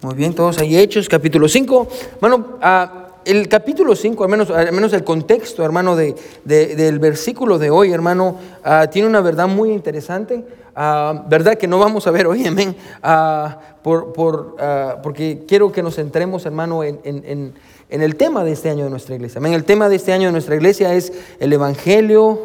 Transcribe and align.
Muy 0.00 0.14
bien, 0.14 0.34
todos 0.34 0.58
ahí 0.58 0.76
hechos, 0.78 1.08
capítulo 1.08 1.48
5. 1.48 1.88
Bueno, 2.20 2.58
ah, 2.62 3.06
el 3.24 3.48
capítulo 3.48 3.96
5, 3.96 4.22
al 4.24 4.30
menos, 4.30 4.50
al 4.50 4.72
menos 4.72 4.92
el 4.92 5.02
contexto, 5.02 5.64
hermano, 5.64 5.96
de, 5.96 6.14
de- 6.44 6.76
del 6.76 6.98
versículo 7.00 7.58
de 7.58 7.70
hoy, 7.70 7.92
hermano, 7.92 8.36
ah, 8.62 8.86
tiene 8.90 9.08
una 9.08 9.20
verdad 9.20 9.48
muy 9.48 9.70
interesante. 9.72 10.44
ah, 10.80 11.24
verdad 11.28 11.56
que 11.56 11.66
no 11.66 11.80
vamos 11.80 12.06
a 12.06 12.12
ver 12.12 12.28
hoy, 12.28 12.46
amén. 12.46 12.76
ah, 13.02 13.58
por, 13.82 14.12
por, 14.12 14.56
porque 15.02 15.44
quiero 15.48 15.72
que 15.72 15.82
nos 15.82 15.96
centremos, 15.96 16.46
hermano, 16.46 16.84
en- 16.84 17.00
en- 17.04 17.54
en 17.90 18.02
el 18.02 18.16
tema 18.16 18.44
de 18.44 18.52
este 18.52 18.70
año 18.70 18.84
de 18.84 18.90
nuestra 18.90 19.14
iglesia. 19.16 19.38
Amén. 19.38 19.54
El 19.54 19.64
tema 19.64 19.88
de 19.88 19.96
este 19.96 20.12
año 20.12 20.26
de 20.26 20.32
nuestra 20.32 20.54
iglesia 20.54 20.94
es 20.94 21.12
el 21.40 21.52
Evangelio 21.52 22.38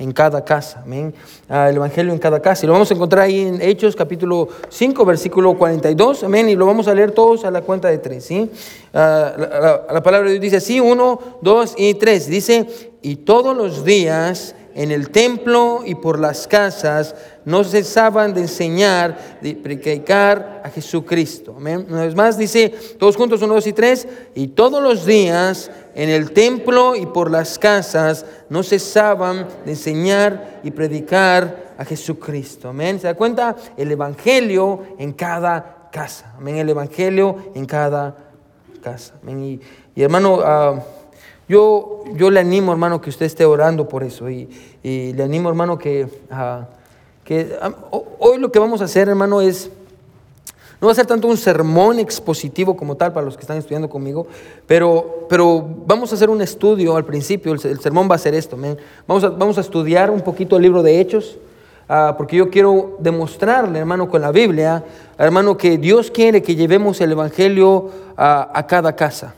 en 0.00 0.12
cada 0.12 0.44
casa, 0.44 0.80
amén. 0.84 1.14
Ah, 1.48 1.68
el 1.68 1.76
Evangelio 1.76 2.12
en 2.12 2.18
cada 2.18 2.40
casa. 2.40 2.64
Y 2.64 2.66
lo 2.66 2.72
vamos 2.72 2.90
a 2.90 2.94
encontrar 2.94 3.24
ahí 3.26 3.40
en 3.40 3.60
Hechos 3.62 3.94
capítulo 3.94 4.48
5, 4.68 5.04
versículo 5.04 5.56
42, 5.56 6.24
amén. 6.24 6.48
Y 6.48 6.56
lo 6.56 6.64
vamos 6.66 6.88
a 6.88 6.94
leer 6.94 7.12
todos 7.12 7.44
a 7.44 7.50
la 7.50 7.60
cuenta 7.60 7.88
de 7.88 7.98
tres, 7.98 8.24
¿sí? 8.24 8.50
Ah, 8.92 9.32
la, 9.36 9.46
la- 9.60 9.86
la 9.92 10.02
palabra 10.02 10.26
de 10.28 10.32
Dios 10.32 10.42
dice 10.42 10.56
así, 10.56 10.80
uno, 10.80 11.20
dos 11.42 11.74
y 11.76 11.94
tres. 11.94 12.26
Dice, 12.26 12.66
y 13.02 13.16
todos 13.16 13.56
los 13.56 13.84
días 13.84 14.54
en 14.74 14.90
el 14.90 15.10
templo 15.10 15.82
y 15.84 15.94
por 15.94 16.18
las 16.18 16.46
casas 16.46 17.14
no 17.44 17.64
cesaban 17.64 18.34
de 18.34 18.42
enseñar, 18.42 19.38
de 19.40 19.54
predicar 19.54 20.62
a 20.64 20.70
Jesucristo. 20.70 21.54
Amén. 21.56 21.86
Una 21.88 22.04
vez 22.04 22.14
más 22.14 22.38
dice, 22.38 22.68
todos 22.98 23.16
juntos, 23.16 23.42
uno, 23.42 23.54
dos 23.54 23.66
y 23.66 23.72
tres, 23.72 24.06
y 24.34 24.48
todos 24.48 24.82
los 24.82 25.06
días 25.06 25.70
en 25.94 26.08
el 26.08 26.32
templo 26.32 26.94
y 26.94 27.06
por 27.06 27.30
las 27.30 27.58
casas 27.58 28.24
no 28.48 28.62
cesaban 28.62 29.46
de 29.64 29.72
enseñar 29.72 30.60
y 30.62 30.70
predicar 30.70 31.74
a 31.78 31.84
Jesucristo. 31.84 32.68
Amén. 32.68 33.00
¿Se 33.00 33.06
da 33.06 33.14
cuenta? 33.14 33.56
El 33.76 33.90
Evangelio 33.90 34.82
en 34.98 35.12
cada 35.12 35.88
casa. 35.90 36.34
Amén. 36.36 36.56
El 36.56 36.68
Evangelio 36.68 37.52
en 37.54 37.66
cada 37.66 38.16
casa. 38.82 39.14
Amén. 39.22 39.42
Y, 39.42 39.60
y 39.94 40.02
hermano, 40.02 40.40
ah, 40.42 40.78
yo, 41.50 42.04
yo 42.14 42.30
le 42.30 42.38
animo, 42.38 42.70
hermano, 42.70 43.00
que 43.00 43.10
usted 43.10 43.26
esté 43.26 43.44
orando 43.44 43.88
por 43.88 44.04
eso. 44.04 44.30
Y, 44.30 44.48
y 44.84 45.12
le 45.14 45.24
animo, 45.24 45.48
hermano, 45.48 45.76
que, 45.78 46.06
ah, 46.30 46.66
que 47.24 47.58
ho- 47.90 48.04
hoy 48.20 48.38
lo 48.38 48.52
que 48.52 48.60
vamos 48.60 48.80
a 48.80 48.84
hacer, 48.84 49.08
hermano, 49.08 49.40
es... 49.40 49.68
No 50.80 50.86
va 50.86 50.92
a 50.92 50.94
ser 50.94 51.06
tanto 51.06 51.26
un 51.26 51.36
sermón 51.36 51.98
expositivo 51.98 52.76
como 52.76 52.94
tal 52.94 53.12
para 53.12 53.26
los 53.26 53.36
que 53.36 53.40
están 53.40 53.58
estudiando 53.58 53.90
conmigo, 53.90 54.28
pero, 54.64 55.26
pero 55.28 55.66
vamos 55.86 56.12
a 56.12 56.14
hacer 56.14 56.30
un 56.30 56.40
estudio 56.40 56.96
al 56.96 57.04
principio. 57.04 57.52
El, 57.52 57.80
sermón 57.80 58.08
va 58.08 58.14
a 58.14 58.18
ser 58.18 58.34
esto. 58.34 58.56
Vamos, 59.08 59.24
a, 59.24 59.28
vamos 59.30 59.58
a 59.58 59.60
estudiar 59.60 60.08
un 60.08 60.20
poquito 60.20 60.56
el 60.56 60.62
libro 60.62 60.84
de 60.84 61.00
Hechos, 61.00 61.36
ah, 61.88 62.14
porque 62.16 62.36
yo 62.36 62.48
quiero 62.48 62.96
demostrarle, 63.00 63.80
hermano, 63.80 64.08
con 64.08 64.20
la 64.22 64.30
Biblia, 64.30 64.84
hermano, 65.18 65.56
que 65.56 65.78
Dios 65.78 66.12
quiere 66.12 66.42
que 66.42 66.54
llevemos 66.54 67.00
el 67.00 67.10
Evangelio 67.12 67.90
a 68.16 68.64
cada 68.68 68.94
casa. 68.94 69.34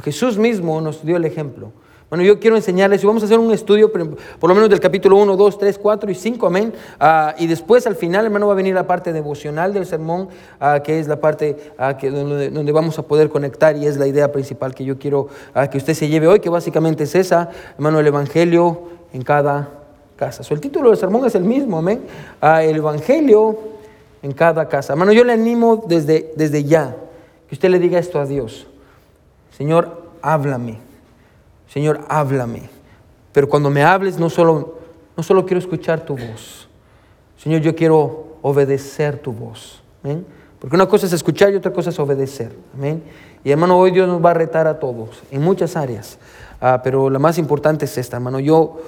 Jesús 0.00 0.38
mismo 0.38 0.80
nos 0.80 1.04
dio 1.04 1.16
el 1.16 1.24
ejemplo. 1.24 1.72
Bueno, 2.12 2.24
yo 2.24 2.38
quiero 2.38 2.56
enseñarles, 2.56 3.02
y 3.02 3.06
vamos 3.06 3.22
a 3.22 3.24
hacer 3.24 3.38
un 3.38 3.50
estudio 3.52 3.90
por 3.90 4.50
lo 4.50 4.54
menos 4.54 4.68
del 4.68 4.80
capítulo 4.80 5.16
1, 5.16 5.34
2, 5.34 5.58
3, 5.58 5.78
4 5.78 6.10
y 6.10 6.14
5, 6.14 6.46
amén. 6.46 6.74
Ah, 7.00 7.34
y 7.38 7.46
después 7.46 7.86
al 7.86 7.96
final, 7.96 8.26
hermano, 8.26 8.48
va 8.48 8.52
a 8.52 8.56
venir 8.56 8.74
la 8.74 8.86
parte 8.86 9.14
devocional 9.14 9.72
del 9.72 9.86
sermón, 9.86 10.28
ah, 10.60 10.80
que 10.84 11.00
es 11.00 11.08
la 11.08 11.18
parte 11.18 11.72
ah, 11.78 11.94
donde, 11.94 12.72
vamos 12.72 12.98
a 12.98 13.02
poder 13.04 13.30
conectar 13.30 13.78
y 13.78 13.86
es 13.86 13.96
la 13.96 14.06
idea 14.06 14.30
principal 14.30 14.74
que 14.74 14.84
yo 14.84 14.98
quiero 14.98 15.28
que 15.70 15.78
usted 15.78 15.94
se 15.94 16.08
lleve 16.08 16.26
hoy, 16.26 16.40
que 16.40 16.50
básicamente 16.50 17.04
es 17.04 17.14
esa, 17.14 17.48
hermano, 17.76 17.98
el 17.98 18.06
Evangelio 18.06 18.82
en 19.14 19.22
cada 19.22 19.70
casa. 20.16 20.42
So, 20.42 20.52
el 20.52 20.60
título 20.60 20.90
del 20.90 20.98
sermón 20.98 21.24
es 21.24 21.34
el 21.34 21.44
mismo, 21.44 21.78
amén. 21.78 22.02
El 22.42 22.76
Evangelio 22.76 23.58
en 24.22 24.32
cada 24.32 24.68
casa. 24.68 24.92
Hermano, 24.92 25.12
yo 25.12 25.24
le 25.24 25.32
animo 25.32 25.82
desde, 25.88 26.34
desde 26.36 26.62
ya 26.64 26.94
que 27.48 27.54
usted 27.54 27.70
le 27.70 27.78
diga 27.78 27.98
esto 27.98 28.20
a 28.20 28.26
Dios. 28.26 28.66
Señor, 29.56 30.02
háblame. 30.22 30.78
Señor, 31.68 32.00
háblame. 32.08 32.68
Pero 33.32 33.48
cuando 33.48 33.70
me 33.70 33.82
hables, 33.82 34.18
no 34.18 34.28
solo, 34.28 34.78
no 35.16 35.22
solo 35.22 35.44
quiero 35.46 35.58
escuchar 35.58 36.04
tu 36.04 36.16
voz. 36.16 36.68
Señor, 37.36 37.60
yo 37.62 37.74
quiero 37.74 38.36
obedecer 38.42 39.18
tu 39.18 39.32
voz. 39.32 39.82
Porque 40.58 40.76
una 40.76 40.86
cosa 40.86 41.06
es 41.06 41.12
escuchar 41.12 41.52
y 41.52 41.56
otra 41.56 41.72
cosa 41.72 41.90
es 41.90 41.98
obedecer. 41.98 42.52
Y 43.44 43.50
hermano, 43.50 43.78
hoy 43.78 43.90
Dios 43.90 44.06
nos 44.06 44.24
va 44.24 44.30
a 44.30 44.34
retar 44.34 44.66
a 44.66 44.78
todos 44.78 45.22
en 45.30 45.42
muchas 45.42 45.76
áreas. 45.76 46.18
Ah, 46.60 46.80
pero 46.84 47.10
la 47.10 47.18
más 47.18 47.38
importante 47.38 47.86
es 47.86 47.98
esta, 47.98 48.16
hermano. 48.18 48.38
Yo, 48.38 48.80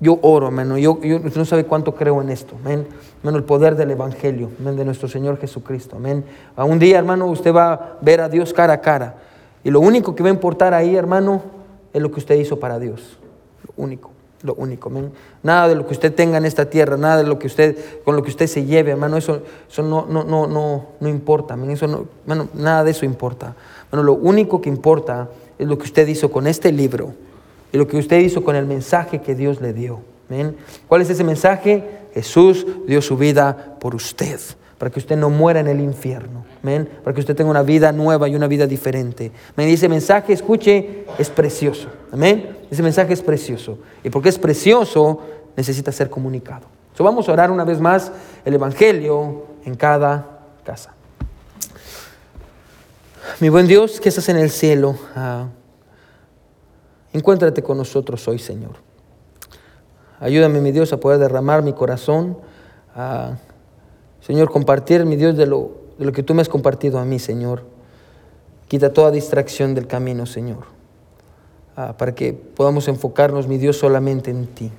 yo 0.00 0.18
oro, 0.22 0.46
hermano. 0.48 0.76
Yo, 0.78 1.00
yo- 1.00 1.20
no 1.20 1.44
sabe 1.44 1.64
cuánto 1.64 1.94
creo 1.94 2.20
en 2.20 2.30
esto. 2.30 2.56
Amén. 2.64 2.88
Hermano, 3.20 3.38
el 3.38 3.44
poder 3.44 3.76
del 3.76 3.92
Evangelio. 3.92 4.50
Amén. 4.58 4.76
De 4.76 4.84
nuestro 4.84 5.06
Señor 5.08 5.38
Jesucristo. 5.38 5.96
Amén. 5.96 6.24
A 6.56 6.64
un 6.64 6.78
día, 6.80 6.98
hermano, 6.98 7.26
usted 7.26 7.54
va 7.54 7.72
a 7.74 7.96
ver 8.00 8.20
a 8.20 8.28
Dios 8.28 8.52
cara 8.52 8.72
a 8.72 8.80
cara. 8.80 9.14
Y 9.68 9.70
lo 9.70 9.80
único 9.80 10.14
que 10.14 10.22
va 10.22 10.30
a 10.30 10.32
importar 10.32 10.72
ahí, 10.72 10.96
hermano, 10.96 11.42
es 11.92 12.00
lo 12.00 12.10
que 12.10 12.20
usted 12.20 12.36
hizo 12.36 12.58
para 12.58 12.78
Dios. 12.78 13.18
Lo 13.66 13.84
único, 13.84 14.12
lo 14.40 14.54
único. 14.54 14.90
Nada 15.42 15.68
de 15.68 15.74
lo 15.74 15.86
que 15.86 15.92
usted 15.92 16.14
tenga 16.14 16.38
en 16.38 16.46
esta 16.46 16.70
tierra, 16.70 16.96
nada 16.96 17.18
de 17.18 17.24
lo 17.24 17.38
que 17.38 17.48
usted, 17.48 17.76
con 18.02 18.16
lo 18.16 18.22
que 18.22 18.30
usted 18.30 18.46
se 18.46 18.64
lleve, 18.64 18.92
hermano, 18.92 19.18
eso, 19.18 19.42
eso 19.70 19.82
no, 19.82 20.06
no, 20.06 20.24
no, 20.24 20.46
no, 20.46 20.86
no 20.98 21.08
importa. 21.10 21.54
Eso 21.68 22.06
nada 22.54 22.82
de 22.82 22.92
eso 22.92 23.04
importa. 23.04 23.56
Bueno, 23.90 24.04
lo 24.04 24.14
único 24.14 24.62
que 24.62 24.70
importa 24.70 25.28
es 25.58 25.68
lo 25.68 25.76
que 25.76 25.84
usted 25.84 26.08
hizo 26.08 26.30
con 26.32 26.46
este 26.46 26.72
libro 26.72 27.12
y 27.70 27.76
lo 27.76 27.86
que 27.86 27.98
usted 27.98 28.20
hizo 28.20 28.42
con 28.42 28.56
el 28.56 28.64
mensaje 28.64 29.20
que 29.20 29.34
Dios 29.34 29.60
le 29.60 29.74
dio. 29.74 30.00
¿Cuál 30.88 31.02
es 31.02 31.10
ese 31.10 31.24
mensaje? 31.24 31.84
Jesús 32.14 32.66
dio 32.86 33.02
su 33.02 33.18
vida 33.18 33.76
por 33.78 33.94
usted, 33.94 34.40
para 34.78 34.90
que 34.90 35.00
usted 35.00 35.16
no 35.16 35.28
muera 35.28 35.58
en 35.60 35.66
el 35.66 35.80
infierno. 35.80 36.44
Amén. 36.62 36.88
Para 37.02 37.12
que 37.12 37.20
usted 37.20 37.34
tenga 37.34 37.50
una 37.50 37.62
vida 37.62 37.90
nueva 37.90 38.28
y 38.28 38.36
una 38.36 38.46
vida 38.46 38.66
diferente. 38.66 39.32
Amén. 39.56 39.68
Y 39.68 39.72
ese 39.72 39.88
mensaje, 39.88 40.32
escuche, 40.32 41.04
es 41.18 41.28
precioso. 41.30 41.88
Amén. 42.12 42.56
Ese 42.70 42.82
mensaje 42.82 43.12
es 43.12 43.22
precioso. 43.22 43.78
Y 44.04 44.10
porque 44.10 44.28
es 44.28 44.38
precioso, 44.38 45.20
necesita 45.56 45.90
ser 45.90 46.08
comunicado. 46.08 46.66
So, 46.94 47.02
vamos 47.02 47.28
a 47.28 47.32
orar 47.32 47.50
una 47.50 47.64
vez 47.64 47.80
más 47.80 48.12
el 48.44 48.54
Evangelio 48.54 49.46
en 49.64 49.74
cada 49.74 50.40
casa. 50.64 50.94
Mi 53.40 53.48
buen 53.48 53.66
Dios, 53.66 54.00
que 54.00 54.08
estás 54.08 54.28
en 54.28 54.36
el 54.36 54.50
cielo, 54.50 54.96
ah, 55.14 55.46
encuéntrate 57.12 57.62
con 57.62 57.76
nosotros 57.76 58.26
hoy, 58.28 58.38
Señor. 58.38 58.76
Ayúdame, 60.20 60.60
mi 60.60 60.72
Dios, 60.72 60.92
a 60.92 60.98
poder 60.98 61.18
derramar 61.18 61.62
mi 61.62 61.72
corazón, 61.72 62.38
a, 62.94 63.36
Señor, 64.28 64.50
compartir, 64.50 65.06
mi 65.06 65.16
Dios, 65.16 65.38
de 65.38 65.46
lo, 65.46 65.70
de 65.98 66.04
lo 66.04 66.12
que 66.12 66.22
tú 66.22 66.34
me 66.34 66.42
has 66.42 66.50
compartido 66.50 66.98
a 66.98 67.04
mí, 67.06 67.18
Señor. 67.18 67.62
Quita 68.68 68.92
toda 68.92 69.10
distracción 69.10 69.74
del 69.74 69.86
camino, 69.86 70.26
Señor, 70.26 70.64
ah, 71.74 71.94
para 71.96 72.14
que 72.14 72.34
podamos 72.34 72.88
enfocarnos, 72.88 73.48
mi 73.48 73.56
Dios, 73.56 73.78
solamente 73.78 74.30
en 74.30 74.46
ti. 74.48 74.70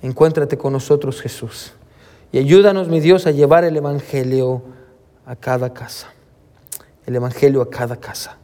Encuéntrate 0.00 0.56
con 0.56 0.72
nosotros, 0.72 1.20
Jesús, 1.20 1.74
y 2.32 2.38
ayúdanos, 2.38 2.88
mi 2.88 3.00
Dios, 3.00 3.26
a 3.26 3.30
llevar 3.30 3.64
el 3.64 3.76
Evangelio 3.76 4.62
a 5.26 5.36
cada 5.36 5.74
casa. 5.74 6.08
El 7.04 7.16
Evangelio 7.16 7.60
a 7.60 7.68
cada 7.68 7.96
casa. 7.96 8.38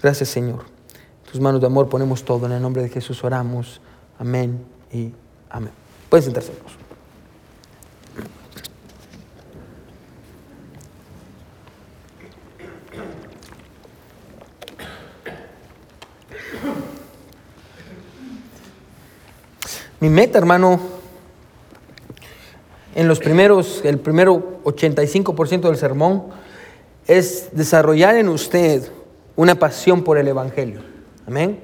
Gracias, 0.00 0.30
Señor. 0.30 0.60
Tus 1.30 1.42
manos 1.42 1.60
de 1.60 1.66
amor 1.66 1.90
ponemos 1.90 2.24
todo. 2.24 2.46
En 2.46 2.52
el 2.52 2.62
nombre 2.62 2.82
de 2.82 2.88
Jesús 2.88 3.22
oramos. 3.22 3.82
Amén 4.18 4.64
y 4.90 5.12
amén. 5.50 5.72
Pueden 6.08 6.24
sentarse, 6.24 6.52
hermanos. 6.52 6.83
Mi 20.00 20.08
meta, 20.08 20.38
hermano, 20.38 20.80
en 22.94 23.08
los 23.08 23.20
primeros, 23.20 23.80
el 23.84 23.98
primero 23.98 24.60
85% 24.64 25.60
del 25.62 25.76
sermón, 25.76 26.24
es 27.06 27.48
desarrollar 27.52 28.16
en 28.16 28.28
usted 28.28 28.88
una 29.36 29.54
pasión 29.54 30.02
por 30.02 30.18
el 30.18 30.28
Evangelio. 30.28 30.80
Amén. 31.26 31.60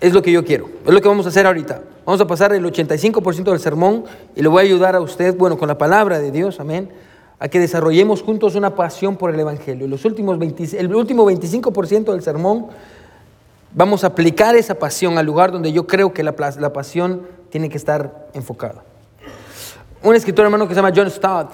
Es 0.00 0.12
lo 0.12 0.22
que 0.22 0.30
yo 0.30 0.44
quiero. 0.44 0.68
Es 0.84 0.92
lo 0.92 1.00
que 1.00 1.08
vamos 1.08 1.26
a 1.26 1.30
hacer 1.30 1.46
ahorita. 1.46 1.82
Vamos 2.04 2.20
a 2.20 2.26
pasar 2.26 2.52
el 2.52 2.64
85% 2.64 3.50
del 3.50 3.60
sermón 3.60 4.04
y 4.34 4.42
le 4.42 4.48
voy 4.48 4.60
a 4.60 4.64
ayudar 4.64 4.94
a 4.94 5.00
usted, 5.00 5.36
bueno, 5.36 5.58
con 5.58 5.68
la 5.68 5.78
palabra 5.78 6.20
de 6.20 6.30
Dios, 6.30 6.60
amén, 6.60 6.90
a 7.38 7.48
que 7.48 7.58
desarrollemos 7.58 8.22
juntos 8.22 8.54
una 8.54 8.74
pasión 8.74 9.16
por 9.16 9.34
el 9.34 9.40
Evangelio. 9.40 9.88
Los 9.88 10.04
últimos 10.04 10.38
20 10.38 10.78
el 10.78 10.94
último 10.94 11.28
25% 11.28 12.12
del 12.12 12.22
sermón 12.22 12.68
vamos 13.76 14.02
a 14.02 14.08
aplicar 14.08 14.56
esa 14.56 14.74
pasión 14.74 15.18
al 15.18 15.26
lugar 15.26 15.52
donde 15.52 15.70
yo 15.70 15.86
creo 15.86 16.12
que 16.12 16.24
la, 16.24 16.34
la 16.58 16.72
pasión 16.72 17.28
tiene 17.50 17.68
que 17.68 17.76
estar 17.76 18.28
enfocada. 18.32 18.82
Un 20.02 20.16
escritor 20.16 20.46
hermano 20.46 20.66
que 20.66 20.74
se 20.74 20.80
llama 20.80 20.92
John 20.96 21.10
Stott, 21.10 21.50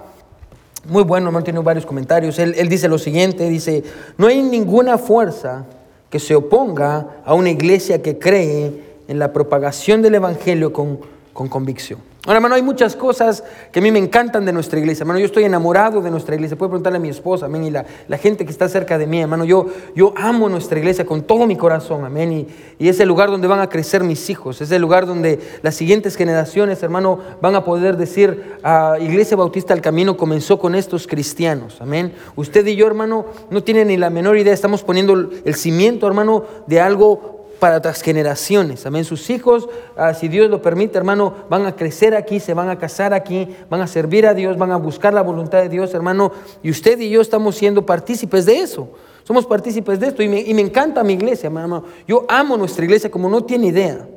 muy 0.89 1.03
bueno, 1.03 1.27
hermano, 1.27 1.45
tiene 1.45 1.61
varios 1.61 1.85
comentarios. 1.85 2.39
Él, 2.39 2.55
él 2.57 2.69
dice 2.69 2.89
lo 2.89 2.99
siguiente, 2.99 3.49
dice, 3.49 3.85
no 4.17 4.29
hay 4.29 4.41
ninguna 4.41 4.99
fuerza 4.99 5.65
que 6.09 6.19
se 6.19 6.35
oponga 6.35 7.09
a 7.25 7.35
una 7.35 7.51
iglesia 7.51 8.03
que 8.03 8.19
cree 8.19 8.97
en 9.09 9.19
la 9.19 9.33
propagación 9.33 10.01
del 10.01 10.15
Evangelio 10.15 10.73
con, 10.73 11.01
con 11.33 11.49
convicción. 11.49 12.12
Ahora, 12.25 12.37
hermano, 12.37 12.55
hay 12.55 12.63
muchas 12.63 12.95
cosas 12.95 13.43
que 13.73 13.81
a 13.81 13.83
mí 13.83 13.91
me 13.91 13.99
encantan 13.99 14.45
de 14.45 14.53
nuestra 14.53 14.79
iglesia. 14.79 15.03
Hermano, 15.03 15.19
yo 15.19 15.27
estoy 15.27 15.43
enamorado 15.43 16.01
de 16.01 16.09
nuestra 16.09 16.37
iglesia. 16.37 16.57
Puedo 16.57 16.71
preguntarle 16.71 16.99
a 16.99 17.01
mi 17.01 17.09
esposa, 17.09 17.47
amén, 17.47 17.65
y 17.65 17.71
la, 17.73 17.85
la 18.07 18.17
gente 18.17 18.45
que 18.45 18.53
está 18.53 18.69
cerca 18.69 18.97
de 18.97 19.09
mí, 19.09 19.21
hermano. 19.21 19.45
Yo, 19.45 19.67
yo 19.97 20.15
amo 20.17 20.49
nuestra 20.49 20.79
iglesia 20.79 21.05
con 21.05 21.23
todo 21.23 21.49
mi 21.49 21.57
corazón, 21.57 22.05
amén. 22.05 22.33
Y, 22.33 22.47
y 22.79 22.89
es 22.89 23.01
el 23.01 23.09
lugar 23.09 23.29
donde 23.29 23.49
van 23.49 23.59
a 23.59 23.69
crecer 23.69 24.05
mis 24.05 24.31
hijos. 24.31 24.61
Es 24.61 24.71
el 24.71 24.81
lugar 24.81 25.05
donde 25.05 25.41
las 25.63 25.75
siguientes 25.75 26.15
generaciones, 26.15 26.81
hermano, 26.85 27.19
van 27.41 27.57
a 27.57 27.65
poder 27.65 27.97
decir, 27.97 28.55
ah, 28.63 28.99
Iglesia 29.01 29.37
Bautista 29.37 29.75
del 29.75 29.83
Camino 29.83 30.17
comenzó 30.17 30.61
con 30.61 30.77
estos 30.77 31.09
cristianos, 31.09 31.81
amén. 31.81 32.13
Usted 32.37 32.65
y 32.69 32.77
yo, 32.77 32.87
hermano, 32.87 33.27
no 33.51 33.65
tienen 33.65 33.89
ni 33.89 33.97
la 33.97 34.11
menor 34.11 34.39
idea. 34.39 34.53
Estamos 34.53 34.85
poniendo 34.85 35.15
el 35.15 35.55
cimiento, 35.57 36.07
hermano, 36.07 36.45
de 36.69 36.81
algo 36.81 37.42
para 37.63 37.77
otras 37.77 38.03
generaciones. 38.03 38.87
Amén. 38.87 39.05
Sus 39.05 39.31
hijos, 39.31 39.69
ah, 39.97 40.15
si 40.15 40.27
Dios 40.27 40.51
lo 40.51 40.61
permite, 40.61 40.99
hermano, 40.99 41.33
van 41.49 41.65
a 41.65 41.77
crecer 41.77 42.17
aquí, 42.17 42.41
se 42.41 42.55
van 42.55 42.69
a 42.69 42.77
casar 42.77 43.15
aquí, 43.15 43.55
van 43.71 43.81
a 43.81 43.87
servir 43.87 44.27
a 44.27 44.35
Dios, 44.35 44.59
van 44.59 44.73
a 44.73 44.77
buscar 44.77 45.15
la 45.15 45.23
voluntad 45.23 45.63
de 45.63 45.69
Dios, 45.69 45.95
hermano. 45.95 46.33
Y 46.61 46.71
usted 46.71 46.99
y 46.99 47.09
yo 47.09 47.21
estamos 47.21 47.55
siendo 47.55 47.87
partícipes 47.87 48.47
de 48.47 48.59
eso. 48.59 48.89
Somos 49.23 49.47
partícipes 49.47 50.01
de 50.01 50.09
esto 50.09 50.25
y 50.25 50.29
me, 50.29 50.41
y 50.41 50.53
me 50.55 50.61
encanta 50.61 51.05
mi 51.05 51.13
iglesia, 51.13 51.47
hermano. 51.47 51.85
Yo 52.09 52.27
amo 52.29 52.57
nuestra 52.57 52.85
iglesia 52.85 53.13
como 53.13 53.29
no 53.29 53.45
tiene 53.45 53.69
idea. 53.69 54.09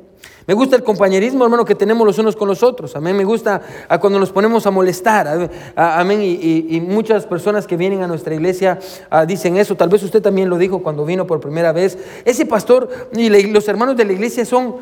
Me 0.46 0.54
gusta 0.54 0.76
el 0.76 0.84
compañerismo, 0.84 1.44
hermano, 1.44 1.64
que 1.64 1.74
tenemos 1.74 2.06
los 2.06 2.18
unos 2.18 2.36
con 2.36 2.46
los 2.46 2.62
otros. 2.62 2.94
Amén. 2.94 3.16
Me 3.16 3.24
gusta 3.24 3.60
cuando 4.00 4.18
nos 4.18 4.30
ponemos 4.30 4.66
a 4.66 4.70
molestar. 4.70 5.50
Amén. 5.74 6.20
Y, 6.22 6.80
muchas 6.80 7.26
personas 7.26 7.66
que 7.66 7.76
vienen 7.76 8.02
a 8.02 8.06
nuestra 8.06 8.34
iglesia 8.34 8.78
ah, 9.10 9.26
dicen 9.26 9.56
eso. 9.56 9.74
Tal 9.74 9.88
vez 9.88 10.02
usted 10.02 10.22
también 10.22 10.48
lo 10.48 10.56
dijo 10.58 10.82
cuando 10.82 11.04
vino 11.04 11.26
por 11.26 11.40
primera 11.40 11.72
vez. 11.72 11.98
Ese 12.24 12.46
pastor 12.46 13.08
y 13.12 13.28
los 13.28 13.66
hermanos 13.66 13.96
de 13.96 14.04
la 14.04 14.12
iglesia 14.12 14.44
son 14.44 14.76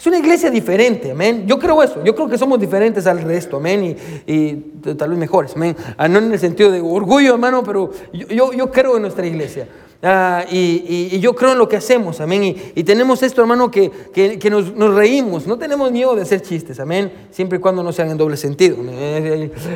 es 0.00 0.06
una 0.06 0.16
iglesia 0.16 0.48
diferente, 0.48 1.10
amén. 1.10 1.44
Yo 1.46 1.58
creo 1.58 1.82
eso, 1.82 2.02
yo 2.02 2.14
creo 2.14 2.26
que 2.26 2.38
somos 2.38 2.58
diferentes 2.58 3.06
al 3.06 3.20
resto, 3.20 3.58
amén, 3.58 3.98
y, 4.26 4.54
tal 4.94 5.10
vez 5.10 5.18
mejores, 5.18 5.52
amén. 5.54 5.76
Ah, 5.98 6.08
no 6.08 6.20
en 6.20 6.32
el 6.32 6.38
sentido 6.38 6.70
de 6.70 6.80
orgullo, 6.80 7.34
hermano, 7.34 7.62
pero 7.62 7.90
yo, 8.10 8.50
yo 8.54 8.70
creo 8.70 8.96
en 8.96 9.02
nuestra 9.02 9.26
iglesia. 9.26 9.68
Ah, 10.02 10.46
y, 10.50 11.20
yo 11.20 11.34
creo 11.34 11.52
en 11.52 11.58
lo 11.58 11.68
que 11.68 11.76
hacemos, 11.76 12.18
amén. 12.22 12.56
Y, 12.74 12.82
tenemos 12.82 13.22
esto, 13.22 13.42
hermano, 13.42 13.70
que, 13.70 13.90
que, 14.10 14.48
nos, 14.48 14.74
nos, 14.74 14.94
reímos. 14.94 15.46
No 15.46 15.58
tenemos 15.58 15.92
miedo 15.92 16.16
de 16.16 16.22
hacer 16.22 16.40
chistes, 16.40 16.80
amén. 16.80 17.12
Siempre 17.30 17.58
y 17.58 17.60
cuando 17.60 17.82
no 17.82 17.92
sean 17.92 18.10
en 18.10 18.16
doble 18.16 18.38
sentido. 18.38 18.78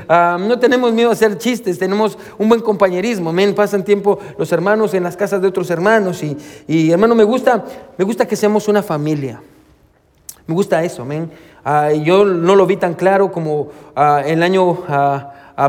Ah, 0.08 0.38
no 0.40 0.58
tenemos 0.58 0.90
miedo 0.94 1.10
de 1.10 1.16
hacer 1.16 1.36
chistes, 1.36 1.78
tenemos 1.78 2.16
un 2.38 2.48
buen 2.48 2.62
compañerismo, 2.62 3.28
amén. 3.28 3.54
Pasan 3.54 3.84
tiempo 3.84 4.18
los 4.38 4.50
hermanos 4.52 4.94
en 4.94 5.02
las 5.02 5.18
casas 5.18 5.42
de 5.42 5.48
otros 5.48 5.68
hermanos. 5.68 6.22
Y, 6.22 6.34
y 6.66 6.92
hermano, 6.92 7.14
me 7.14 7.24
gusta, 7.24 7.62
me 7.98 8.06
gusta 8.06 8.26
que 8.26 8.36
seamos 8.36 8.68
una 8.68 8.82
familia. 8.82 9.42
Me 10.46 10.54
gusta 10.54 10.82
eso, 10.84 11.02
amén. 11.02 11.30
Ah, 11.64 11.90
yo 11.92 12.24
no 12.24 12.54
lo 12.54 12.66
vi 12.66 12.76
tan 12.76 12.94
claro 12.94 13.32
como 13.32 13.68
el 14.24 14.42
año 14.42 14.82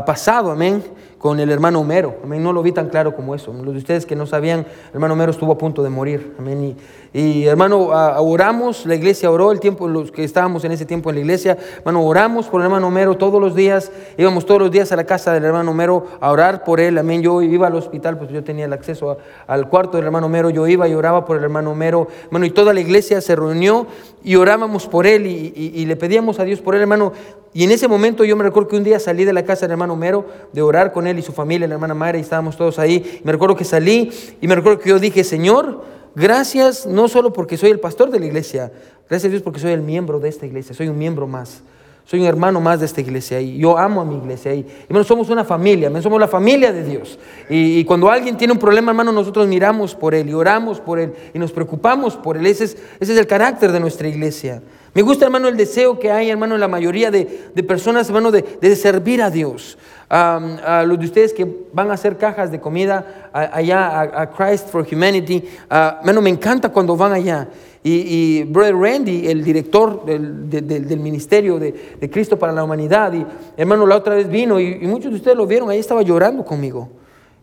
pasado, 0.04 0.50
amén 0.50 0.82
con 1.18 1.40
el 1.40 1.50
hermano 1.50 1.80
Homero. 1.80 2.16
Amén. 2.22 2.42
No 2.42 2.52
lo 2.52 2.62
vi 2.62 2.72
tan 2.72 2.88
claro 2.88 3.14
como 3.14 3.34
eso. 3.34 3.52
Los 3.52 3.72
de 3.72 3.78
ustedes 3.78 4.06
que 4.06 4.14
no 4.14 4.26
sabían, 4.26 4.66
hermano 4.92 5.14
Homero 5.14 5.32
estuvo 5.32 5.52
a 5.52 5.58
punto 5.58 5.82
de 5.82 5.90
morir. 5.90 6.34
Amén. 6.38 6.76
Y, 7.12 7.46
hermano, 7.46 7.88
oramos, 8.18 8.84
la 8.84 8.94
iglesia 8.94 9.30
oró 9.30 9.50
el 9.50 9.58
tiempo, 9.58 9.88
los 9.88 10.12
que 10.12 10.22
estábamos 10.22 10.64
en 10.64 10.72
ese 10.72 10.84
tiempo 10.84 11.08
en 11.08 11.16
la 11.16 11.20
iglesia, 11.22 11.56
hermano, 11.78 12.04
oramos 12.04 12.46
por 12.46 12.60
el 12.60 12.66
hermano 12.66 12.88
Homero 12.88 13.16
todos 13.16 13.40
los 13.40 13.54
días. 13.54 13.90
Íbamos 14.18 14.44
todos 14.44 14.60
los 14.60 14.70
días 14.70 14.92
a 14.92 14.96
la 14.96 15.04
casa 15.04 15.32
del 15.32 15.44
hermano 15.44 15.70
Homero 15.70 16.06
a 16.20 16.30
orar 16.30 16.62
por 16.64 16.80
él. 16.80 16.98
Amén. 16.98 17.22
Yo 17.22 17.40
iba 17.40 17.66
al 17.66 17.74
hospital, 17.74 18.18
pues 18.18 18.30
yo 18.30 18.44
tenía 18.44 18.66
el 18.66 18.72
acceso 18.72 19.16
al 19.46 19.68
cuarto 19.68 19.96
del 19.96 20.06
hermano 20.06 20.26
Homero. 20.26 20.50
Yo 20.50 20.66
iba 20.66 20.86
y 20.86 20.94
oraba 20.94 21.24
por 21.24 21.38
el 21.38 21.44
hermano 21.44 21.72
Homero. 21.72 22.08
Bueno, 22.30 22.44
y 22.44 22.50
toda 22.50 22.74
la 22.74 22.80
iglesia 22.80 23.20
se 23.20 23.34
reunió 23.34 23.86
y 24.22 24.36
orábamos 24.36 24.86
por 24.86 25.06
él 25.06 25.26
y, 25.26 25.52
y 25.56 25.86
le 25.86 25.96
pedíamos 25.96 26.38
a 26.38 26.44
Dios 26.44 26.60
por 26.60 26.74
él, 26.74 26.82
hermano. 26.82 27.12
Y 27.56 27.64
en 27.64 27.70
ese 27.70 27.88
momento 27.88 28.22
yo 28.22 28.36
me 28.36 28.44
recuerdo 28.44 28.68
que 28.68 28.76
un 28.76 28.84
día 28.84 29.00
salí 29.00 29.24
de 29.24 29.32
la 29.32 29.42
casa 29.42 29.62
del 29.62 29.70
hermano 29.70 29.94
Homero 29.94 30.26
de 30.52 30.60
orar 30.60 30.92
con 30.92 31.05
él 31.06 31.18
y 31.18 31.22
su 31.22 31.32
familia, 31.32 31.66
la 31.66 31.74
hermana 31.74 31.94
Mara, 31.94 32.18
y 32.18 32.20
estábamos 32.20 32.56
todos 32.56 32.78
ahí. 32.78 33.20
Me 33.24 33.32
recuerdo 33.32 33.56
que 33.56 33.64
salí 33.64 34.10
y 34.40 34.46
me 34.46 34.54
recuerdo 34.54 34.78
que 34.78 34.90
yo 34.90 34.98
dije, 34.98 35.24
Señor, 35.24 35.84
gracias 36.14 36.86
no 36.86 37.08
solo 37.08 37.32
porque 37.32 37.56
soy 37.56 37.70
el 37.70 37.80
pastor 37.80 38.10
de 38.10 38.20
la 38.20 38.26
iglesia, 38.26 38.72
gracias 39.08 39.28
a 39.28 39.30
Dios 39.30 39.42
porque 39.42 39.60
soy 39.60 39.72
el 39.72 39.82
miembro 39.82 40.20
de 40.20 40.28
esta 40.28 40.46
iglesia, 40.46 40.74
soy 40.74 40.88
un 40.88 40.98
miembro 40.98 41.26
más. 41.26 41.62
Soy 42.06 42.20
un 42.20 42.26
hermano 42.26 42.60
más 42.60 42.78
de 42.78 42.86
esta 42.86 43.00
iglesia 43.00 43.40
y 43.40 43.58
yo 43.58 43.76
amo 43.76 44.00
a 44.00 44.04
mi 44.04 44.16
iglesia 44.16 44.54
y 44.54 44.64
hermano, 44.88 45.02
somos 45.02 45.28
una 45.28 45.44
familia, 45.44 45.90
somos 46.00 46.20
la 46.20 46.28
familia 46.28 46.72
de 46.72 46.84
Dios. 46.84 47.18
Y, 47.50 47.84
cuando 47.84 48.08
alguien 48.08 48.36
tiene 48.36 48.52
un 48.52 48.60
problema, 48.60 48.92
hermano, 48.92 49.10
nosotros 49.10 49.48
miramos 49.48 49.92
por 49.92 50.14
él 50.14 50.28
y 50.28 50.32
oramos 50.32 50.80
por 50.80 51.00
él 51.00 51.12
y 51.34 51.38
nos 51.40 51.50
preocupamos 51.50 52.16
por 52.16 52.36
él. 52.36 52.46
Ese 52.46 52.62
es, 52.62 52.76
ese 53.00 53.12
es 53.12 53.18
el 53.18 53.26
carácter 53.26 53.72
de 53.72 53.80
nuestra 53.80 54.06
iglesia. 54.06 54.62
Me 54.96 55.02
gusta, 55.02 55.26
hermano, 55.26 55.48
el 55.48 55.58
deseo 55.58 55.98
que 55.98 56.10
hay, 56.10 56.30
hermano, 56.30 56.54
en 56.54 56.60
la 56.62 56.68
mayoría 56.68 57.10
de, 57.10 57.26
personas, 57.68 58.08
hermano, 58.08 58.30
de, 58.30 58.76
servir 58.76 59.20
a 59.20 59.28
Dios. 59.28 59.76
a 60.08 60.84
los 60.88 60.98
de 60.98 61.04
ustedes 61.04 61.34
que 61.34 61.46
van 61.70 61.90
a 61.90 61.94
hacer 61.94 62.16
cajas 62.16 62.50
de 62.50 62.62
comida 62.62 63.28
allá 63.30 64.00
a, 64.00 64.30
Christ 64.30 64.70
for 64.70 64.86
Humanity, 64.90 65.44
hermano, 65.68 66.22
me 66.22 66.30
encanta 66.30 66.70
cuando 66.70 66.96
van 66.96 67.12
allá. 67.12 67.46
Y, 67.84 68.44
Brother 68.44 68.74
Randy, 68.74 69.28
el 69.28 69.44
director 69.44 70.06
del, 70.06 70.98
ministerio 70.98 71.58
de, 71.58 72.08
Cristo 72.10 72.38
para 72.38 72.54
la 72.54 72.64
Humanidad, 72.64 73.12
y 73.12 73.26
hermano, 73.54 73.86
la 73.86 73.96
otra 73.96 74.14
vez 74.14 74.30
vino 74.30 74.58
y, 74.58 74.78
y 74.80 74.86
muchos 74.86 75.10
de 75.10 75.18
ustedes 75.18 75.36
lo 75.36 75.46
vieron, 75.46 75.68
ahí 75.68 75.78
estaba 75.78 76.00
llorando 76.00 76.42
conmigo. 76.42 76.88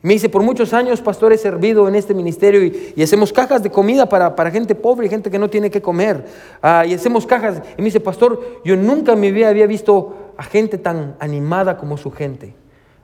Me 0.04 0.14
dice, 0.14 0.28
por 0.28 0.44
muchos 0.44 0.74
años, 0.74 1.00
pastor, 1.00 1.32
he 1.32 1.38
servido 1.38 1.88
en 1.88 1.96
este 1.96 2.14
ministerio 2.14 2.62
y, 2.62 3.02
hacemos 3.02 3.32
cajas 3.32 3.64
de 3.64 3.72
comida 3.72 4.10
para, 4.10 4.36
para, 4.36 4.52
gente 4.52 4.76
pobre 4.76 5.08
y 5.08 5.10
gente 5.10 5.32
que 5.32 5.40
no 5.40 5.50
tiene 5.50 5.72
que 5.72 5.82
comer. 5.82 6.26
Ah, 6.62 6.86
y 6.86 6.94
hacemos 6.94 7.26
cajas. 7.26 7.62
Y 7.78 7.82
me 7.82 7.86
dice, 7.86 8.02
pastor, 8.02 8.60
yo 8.66 8.76
nunca 8.76 9.14
en 9.14 9.22
mi 9.22 9.32
vida 9.32 9.48
había 9.48 9.66
visto 9.66 10.34
a 10.36 10.44
gente 10.44 10.78
tan 10.78 11.16
animada 11.20 11.78
como 11.78 11.96
su 11.96 12.12
gente. 12.12 12.54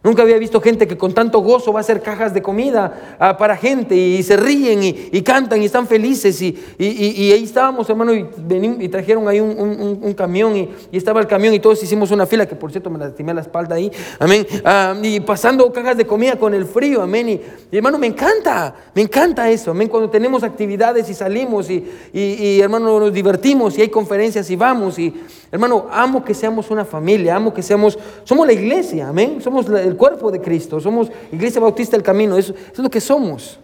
Nunca 0.01 0.21
había 0.21 0.37
visto 0.37 0.61
gente 0.61 0.87
que 0.87 0.97
con 0.97 1.13
tanto 1.13 1.39
gozo 1.39 1.73
va 1.73 1.79
a 1.79 1.81
hacer 1.81 2.01
cajas 2.01 2.33
de 2.33 2.41
comida 2.41 3.17
ah, 3.19 3.35
para 3.35 3.57
gente 3.57 3.95
y 3.95 4.23
se 4.23 4.37
ríen 4.37 4.81
y, 4.81 5.21
cantan 5.23 5.61
y 5.61 5.65
están 5.65 5.87
felices. 5.87 6.41
Y, 6.41 6.55
ahí 6.79 7.43
estábamos, 7.43 7.89
hermano, 7.89 8.13
y, 8.13 8.87
trajeron 8.87 9.27
ahí 9.27 9.41
un, 9.41 10.13
camión 10.13 10.55
y, 10.55 10.69
estaba 10.93 11.19
el 11.19 11.27
camión 11.27 11.53
y 11.53 11.59
todos 11.59 11.83
hicimos 11.83 12.11
una 12.11 12.25
fila, 12.25 12.45
que 12.45 12.55
por 12.55 12.71
cierto 12.71 12.89
me 12.89 12.97
lastimé 12.97 13.33
la 13.33 13.41
espalda 13.41 13.75
ahí, 13.75 13.91
amén. 14.19 14.47
Ah, 14.63 14.95
y 15.03 15.19
pasando 15.19 15.71
cajas 15.73 15.97
de 15.97 16.05
comida 16.05 16.37
con 16.37 16.53
el 16.53 16.65
frío, 16.65 17.01
amén. 17.01 17.27
Y, 17.27 17.75
hermano, 17.75 17.97
me 17.97 18.07
encanta, 18.07 18.73
me 18.95 19.01
encanta 19.01 19.49
eso, 19.49 19.71
amén. 19.71 19.89
Cuando 19.89 20.09
tenemos 20.09 20.43
actividades 20.43 21.09
y 21.09 21.13
salimos 21.13 21.69
y, 21.69 22.61
hermano, 22.61 23.01
nos 23.01 23.13
divertimos 23.13 23.77
y 23.77 23.81
hay 23.81 23.89
conferencias 23.89 24.49
y 24.49 24.55
vamos. 24.55 24.97
Y 24.97 25.13
hermano, 25.51 25.87
amo 25.91 26.23
que 26.23 26.33
seamos 26.33 26.71
una 26.71 26.85
familia, 26.85 27.35
amo 27.35 27.53
que 27.53 27.61
seamos, 27.61 27.99
somos 28.23 28.47
la 28.47 28.53
iglesia, 28.53 29.09
amén. 29.09 29.41
Somos 29.41 29.67
la 29.67 29.88
el 29.89 29.97
cuerpo 29.97 30.31
de 30.31 30.39
Cristo, 30.39 30.79
somos 30.79 31.11
Iglesia 31.31 31.59
Bautista 31.59 31.97
del 31.97 32.03
Camino, 32.03 32.37
eso, 32.37 32.53
es 32.71 32.79
lo 32.79 32.89
que 32.89 33.01
somos. 33.01 33.59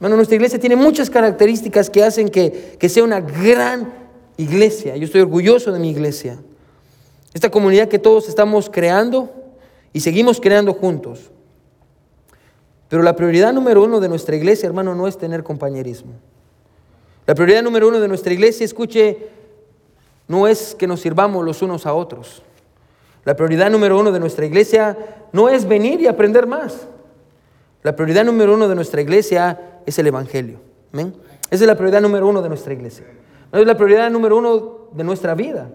Bueno, 0.00 0.16
nuestra 0.16 0.34
iglesia 0.34 0.58
tiene 0.58 0.76
muchas 0.76 1.08
características 1.08 1.88
que 1.88 2.02
hacen 2.02 2.28
que, 2.28 2.76
que 2.78 2.88
sea 2.88 3.04
una 3.04 3.20
gran 3.20 3.92
iglesia. 4.36 4.96
Yo 4.96 5.04
estoy 5.04 5.20
orgulloso 5.20 5.72
de 5.72 5.78
mi 5.78 5.90
iglesia. 5.90 6.38
Esta 7.32 7.50
comunidad 7.50 7.88
que 7.88 7.98
todos 7.98 8.28
estamos 8.28 8.68
creando 8.70 9.30
y 9.92 10.00
seguimos 10.00 10.40
creando 10.40 10.74
juntos. 10.74 11.30
Pero 12.88 13.02
la 13.02 13.16
prioridad 13.16 13.52
número 13.52 13.82
uno 13.82 14.00
de 14.00 14.08
nuestra 14.08 14.36
iglesia, 14.36 14.66
hermano, 14.66 14.94
no 14.94 15.08
es 15.08 15.16
tener 15.16 15.42
compañerismo. 15.42 16.12
La 17.26 17.34
prioridad 17.34 17.62
número 17.62 17.88
uno 17.88 18.00
de 18.00 18.08
nuestra 18.08 18.32
iglesia, 18.32 18.64
escuche, 18.64 19.28
no 20.28 20.46
es 20.46 20.74
que 20.74 20.86
nos 20.86 21.00
sirvamos 21.00 21.44
los 21.44 21.62
unos 21.62 21.86
a 21.86 21.94
otros. 21.94 22.42
La 23.24 23.34
prioridad 23.36 23.70
número 23.70 23.98
uno 23.98 24.12
de 24.12 24.20
nuestra 24.20 24.44
iglesia 24.44 24.96
no 25.32 25.48
es 25.48 25.66
venir 25.66 26.00
y 26.00 26.06
aprender 26.06 26.46
más. 26.46 26.86
La 27.82 27.96
prioridad 27.96 28.24
número 28.24 28.54
uno 28.54 28.68
de 28.68 28.74
nuestra 28.74 29.00
iglesia 29.00 29.80
es 29.86 29.98
el 29.98 30.06
Evangelio. 30.06 30.58
¿Amén? 30.92 31.14
Esa 31.50 31.64
es 31.64 31.68
la 31.68 31.74
prioridad 31.74 32.00
número 32.00 32.28
uno 32.28 32.42
de 32.42 32.48
nuestra 32.48 32.72
iglesia. 32.72 33.06
No 33.52 33.58
es 33.58 33.66
la 33.66 33.76
prioridad 33.76 34.10
número 34.10 34.36
uno 34.36 34.88
de 34.92 35.04
nuestra 35.04 35.34
vida. 35.34 35.68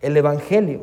El 0.00 0.16
Evangelio. 0.16 0.80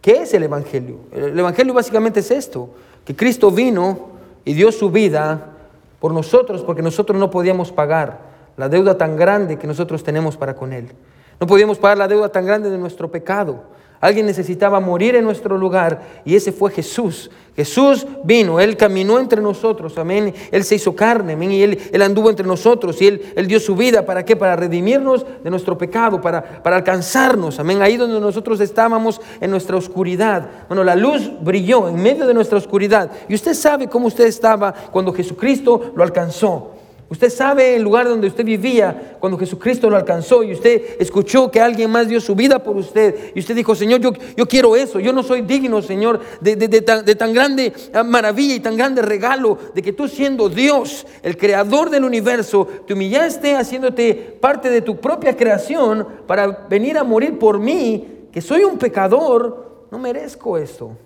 ¿Qué 0.00 0.22
es 0.22 0.34
el 0.34 0.42
Evangelio? 0.42 1.00
El 1.12 1.38
Evangelio 1.38 1.74
básicamente 1.74 2.20
es 2.20 2.30
esto, 2.30 2.70
que 3.04 3.14
Cristo 3.14 3.50
vino 3.50 4.08
y 4.44 4.54
dio 4.54 4.72
su 4.72 4.90
vida 4.90 5.52
por 6.00 6.12
nosotros 6.12 6.62
porque 6.62 6.82
nosotros 6.82 7.18
no 7.18 7.30
podíamos 7.30 7.70
pagar 7.70 8.18
la 8.56 8.68
deuda 8.68 8.96
tan 8.96 9.16
grande 9.16 9.58
que 9.58 9.66
nosotros 9.66 10.02
tenemos 10.02 10.36
para 10.36 10.54
con 10.54 10.72
Él. 10.72 10.90
No 11.38 11.46
podíamos 11.46 11.78
pagar 11.78 11.98
la 11.98 12.08
deuda 12.08 12.30
tan 12.30 12.46
grande 12.46 12.70
de 12.70 12.78
nuestro 12.78 13.10
pecado. 13.10 13.64
Alguien 14.00 14.24
necesitaba 14.24 14.80
morir 14.80 15.14
en 15.14 15.24
nuestro 15.24 15.58
lugar 15.58 16.00
y 16.24 16.34
ese 16.34 16.52
fue 16.52 16.70
Jesús. 16.70 17.30
Jesús 17.54 18.06
vino, 18.24 18.58
Él 18.58 18.78
caminó 18.78 19.18
entre 19.18 19.42
nosotros, 19.42 19.98
amén. 19.98 20.32
Él 20.50 20.64
se 20.64 20.76
hizo 20.76 20.96
carne, 20.96 21.34
amén. 21.34 21.52
Y 21.52 21.62
Él, 21.62 21.78
él 21.92 22.00
anduvo 22.00 22.30
entre 22.30 22.46
nosotros 22.46 23.02
y 23.02 23.08
él, 23.08 23.32
él, 23.36 23.46
dio 23.46 23.60
su 23.60 23.76
vida. 23.76 24.06
¿Para 24.06 24.24
qué? 24.24 24.36
Para 24.36 24.56
redimirnos 24.56 25.26
de 25.44 25.50
nuestro 25.50 25.76
pecado, 25.76 26.18
para, 26.18 26.62
para 26.62 26.76
alcanzarnos, 26.76 27.60
amén. 27.60 27.82
Ahí 27.82 27.98
donde 27.98 28.18
nosotros 28.18 28.60
estábamos 28.60 29.20
en 29.38 29.50
nuestra 29.50 29.76
oscuridad. 29.76 30.48
Bueno, 30.68 30.82
la 30.82 30.96
luz 30.96 31.30
brilló 31.42 31.86
en 31.86 31.96
medio 31.96 32.26
de 32.26 32.32
nuestra 32.32 32.56
oscuridad. 32.56 33.10
Y 33.28 33.34
usted 33.34 33.52
sabe 33.52 33.88
cómo 33.88 34.06
usted 34.06 34.24
estaba 34.24 34.72
cuando 34.72 35.12
Jesucristo 35.12 35.92
lo 35.94 36.02
alcanzó. 36.02 36.79
Usted 37.10 37.28
sabe 37.28 37.74
el 37.74 37.82
lugar 37.82 38.08
donde 38.08 38.28
usted 38.28 38.44
vivía 38.44 39.16
cuando 39.18 39.36
Jesucristo 39.36 39.90
lo 39.90 39.96
alcanzó 39.96 40.44
y 40.44 40.52
usted 40.52 40.96
escuchó 41.00 41.50
que 41.50 41.60
alguien 41.60 41.90
más 41.90 42.06
dio 42.06 42.20
su 42.20 42.36
vida 42.36 42.62
por 42.62 42.76
usted. 42.76 43.32
Y 43.34 43.40
usted 43.40 43.56
dijo, 43.56 43.74
Señor, 43.74 44.00
yo, 44.00 44.12
yo 44.36 44.46
quiero 44.46 44.76
eso, 44.76 45.00
yo 45.00 45.12
no 45.12 45.24
soy 45.24 45.42
digno, 45.42 45.82
Señor, 45.82 46.20
de, 46.40 46.54
de, 46.54 46.80
tan, 46.82 47.04
de, 47.04 47.16
tan, 47.16 47.34
grande 47.34 47.72
ah, 47.92 48.04
maravilla 48.04 48.54
y 48.54 48.60
tan 48.60 48.76
grande 48.76 49.02
regalo 49.02 49.58
de 49.74 49.82
que 49.82 49.92
tú 49.92 50.06
siendo 50.06 50.48
Dios, 50.48 51.04
el 51.24 51.36
creador 51.36 51.90
del 51.90 52.04
universo, 52.04 52.68
te 52.86 52.94
humillaste 52.94 53.56
haciéndote 53.56 54.14
parte 54.40 54.70
de 54.70 54.80
tu 54.80 55.00
propia 55.00 55.36
creación 55.36 56.06
para 56.28 56.46
venir 56.70 56.96
a 56.96 57.02
morir 57.02 57.40
por 57.40 57.58
mí, 57.58 58.28
que 58.30 58.40
soy 58.40 58.62
un 58.62 58.78
pecador, 58.78 59.86
no 59.90 59.98
merezco 59.98 60.56
esto. 60.56 60.96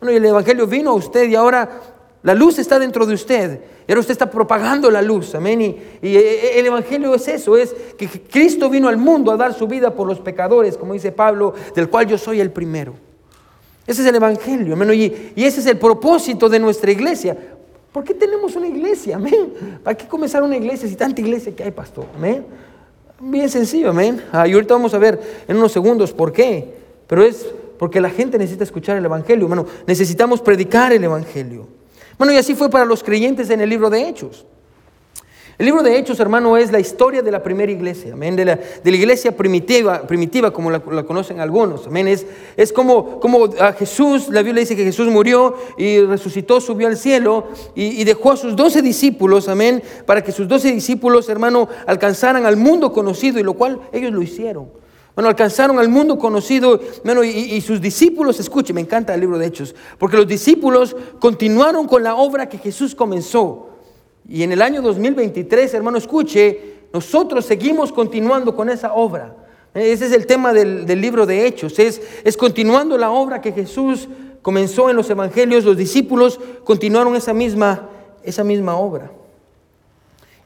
Bueno, 0.00 0.12
y 0.12 0.16
el 0.16 0.24
Evangelio 0.24 0.66
vino 0.66 0.90
a 0.90 0.94
usted 0.94 1.28
y 1.28 1.36
ahora 1.36 1.93
la 2.24 2.34
luz 2.34 2.58
está 2.58 2.78
dentro 2.78 3.04
de 3.04 3.12
usted. 3.12 3.60
Y 3.86 3.92
ahora 3.92 4.00
usted 4.00 4.12
está 4.12 4.30
propagando 4.30 4.90
la 4.90 5.02
luz. 5.02 5.34
Amén. 5.34 5.60
Y, 5.60 5.66
eh, 5.66 5.92
eh, 6.02 6.50
el 6.58 6.66
Evangelio 6.66 7.14
es 7.14 7.28
eso, 7.28 7.54
es 7.54 7.74
que 7.98 8.08
Cristo 8.08 8.70
vino 8.70 8.88
al 8.88 8.96
mundo 8.96 9.30
a 9.30 9.36
dar 9.36 9.52
su 9.52 9.68
vida 9.68 9.94
por 9.94 10.08
los 10.08 10.20
pecadores, 10.20 10.78
como 10.78 10.94
dice 10.94 11.12
Pablo, 11.12 11.52
del 11.74 11.90
cual 11.90 12.06
yo 12.06 12.16
soy 12.16 12.40
el 12.40 12.50
primero. 12.50 12.94
Ese 13.86 14.00
es 14.00 14.08
el 14.08 14.14
Evangelio. 14.14 14.72
Amén. 14.72 14.94
Y, 14.94 15.32
y 15.36 15.44
ese 15.44 15.60
es 15.60 15.66
el 15.66 15.78
propósito 15.78 16.48
de 16.48 16.58
nuestra 16.58 16.90
iglesia. 16.90 17.36
¿Por 17.92 18.04
qué 18.04 18.14
tenemos 18.14 18.56
una 18.56 18.68
iglesia? 18.68 19.16
Amén. 19.16 19.80
¿Para 19.84 19.94
qué 19.94 20.08
comenzar 20.08 20.42
una 20.42 20.56
iglesia 20.56 20.88
si 20.88 20.96
tanta 20.96 21.20
iglesia 21.20 21.54
que 21.54 21.62
hay, 21.62 21.72
pastor? 21.72 22.06
Amén. 22.16 22.46
Bien 23.20 23.50
sencillo, 23.50 23.90
amén. 23.90 24.22
Ah, 24.32 24.48
y 24.48 24.54
ahorita 24.54 24.72
vamos 24.72 24.94
a 24.94 24.98
ver 24.98 25.20
en 25.46 25.58
unos 25.58 25.72
segundos 25.72 26.10
por 26.14 26.32
qué. 26.32 26.72
Pero 27.06 27.22
es 27.22 27.46
porque 27.78 28.00
la 28.00 28.08
gente 28.08 28.38
necesita 28.38 28.64
escuchar 28.64 28.96
el 28.96 29.04
Evangelio. 29.04 29.46
Bueno, 29.46 29.66
necesitamos 29.86 30.40
predicar 30.40 30.90
el 30.94 31.04
Evangelio. 31.04 31.83
Bueno, 32.18 32.32
y 32.32 32.36
así 32.36 32.54
fue 32.54 32.70
para 32.70 32.84
los 32.84 33.02
creyentes 33.02 33.50
en 33.50 33.60
el 33.60 33.70
libro 33.70 33.90
de 33.90 34.08
Hechos. 34.08 34.46
El 35.56 35.66
libro 35.66 35.84
de 35.84 35.96
Hechos, 35.96 36.18
hermano, 36.18 36.56
es 36.56 36.72
la 36.72 36.80
historia 36.80 37.22
de 37.22 37.30
la 37.30 37.40
primera 37.40 37.70
iglesia, 37.70 38.14
amén, 38.14 38.34
de 38.34 38.44
la, 38.44 38.56
de 38.56 38.90
la 38.90 38.96
iglesia 38.96 39.36
primitiva, 39.36 40.02
primitiva 40.02 40.52
como 40.52 40.68
la, 40.68 40.80
conocen 40.80 41.38
algunos, 41.38 41.86
amén. 41.86 42.08
Es, 42.08 42.26
es 42.56 42.72
como, 42.72 43.20
como, 43.20 43.44
a 43.60 43.72
Jesús, 43.72 44.28
la 44.30 44.42
Biblia 44.42 44.62
dice 44.62 44.74
que 44.74 44.82
Jesús 44.82 45.06
murió 45.08 45.54
y 45.78 46.00
resucitó, 46.00 46.60
subió 46.60 46.88
al 46.88 46.96
cielo 46.96 47.46
y, 47.76 48.00
y 48.00 48.04
dejó 48.04 48.32
a 48.32 48.36
sus 48.36 48.56
doce 48.56 48.82
discípulos, 48.82 49.48
amén, 49.48 49.80
para 50.06 50.24
que 50.24 50.32
sus 50.32 50.48
doce 50.48 50.72
discípulos, 50.72 51.28
hermano, 51.28 51.68
alcanzaran 51.86 52.46
al 52.46 52.56
mundo 52.56 52.92
conocido 52.92 53.38
y 53.38 53.44
lo 53.44 53.54
cual 53.54 53.78
ellos 53.92 54.12
lo 54.12 54.22
hicieron. 54.22 54.83
Bueno, 55.14 55.28
alcanzaron 55.28 55.78
al 55.78 55.88
mundo 55.88 56.18
conocido, 56.18 56.80
bueno, 57.04 57.22
y, 57.22 57.60
sus 57.60 57.80
discípulos, 57.80 58.40
escuche, 58.40 58.72
me 58.72 58.80
encanta 58.80 59.14
el 59.14 59.20
libro 59.20 59.38
de 59.38 59.46
Hechos, 59.46 59.74
porque 59.96 60.16
los 60.16 60.26
discípulos 60.26 60.96
continuaron 61.20 61.86
con 61.86 62.02
la 62.02 62.16
obra 62.16 62.48
que 62.48 62.58
Jesús 62.58 62.96
comenzó. 62.96 63.68
Y 64.28 64.42
en 64.42 64.50
el 64.50 64.60
año 64.60 64.82
2023, 64.82 65.72
hermano, 65.74 65.98
escuche, 65.98 66.86
nosotros 66.92 67.44
seguimos 67.44 67.92
continuando 67.92 68.56
con 68.56 68.68
esa 68.68 68.92
obra. 68.94 69.36
Ese 69.72 70.06
es 70.06 70.12
el 70.12 70.26
tema 70.26 70.52
del, 70.52 70.86
libro 71.00 71.26
de 71.26 71.46
Hechos, 71.46 71.78
es, 71.78 72.02
es 72.24 72.36
continuando 72.36 72.98
la 72.98 73.10
obra 73.10 73.40
que 73.40 73.52
Jesús 73.52 74.08
comenzó 74.42 74.90
en 74.90 74.96
los 74.96 75.08
evangelios, 75.10 75.64
los 75.64 75.76
discípulos 75.76 76.40
continuaron 76.64 77.14
esa 77.14 77.32
misma, 77.32 77.88
esa 78.24 78.42
misma 78.42 78.76
obra. 78.76 79.12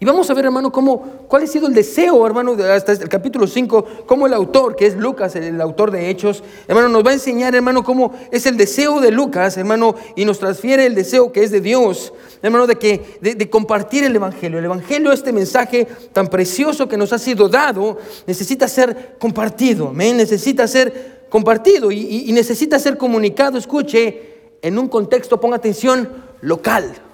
Y 0.00 0.04
vamos 0.04 0.30
a 0.30 0.34
ver, 0.34 0.44
hermano, 0.44 0.70
cómo, 0.70 1.24
cuál 1.26 1.42
ha 1.42 1.46
sido 1.48 1.66
el 1.66 1.74
deseo, 1.74 2.24
hermano, 2.24 2.52
hasta 2.72 2.92
el 2.92 3.08
capítulo 3.08 3.48
5, 3.48 4.04
cómo 4.06 4.28
el 4.28 4.34
autor, 4.34 4.76
que 4.76 4.86
es 4.86 4.96
Lucas, 4.96 5.34
el, 5.34 5.60
autor 5.60 5.90
de 5.90 6.08
Hechos, 6.08 6.44
hermano, 6.68 6.88
nos 6.88 7.04
va 7.04 7.10
a 7.10 7.14
enseñar, 7.14 7.56
hermano, 7.56 7.82
cómo 7.82 8.12
es 8.30 8.46
el 8.46 8.56
deseo 8.56 9.00
de 9.00 9.10
Lucas, 9.10 9.56
hermano, 9.56 9.96
y 10.14 10.24
nos 10.24 10.38
transfiere 10.38 10.86
el 10.86 10.94
deseo 10.94 11.32
que 11.32 11.42
es 11.42 11.50
de 11.50 11.60
Dios, 11.60 12.12
hermano, 12.42 12.68
de, 12.68 12.76
que, 12.76 13.18
de, 13.20 13.50
compartir 13.50 14.04
el 14.04 14.14
Evangelio. 14.14 14.60
El 14.60 14.66
Evangelio, 14.66 15.10
este 15.10 15.32
mensaje 15.32 15.88
tan 16.12 16.28
precioso 16.28 16.88
que 16.88 16.96
nos 16.96 17.12
ha 17.12 17.18
sido 17.18 17.48
dado, 17.48 17.98
necesita 18.24 18.68
ser 18.68 19.16
compartido, 19.18 19.88
amén, 19.88 20.16
necesita 20.16 20.68
ser 20.68 21.26
compartido 21.28 21.90
y, 21.90 22.24
y 22.28 22.32
necesita 22.32 22.78
ser 22.78 22.96
comunicado, 22.98 23.58
escuche, 23.58 24.38
en 24.62 24.78
un 24.78 24.86
contexto, 24.86 25.40
ponga 25.40 25.56
atención, 25.56 26.08
local. 26.40 27.07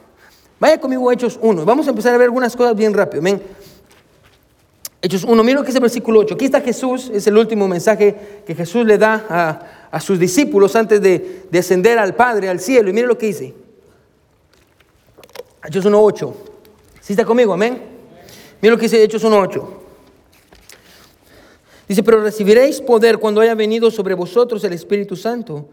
Vaya 0.58 0.80
conmigo 0.80 1.08
a 1.10 1.14
Hechos 1.14 1.38
1. 1.40 1.64
Vamos 1.64 1.86
a 1.86 1.90
empezar 1.90 2.14
a 2.14 2.18
ver 2.18 2.26
algunas 2.26 2.54
cosas 2.56 2.76
bien 2.76 2.94
rápido. 2.94 3.22
Ven. 3.22 3.42
Hechos 5.02 5.24
1, 5.24 5.44
mira 5.44 5.58
lo 5.58 5.64
que 5.64 5.68
es 5.68 5.76
el 5.76 5.82
versículo 5.82 6.20
8. 6.20 6.34
Aquí 6.34 6.46
está 6.46 6.62
Jesús, 6.62 7.10
es 7.12 7.26
el 7.26 7.36
último 7.36 7.68
mensaje 7.68 8.42
que 8.46 8.54
Jesús 8.54 8.86
le 8.86 8.96
da 8.96 9.60
a, 9.90 10.00
sus 10.00 10.18
discípulos 10.18 10.74
antes 10.76 11.00
de, 11.02 11.42
ascender 11.58 11.98
al 11.98 12.14
Padre, 12.14 12.48
al 12.48 12.58
cielo. 12.58 12.88
Y 12.88 12.94
mire 12.94 13.06
lo 13.06 13.18
que 13.18 13.26
dice. 13.26 13.54
Hechos 15.62 15.84
1, 15.84 16.02
8. 16.02 16.34
¿Sí 17.02 17.12
está 17.12 17.24
conmigo? 17.24 17.52
Amén. 17.52 17.82
Mira 18.62 18.72
lo 18.72 18.78
que 18.78 18.84
dice 18.84 19.02
Hechos 19.02 19.22
1, 19.24 19.38
8. 19.38 19.80
Dice, 21.86 22.02
pero 22.02 22.22
recibiréis 22.22 22.80
poder 22.80 23.18
cuando 23.18 23.42
haya 23.42 23.54
venido 23.54 23.90
sobre 23.90 24.14
vosotros 24.14 24.64
el 24.64 24.72
Espíritu 24.72 25.16
Santo. 25.16 25.68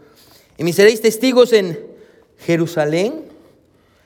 Y 0.58 0.64
me 0.64 0.74
seréis 0.74 1.00
testigos 1.00 1.54
en 1.54 1.80
Jerusalén, 2.38 3.31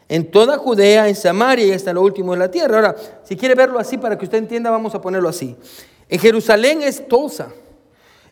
en 0.08 0.30
toda 0.30 0.58
Judea, 0.58 1.08
en 1.08 1.14
Samaria 1.14 1.66
y 1.66 1.72
hasta 1.72 1.92
lo 1.92 2.02
último 2.02 2.32
de 2.32 2.38
la 2.38 2.50
tierra. 2.50 2.76
Ahora, 2.76 2.96
si 3.24 3.36
quiere 3.36 3.54
verlo 3.54 3.78
así 3.78 3.98
para 3.98 4.16
que 4.16 4.24
usted 4.24 4.38
entienda, 4.38 4.70
vamos 4.70 4.94
a 4.94 5.00
ponerlo 5.00 5.28
así. 5.28 5.56
En 6.08 6.18
Jerusalén 6.18 6.82
es 6.82 7.06
Tulsa. 7.08 7.48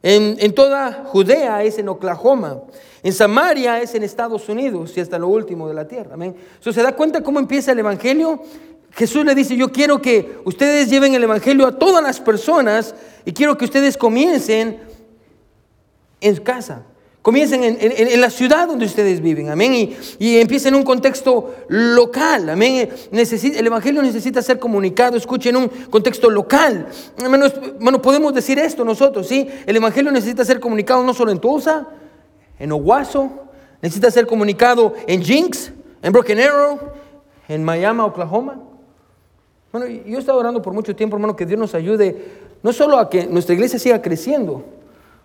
En, 0.03 0.55
toda 0.55 1.05
Judea 1.07 1.63
es 1.63 1.79
en 1.79 1.89
Oklahoma. 1.89 2.61
En 3.03 3.13
Samaria 3.13 3.81
es 3.81 3.95
en 3.95 4.03
Estados 4.03 4.49
Unidos 4.49 4.93
y 4.97 5.01
hasta 5.01 5.19
lo 5.19 5.29
último 5.29 5.67
de 5.67 5.75
la 5.75 5.89
tierra. 5.89 6.15
Amén. 6.15 6.37
¿Se 6.61 6.83
da 6.83 6.95
cuenta 6.95 7.23
cómo 7.23 7.39
empieza 7.39 7.73
el 7.73 7.79
Evangelio? 7.79 8.43
Jesús 8.93 9.25
le 9.25 9.35
dice, 9.35 9.57
yo 9.57 9.73
quiero 9.73 10.01
que 10.01 10.39
ustedes 10.45 10.89
lleven 10.89 11.15
el 11.15 11.25
Evangelio 11.25 11.67
a 11.67 11.79
todas 11.79 12.03
las 12.03 12.21
personas 12.21 12.95
y 13.25 13.33
quiero 13.33 13.57
que 13.59 13.65
ustedes 13.65 13.97
comiencen 13.97 14.79
en 16.21 16.37
casa. 16.37 16.83
Comiencen 17.25 17.65
en, 17.65 18.21
la 18.21 18.29
ciudad 18.29 18.69
donde 18.69 18.85
ustedes 18.85 19.23
viven, 19.23 19.49
amén, 19.49 19.73
y, 19.73 19.97
y 20.19 20.37
empiecen 20.37 20.75
en 20.75 20.81
un 20.81 20.85
contexto 20.85 21.55
local, 21.69 22.51
amén. 22.51 22.91
el 23.11 23.67
Evangelio 23.67 24.03
necesita 24.03 24.43
ser 24.43 24.59
comunicado, 24.59 25.17
escuchen, 25.17 25.57
en 25.57 25.63
un 25.63 25.69
contexto 25.89 26.29
local. 26.29 26.87
Bueno, 27.81 28.03
podemos 28.03 28.35
decir 28.35 28.59
esto 28.59 28.85
nosotros, 28.85 29.27
¿sí? 29.27 29.49
El 29.65 29.75
Evangelio 29.75 30.13
necesita 30.13 30.45
ser 30.45 30.61
comunicado 30.61 31.03
no 31.03 31.15
solo 31.15 31.33
en 31.33 31.39
Tulsa, 31.39 31.89
en 32.59 32.71
Owasso, 32.73 33.31
necesita 33.81 34.11
ser 34.11 34.27
comunicado 34.27 34.93
en 35.07 35.23
Jinx, 35.23 35.73
en 36.03 36.13
Broken 36.13 36.39
Arrow, 36.41 36.79
en 37.49 37.65
Miami, 37.65 38.01
Oklahoma. 38.01 38.61
Bueno, 39.73 39.87
yo 39.87 40.19
he 40.19 40.21
estado 40.21 40.39
orando 40.39 40.61
por 40.61 40.75
mucho 40.75 40.95
tiempo, 40.95 41.17
hermano, 41.17 41.35
que 41.35 41.47
Dios 41.47 41.59
nos 41.59 41.75
ayude, 41.75 42.23
no 42.63 42.71
solo 42.75 42.99
a 42.99 43.09
que 43.09 43.27
nuestra 43.27 43.55
iglesia 43.55 43.79
siga 43.79 44.03
creciendo, 44.03 44.63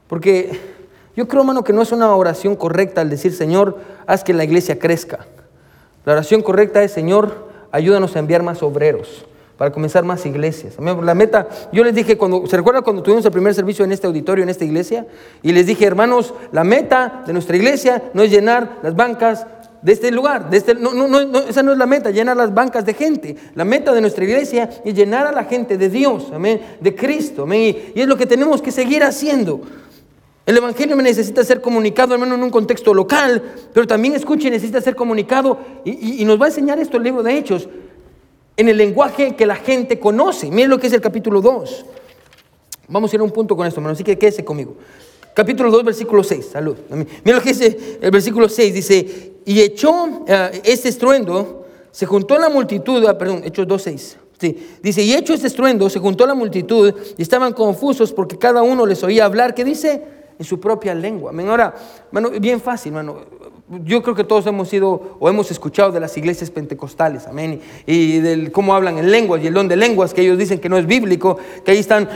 porque 0.07 0.78
yo 1.15 1.27
creo, 1.27 1.41
hermano, 1.41 1.63
que 1.63 1.73
no 1.73 1.81
es 1.81 1.91
una 1.91 2.15
oración 2.15 2.55
correcta 2.55 3.01
al 3.01 3.09
decir, 3.09 3.33
Señor, 3.33 3.77
haz 4.07 4.23
que 4.23 4.33
la 4.33 4.43
iglesia 4.43 4.79
crezca. 4.79 5.25
La 6.05 6.13
oración 6.13 6.41
correcta 6.41 6.83
es, 6.83 6.91
Señor, 6.91 7.49
ayúdanos 7.71 8.15
a 8.15 8.19
enviar 8.19 8.43
más 8.43 8.63
obreros 8.63 9.25
para 9.59 9.71
comenzar 9.71 10.05
más 10.05 10.25
iglesias. 10.25 10.75
La 10.79 11.13
meta, 11.13 11.49
yo 11.73 11.83
les 11.83 11.93
dije, 11.93 12.17
cuando, 12.17 12.47
¿se 12.47 12.55
recuerda 12.55 12.81
cuando 12.81 13.03
tuvimos 13.03 13.25
el 13.25 13.31
primer 13.31 13.53
servicio 13.53 13.83
en 13.83 13.91
este 13.91 14.07
auditorio, 14.07 14.43
en 14.43 14.49
esta 14.49 14.63
iglesia? 14.63 15.05
Y 15.43 15.51
les 15.51 15.65
dije, 15.65 15.85
hermanos, 15.85 16.33
la 16.53 16.63
meta 16.63 17.23
de 17.27 17.33
nuestra 17.33 17.57
iglesia 17.57 18.03
no 18.13 18.23
es 18.23 18.31
llenar 18.31 18.77
las 18.81 18.95
bancas 18.95 19.45
de 19.81 19.91
este 19.91 20.11
lugar, 20.11 20.49
de 20.49 20.57
este, 20.57 20.75
no, 20.75 20.93
no, 20.93 21.07
no, 21.07 21.39
esa 21.39 21.61
no 21.61 21.73
es 21.73 21.77
la 21.77 21.85
meta, 21.85 22.09
llenar 22.09 22.37
las 22.37 22.53
bancas 22.53 22.85
de 22.85 22.93
gente. 22.93 23.35
La 23.55 23.65
meta 23.65 23.93
de 23.93 23.99
nuestra 23.99 24.23
iglesia 24.23 24.69
es 24.85 24.93
llenar 24.93 25.27
a 25.27 25.33
la 25.33 25.43
gente 25.43 25.77
de 25.77 25.89
Dios, 25.89 26.31
amén, 26.33 26.61
de 26.79 26.95
Cristo, 26.95 27.43
amén. 27.43 27.91
Y 27.93 27.99
es 27.99 28.07
lo 28.07 28.15
que 28.15 28.25
tenemos 28.25 28.61
que 28.61 28.71
seguir 28.71 29.03
haciendo. 29.03 29.59
El 30.49 30.57
Evangelio 30.57 30.95
necesita 30.95 31.43
ser 31.43 31.61
comunicado, 31.61 32.15
al 32.15 32.19
menos 32.19 32.35
en 32.35 32.43
un 32.43 32.49
contexto 32.49 32.91
local, 32.91 33.43
pero 33.71 33.85
también 33.85 34.15
escuche, 34.15 34.49
necesita 34.49 34.81
ser 34.81 34.95
comunicado, 34.95 35.59
y, 35.85 36.25
nos 36.25 36.41
va 36.41 36.45
a 36.45 36.47
enseñar 36.47 36.79
esto 36.79 36.97
el 36.97 37.03
libro 37.03 37.21
de 37.21 37.37
Hechos, 37.37 37.69
en 38.57 38.67
el 38.67 38.75
lenguaje 38.75 39.35
que 39.35 39.45
la 39.45 39.57
gente 39.57 39.99
conoce. 39.99 40.49
Miren 40.49 40.71
lo 40.71 40.79
que 40.79 40.87
es 40.87 40.93
el 40.93 41.01
capítulo 41.01 41.39
2. 41.39 41.85
Vamos 42.87 43.13
a 43.13 43.15
ir 43.15 43.19
a 43.19 43.25
un 43.25 43.29
punto 43.29 43.55
con 43.55 43.67
esto, 43.67 43.79
hermano, 43.79 43.93
así 43.93 44.03
que 44.03 44.17
quédese 44.17 44.43
conmigo. 44.43 44.75
Capítulo 45.35 45.69
2, 45.69 45.83
versículo 45.83 46.23
6, 46.23 46.47
salud. 46.51 46.77
Miren 46.89 47.07
lo 47.25 47.41
que 47.43 47.49
dice 47.49 47.99
el 48.01 48.09
versículo 48.09 48.49
6, 48.49 48.73
dice, 48.73 49.33
y 49.45 49.61
echó 49.61 50.25
eh, 50.25 50.61
este 50.63 50.89
estruendo, 50.89 51.67
se 51.91 52.07
juntó 52.07 52.39
la 52.39 52.49
multitud, 52.49 53.05
ah, 53.05 53.15
perdón, 53.15 53.43
Hechos 53.45 53.67
2, 53.67 53.81
6. 53.83 54.17
Sí, 54.39 54.57
dice, 54.81 55.03
y 55.03 55.13
hecho 55.13 55.35
este 55.35 55.45
estruendo, 55.45 55.91
se 55.91 55.99
juntó 55.99 56.25
la 56.25 56.33
multitud 56.33 56.91
y 57.17 57.21
estaban 57.21 57.53
confusos 57.53 58.11
porque 58.11 58.39
cada 58.39 58.63
uno 58.63 58.87
les 58.87 59.03
oía 59.03 59.25
hablar, 59.25 59.53
¿qué 59.53 59.63
dice? 59.63 60.17
En 60.39 60.45
su 60.45 60.59
propia 60.59 60.95
lengua. 60.95 61.33
Ahora, 61.49 61.75
mano, 62.11 62.29
bien 62.29 62.61
fácil, 62.61 62.93
mano. 62.93 63.17
Yo 63.83 64.01
creo 64.01 64.15
que 64.15 64.23
todos 64.23 64.47
hemos 64.47 64.73
ido 64.73 65.17
o 65.19 65.29
hemos 65.29 65.51
escuchado 65.51 65.91
de 65.91 65.99
las 65.99 66.17
iglesias 66.17 66.49
pentecostales, 66.49 67.27
amén, 67.27 67.61
y 67.85 68.19
del 68.19 68.51
cómo 68.51 68.73
hablan 68.73 68.97
en 68.97 69.11
lenguas 69.11 69.43
y 69.43 69.47
el 69.47 69.53
don 69.53 69.67
de 69.67 69.75
lenguas 69.75 70.13
que 70.13 70.21
ellos 70.21 70.39
dicen 70.39 70.59
que 70.59 70.69
no 70.69 70.77
es 70.77 70.87
bíblico, 70.87 71.37
que 71.63 71.71
ahí 71.71 71.77
están, 71.77 72.09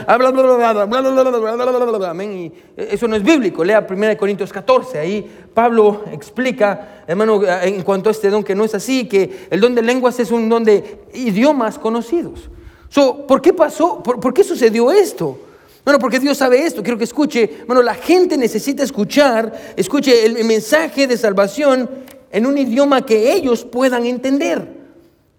amén, 2.08 2.30
y 2.32 2.52
eso 2.76 3.06
no 3.06 3.14
es 3.14 3.22
bíblico. 3.22 3.62
Lea 3.62 3.86
1 3.88 4.16
Corintios 4.16 4.52
14, 4.52 4.98
ahí 4.98 5.30
Pablo 5.52 6.04
explica, 6.10 7.04
hermano, 7.06 7.42
en 7.44 7.82
cuanto 7.82 8.08
a 8.08 8.12
este 8.12 8.30
don 8.30 8.42
que 8.42 8.54
no 8.54 8.64
es 8.64 8.74
así, 8.74 9.06
que 9.06 9.46
el 9.50 9.60
don 9.60 9.74
de 9.74 9.82
lenguas 9.82 10.18
es 10.18 10.32
un 10.32 10.48
don 10.48 10.64
de 10.64 11.02
idiomas 11.12 11.78
conocidos. 11.78 12.48
So, 12.88 13.26
¿Por 13.26 13.42
qué 13.42 13.52
pasó? 13.52 14.02
¿Por, 14.02 14.18
¿Por 14.18 14.32
qué 14.32 14.42
sucedió 14.42 14.90
esto? 14.90 15.38
Bueno, 15.84 15.98
porque 15.98 16.18
Dios 16.18 16.38
sabe 16.38 16.64
esto. 16.64 16.82
Quiero 16.82 16.96
que 16.96 17.04
escuche. 17.04 17.64
Bueno, 17.66 17.82
la 17.82 17.94
gente 17.94 18.36
necesita 18.38 18.82
escuchar, 18.82 19.74
escuche 19.76 20.24
el 20.24 20.44
mensaje 20.44 21.06
de 21.06 21.16
salvación 21.16 21.90
en 22.30 22.46
un 22.46 22.56
idioma 22.56 23.04
que 23.04 23.32
ellos 23.32 23.64
puedan 23.64 24.06
entender. 24.06 24.66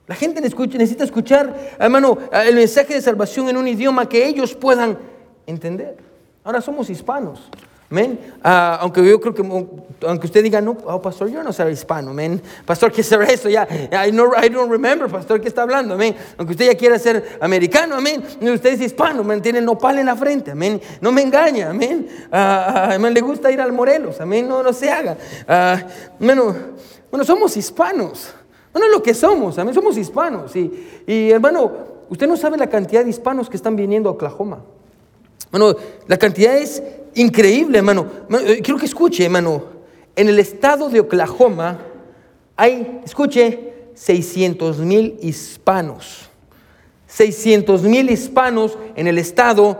La 0.07 0.13
gente 0.13 0.39
necesita 0.39 1.03
escuchar, 1.03 1.75
hermano, 1.79 2.19
el 2.31 2.55
mensaje 2.55 2.93
de 2.93 3.01
salvación 3.01 3.49
en 3.49 3.57
un 3.57 3.67
idioma 3.67 4.07
que 4.07 4.25
ellos 4.25 4.53
puedan 4.53 4.99
entender. 5.47 5.97
Ahora 6.43 6.61
somos 6.61 6.91
hispanos. 6.91 7.49
Amén. 7.89 8.19
Ah, 8.43 8.79
aunque 8.81 9.07
yo 9.07 9.21
creo 9.21 9.33
que, 9.33 9.43
aunque 10.07 10.25
usted 10.25 10.41
diga, 10.41 10.59
no, 10.59 10.75
oh, 10.85 10.99
pastor, 10.99 11.29
yo 11.29 11.43
no 11.43 11.53
soy 11.53 11.71
hispano, 11.71 12.11
amén. 12.11 12.41
Pastor, 12.65 12.91
¿qué 12.91 13.03
será 13.03 13.25
eso? 13.25 13.47
Ya, 13.47 13.67
I, 13.69 14.09
I 14.09 14.49
don't 14.49 14.71
remember, 14.71 15.07
pastor, 15.07 15.39
¿qué 15.39 15.47
está 15.47 15.61
hablando? 15.61 15.93
Amén. 15.93 16.15
Aunque 16.37 16.53
usted 16.53 16.65
ya 16.65 16.75
quiera 16.75 16.97
ser 16.97 17.37
americano, 17.39 17.95
amén. 17.95 18.23
Usted 18.41 18.73
es 18.73 18.81
hispano, 18.81 19.21
amén. 19.21 19.39
Tiene 19.39 19.61
nopal 19.61 19.99
en 19.99 20.07
la 20.07 20.15
frente, 20.15 20.51
amén. 20.51 20.81
No 20.99 21.11
me 21.11 21.21
engaña, 21.21 21.69
amén. 21.69 22.07
Amén. 22.31 23.13
Le 23.13 23.21
gusta 23.21 23.51
ir 23.51 23.61
al 23.61 23.71
Morelos, 23.71 24.19
amén. 24.19 24.47
No, 24.47 24.63
no 24.63 24.73
se 24.73 24.89
haga. 24.89 25.15
bueno, 26.19 26.55
bueno, 27.11 27.23
somos 27.23 27.55
hispanos. 27.55 28.33
Bueno, 28.73 28.89
lo 28.89 29.03
que 29.03 29.13
somos, 29.13 29.59
amén. 29.59 29.75
Somos 29.75 29.95
hispanos. 29.95 30.55
Y, 30.55 31.03
y 31.05 31.29
hermano, 31.29 31.71
usted 32.09 32.27
no 32.27 32.35
sabe 32.35 32.57
la 32.57 32.67
cantidad 32.67 33.03
de 33.03 33.11
hispanos 33.11 33.47
que 33.47 33.57
están 33.57 33.75
viniendo 33.75 34.09
a 34.09 34.13
Oklahoma. 34.13 34.63
Bueno, 35.51 35.75
la 36.07 36.17
cantidad 36.17 36.57
es 36.57 36.81
increíble, 37.15 37.79
hermano. 37.79 38.07
Eh, 38.29 38.61
quiero 38.63 38.79
que 38.79 38.85
escuche, 38.85 39.25
hermano. 39.25 39.63
En 40.15 40.29
el 40.29 40.39
estado 40.39 40.89
de 40.89 41.01
Oklahoma 41.01 41.79
hay, 42.55 43.01
escuche, 43.03 43.73
600 43.95 44.79
mil 44.79 45.17
hispanos. 45.21 46.29
600 47.07 47.83
mil 47.83 48.09
hispanos 48.09 48.77
en 48.95 49.07
el 49.07 49.17
estado 49.17 49.77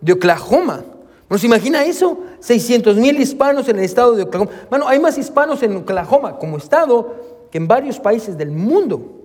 de 0.00 0.12
Oklahoma. 0.12 0.84
¿Nos 1.28 1.42
imagina 1.42 1.84
eso? 1.84 2.20
600 2.40 2.96
mil 2.96 3.20
hispanos 3.20 3.68
en 3.68 3.78
el 3.78 3.84
estado 3.84 4.14
de 4.14 4.22
Oklahoma. 4.22 4.50
Bueno, 4.70 4.88
hay 4.88 5.00
más 5.00 5.18
hispanos 5.18 5.62
en 5.62 5.76
Oklahoma 5.76 6.38
como 6.38 6.56
estado 6.56 7.14
que 7.50 7.58
en 7.58 7.66
varios 7.66 7.98
países 7.98 8.38
del 8.38 8.50
mundo 8.50 9.15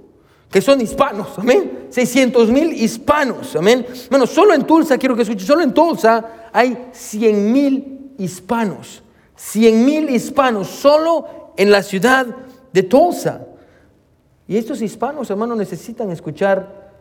que 0.51 0.61
son 0.61 0.81
hispanos, 0.81 1.39
amén. 1.39 1.87
600 1.89 2.49
mil 2.49 2.73
hispanos, 2.73 3.55
amén. 3.55 3.85
Bueno, 4.09 4.27
solo 4.27 4.53
en 4.53 4.67
Tulsa, 4.67 4.97
quiero 4.97 5.15
que 5.15 5.21
escuche, 5.21 5.45
solo 5.45 5.61
en 5.61 5.73
Tulsa 5.73 6.49
hay 6.51 6.89
100 6.91 7.51
mil 7.51 8.13
hispanos. 8.17 9.01
100 9.35 9.85
mil 9.85 10.09
hispanos 10.09 10.67
solo 10.67 11.53
en 11.55 11.71
la 11.71 11.81
ciudad 11.81 12.27
de 12.73 12.83
Tulsa. 12.83 13.47
Y 14.47 14.57
estos 14.57 14.81
hispanos, 14.81 15.29
hermanos, 15.29 15.57
necesitan 15.57 16.11
escuchar 16.11 16.91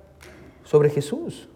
sobre 0.65 0.89
Jesús. 0.89 1.49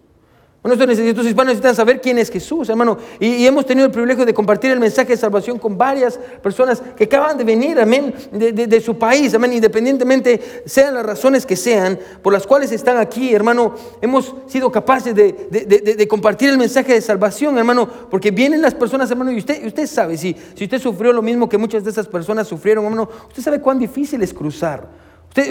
Bueno, 0.64 0.82
estos 0.90 1.26
hispanos 1.26 1.48
necesitan 1.48 1.74
saber 1.74 2.00
quién 2.00 2.16
es 2.16 2.30
Jesús, 2.30 2.70
hermano. 2.70 2.96
Y, 3.20 3.44
hemos 3.44 3.66
tenido 3.66 3.84
el 3.84 3.92
privilegio 3.92 4.24
de 4.24 4.32
compartir 4.32 4.70
el 4.70 4.80
mensaje 4.80 5.10
de 5.10 5.18
salvación 5.18 5.58
con 5.58 5.76
varias 5.76 6.18
personas 6.42 6.82
que 6.96 7.04
acaban 7.04 7.36
de 7.36 7.44
venir, 7.44 7.78
amén, 7.78 8.14
de, 8.32 8.80
su 8.80 8.96
país, 8.96 9.34
amén, 9.34 9.52
independientemente 9.52 10.62
sean 10.64 10.94
las 10.94 11.04
razones 11.04 11.44
que 11.44 11.54
sean 11.54 11.98
por 12.22 12.32
las 12.32 12.46
cuales 12.46 12.72
están 12.72 12.96
aquí, 12.96 13.34
hermano. 13.34 13.74
Hemos 14.00 14.34
sido 14.46 14.72
capaces 14.72 15.14
de, 15.14 16.08
compartir 16.08 16.48
el 16.48 16.56
mensaje 16.56 16.94
de 16.94 17.02
salvación, 17.02 17.58
hermano, 17.58 17.86
porque 18.10 18.30
vienen 18.30 18.62
las 18.62 18.72
personas, 18.72 19.10
hermano, 19.10 19.32
y 19.32 19.36
usted, 19.36 19.66
usted 19.66 19.86
sabe, 19.86 20.16
si, 20.16 20.34
si 20.54 20.64
usted 20.64 20.80
sufrió 20.80 21.12
lo 21.12 21.20
mismo 21.20 21.46
que 21.46 21.58
muchas 21.58 21.84
de 21.84 21.90
esas 21.90 22.06
personas 22.06 22.48
sufrieron, 22.48 22.84
hermano, 22.84 23.06
usted 23.28 23.42
sabe 23.42 23.60
cuán 23.60 23.78
difícil 23.78 24.22
es 24.22 24.32
cruzar 24.32 24.88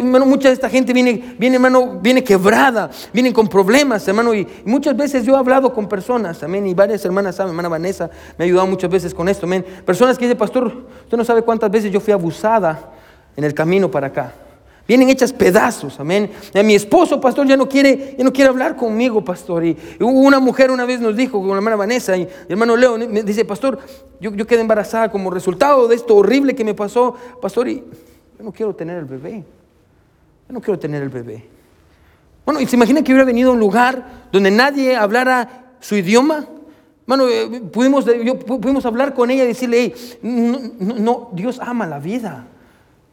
mucha 0.02 0.48
de 0.48 0.54
esta 0.54 0.70
gente 0.70 0.94
viene, 0.94 1.36
viene, 1.38 1.56
hermano, 1.56 2.00
viene 2.02 2.24
quebrada, 2.24 2.90
vienen 3.12 3.34
con 3.34 3.50
problemas, 3.50 4.08
hermano. 4.08 4.34
Y 4.34 4.48
muchas 4.64 4.96
veces 4.96 5.26
yo 5.26 5.36
he 5.36 5.38
hablado 5.38 5.74
con 5.74 5.90
personas, 5.90 6.42
amén. 6.42 6.66
Y 6.68 6.74
varias 6.74 7.04
hermanas 7.04 7.36
saben, 7.36 7.52
hermana 7.52 7.70
Vanessa 7.70 8.10
me 8.38 8.44
ha 8.44 8.48
ayudado 8.48 8.68
muchas 8.68 8.90
veces 8.90 9.14
con 9.14 9.28
esto, 9.28 9.46
amén. 9.46 9.66
Personas 9.86 10.18
que 10.18 10.26
dicen, 10.26 10.38
pastor, 10.38 10.86
usted 11.04 11.18
no 11.18 11.26
sabe 11.26 11.42
cuántas 11.42 11.70
veces 11.70 11.92
yo 11.92 12.00
fui 12.00 12.14
abusada 12.14 12.94
en 13.36 13.44
el 13.44 13.54
camino 13.54 13.92
para 13.92 14.08
acá. 14.08 14.34
Vienen 14.88 15.10
hechas 15.10 15.34
pedazos, 15.34 16.00
amén. 16.00 16.30
mi 16.64 16.76
esposo, 16.76 17.20
pastor, 17.20 17.46
ya 17.46 17.58
no 17.58 17.68
quiere, 17.68 18.16
ya 18.18 18.24
no 18.24 18.32
quiere 18.32 18.50
hablar 18.50 18.78
conmigo, 18.78 19.24
pastor. 19.24 19.66
Y, 19.66 19.78
una 20.00 20.40
mujer 20.40 20.72
una 20.72 20.86
vez 20.86 21.02
nos 21.02 21.16
dijo, 21.16 21.40
con 21.40 21.50
la 21.50 21.56
hermana 21.56 21.76
Vanessa 21.76 22.16
y 22.16 22.22
el 22.22 22.30
hermano 22.48 22.78
Leo, 22.78 22.98
me 22.98 23.24
dice, 23.24 23.44
pastor, 23.44 23.80
yo, 24.22 24.34
yo 24.34 24.48
quedé 24.48 24.62
embarazada 24.62 25.12
como 25.12 25.30
resultado 25.30 25.90
de 25.90 25.96
esto 25.96 26.16
horrible 26.16 26.56
que 26.56 26.64
me 26.64 26.74
pasó, 26.74 27.16
pastor, 27.42 27.68
y 27.68 27.84
yo 28.38 28.44
no 28.44 28.54
quiero 28.54 28.74
tener 28.74 28.98
el 28.98 29.06
bebé 29.06 29.44
no 30.50 30.62
quiero 30.62 30.80
tener 30.80 31.02
el 31.02 31.10
bebé. 31.10 31.48
Bueno, 32.46 32.60
y 32.60 32.68
se 32.68 32.76
imagina 32.76 33.02
que 33.02 33.12
hubiera 33.12 33.26
venido 33.26 33.52
a 33.52 33.54
un 33.54 33.60
lugar 33.60 34.28
donde 34.32 34.52
nadie 34.52 34.96
hablara 34.96 35.76
su 35.80 35.96
idioma. 35.96 36.46
Bueno, 37.06 37.28
eh, 37.28 37.62
pudimos, 37.72 38.06
pudimos 38.46 38.86
hablar 38.86 39.14
con 39.14 39.30
ella 39.30 39.44
y 39.44 39.48
decirle, 39.48 39.94
no, 40.22 40.60
no, 40.80 41.30
Dios 41.34 41.60
ama 41.62 41.86
la 41.88 42.00
vida. 42.00 42.48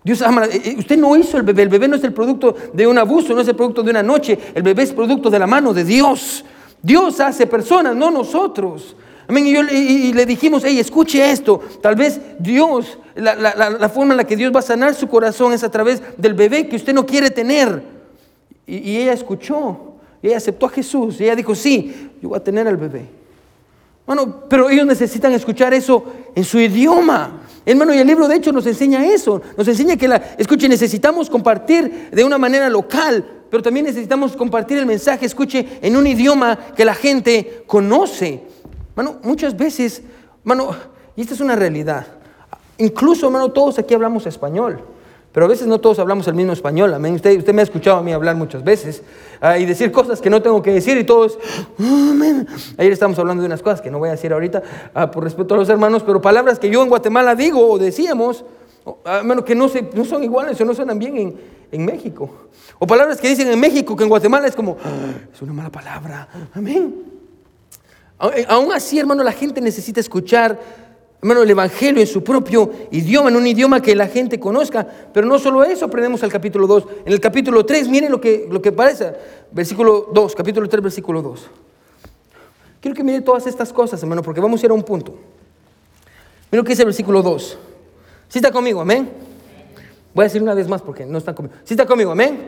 Dios 0.02 0.22
ama, 0.22 0.46
eh, 0.46 0.62
eh, 0.64 0.74
usted 0.78 0.96
no 0.96 1.16
hizo 1.16 1.36
el 1.36 1.42
bebé, 1.42 1.62
el 1.62 1.68
bebé 1.68 1.86
no 1.86 1.96
es 1.96 2.04
el 2.04 2.12
producto 2.12 2.54
de 2.72 2.86
un 2.86 2.98
abuso, 2.98 3.34
no 3.34 3.40
es 3.40 3.48
el 3.48 3.56
producto 3.56 3.82
de 3.82 3.90
una 3.90 4.02
noche, 4.02 4.38
el 4.54 4.62
bebé 4.62 4.84
es 4.84 4.92
producto 4.92 5.28
de 5.28 5.38
la 5.38 5.46
mano 5.46 5.74
de 5.74 5.84
Dios. 5.84 6.44
Dios 6.82 7.20
hace 7.20 7.46
personas, 7.46 7.94
no 7.94 8.10
nosotros. 8.10 8.96
Y, 9.38 10.12
le 10.12 10.26
dijimos, 10.26 10.62
hey, 10.64 10.78
escuche 10.78 11.30
esto. 11.30 11.60
Tal 11.80 11.94
vez 11.94 12.20
Dios, 12.38 12.98
la, 13.14 13.88
forma 13.88 14.14
en 14.14 14.18
la 14.18 14.24
que 14.24 14.36
Dios 14.36 14.52
va 14.54 14.60
a 14.60 14.62
sanar 14.62 14.94
su 14.94 15.08
corazón 15.08 15.52
es 15.52 15.62
a 15.62 15.70
través 15.70 16.02
del 16.16 16.34
bebé 16.34 16.68
que 16.68 16.76
usted 16.76 16.92
no 16.92 17.06
quiere 17.06 17.30
tener. 17.30 17.82
Y, 18.66 18.96
ella 18.96 19.12
escuchó, 19.12 19.94
y 20.22 20.28
ella 20.28 20.36
aceptó 20.36 20.66
a 20.66 20.70
Jesús. 20.70 21.20
Y 21.20 21.24
ella 21.24 21.36
dijo, 21.36 21.54
sí, 21.54 22.10
yo 22.20 22.30
voy 22.30 22.38
a 22.38 22.44
tener 22.44 22.66
al 22.66 22.76
bebé. 22.76 23.20
Bueno, 24.06 24.42
pero 24.48 24.68
ellos 24.68 24.86
necesitan 24.86 25.32
escuchar 25.32 25.72
eso 25.72 26.04
en 26.34 26.42
su 26.42 26.58
idioma. 26.58 27.42
Hermano, 27.64 27.94
y 27.94 27.98
el 27.98 28.06
libro 28.06 28.26
de 28.26 28.36
hecho 28.36 28.52
nos 28.52 28.66
enseña 28.66 29.04
eso. 29.04 29.40
Nos 29.56 29.68
enseña 29.68 29.96
que, 29.96 30.08
escuche, 30.38 30.68
necesitamos 30.68 31.30
compartir 31.30 32.08
de 32.10 32.24
una 32.24 32.38
manera 32.38 32.68
local, 32.68 33.24
pero 33.50 33.62
también 33.62 33.86
necesitamos 33.86 34.36
compartir 34.36 34.78
el 34.78 34.86
mensaje, 34.86 35.26
escuche, 35.26 35.78
en 35.82 35.96
un 35.96 36.06
idioma 36.06 36.58
que 36.76 36.84
la 36.84 36.94
gente 36.94 37.62
conoce. 37.66 38.42
Mano, 39.00 39.16
muchas 39.22 39.56
veces, 39.56 40.02
mano, 40.44 40.76
y 41.16 41.22
esta 41.22 41.32
es 41.32 41.40
una 41.40 41.56
realidad. 41.56 42.06
Incluso, 42.76 43.24
hermano, 43.24 43.50
todos 43.50 43.78
aquí 43.78 43.94
hablamos 43.94 44.26
español. 44.26 44.82
Pero 45.32 45.46
a 45.46 45.48
veces 45.48 45.66
no 45.66 45.80
todos 45.80 45.98
hablamos 46.00 46.28
el 46.28 46.34
mismo 46.34 46.52
español, 46.52 46.92
amén. 46.92 47.14
Usted, 47.14 47.38
usted 47.38 47.54
me 47.54 47.62
ha 47.62 47.64
escuchado 47.64 47.96
a 47.96 48.02
mí 48.02 48.12
hablar 48.12 48.36
muchas 48.36 48.62
veces 48.62 49.02
ah, 49.40 49.56
y 49.56 49.64
decir 49.64 49.90
cosas 49.90 50.20
que 50.20 50.28
no 50.28 50.42
tengo 50.42 50.60
que 50.60 50.70
decir 50.70 50.98
y 50.98 51.04
todos, 51.04 51.38
amén. 51.78 52.46
Ayer 52.76 52.92
estamos 52.92 53.18
hablando 53.18 53.40
de 53.42 53.46
unas 53.46 53.62
cosas 53.62 53.80
que 53.80 53.90
no 53.90 53.98
voy 53.98 54.10
a 54.10 54.12
decir 54.12 54.34
ahorita 54.34 54.62
ah, 54.92 55.10
por 55.10 55.24
respeto 55.24 55.54
a 55.54 55.56
los 55.56 55.70
hermanos, 55.70 56.02
pero 56.02 56.20
palabras 56.20 56.58
que 56.58 56.68
yo 56.68 56.82
en 56.82 56.90
Guatemala 56.90 57.34
digo 57.34 57.70
o 57.70 57.78
decíamos, 57.78 58.44
hermano, 59.06 59.46
que 59.46 59.54
no, 59.54 59.70
se, 59.70 59.88
no 59.94 60.04
son 60.04 60.22
iguales 60.24 60.60
o 60.60 60.64
no 60.66 60.74
suenan 60.74 60.98
bien 60.98 61.16
en, 61.16 61.40
en, 61.72 61.86
México. 61.86 62.28
O 62.78 62.86
palabras 62.86 63.18
que 63.18 63.30
dicen 63.30 63.48
en 63.48 63.58
México 63.58 63.96
que 63.96 64.02
en 64.02 64.10
Guatemala 64.10 64.46
es 64.46 64.54
como, 64.54 64.76
es 65.32 65.40
una 65.40 65.54
mala 65.54 65.70
palabra, 65.70 66.28
amén. 66.52 67.09
Eh, 68.22 68.44
aún 68.48 68.72
así, 68.72 68.98
hermano, 68.98 69.22
la 69.22 69.32
gente 69.32 69.60
necesita 69.60 69.98
escuchar, 69.98 70.60
hermano, 71.22 71.42
el 71.42 71.50
Evangelio 71.50 72.00
en 72.00 72.06
su 72.06 72.22
propio 72.22 72.70
idioma, 72.90 73.30
en 73.30 73.36
un 73.36 73.46
idioma 73.46 73.80
que 73.80 73.94
la 73.96 74.08
gente 74.08 74.38
conozca. 74.38 74.86
Pero 75.12 75.26
no 75.26 75.38
solo 75.38 75.64
eso, 75.64 75.86
aprendemos 75.86 76.22
al 76.22 76.30
capítulo 76.30 76.66
2. 76.66 76.84
En 77.06 77.12
el 77.12 77.20
capítulo 77.20 77.64
3, 77.64 77.88
miren 77.88 78.10
lo 78.10 78.20
que, 78.20 78.46
lo 78.50 78.60
que 78.60 78.72
parece. 78.72 79.12
Versículo 79.50 80.08
2, 80.12 80.34
capítulo 80.34 80.68
3, 80.68 80.82
versículo 80.82 81.22
2. 81.22 81.50
Quiero 82.80 82.94
que 82.94 83.02
miren 83.02 83.24
todas 83.24 83.46
estas 83.46 83.72
cosas, 83.72 84.02
hermano, 84.02 84.22
porque 84.22 84.40
vamos 84.40 84.62
a 84.62 84.66
ir 84.66 84.70
a 84.70 84.74
un 84.74 84.82
punto. 84.82 85.12
Miren 86.50 86.58
lo 86.58 86.64
que 86.64 86.70
dice 86.70 86.82
el 86.82 86.86
versículo 86.86 87.22
2. 87.22 87.58
¿Sí 88.28 88.38
está 88.38 88.50
conmigo? 88.50 88.80
Amén. 88.82 89.10
Voy 90.12 90.24
a 90.24 90.26
decir 90.26 90.42
una 90.42 90.54
vez 90.54 90.68
más 90.68 90.82
porque 90.82 91.06
no 91.06 91.18
están 91.18 91.34
conmigo. 91.34 91.56
¿Sí 91.64 91.72
está 91.72 91.86
conmigo? 91.86 92.10
Amén. 92.10 92.38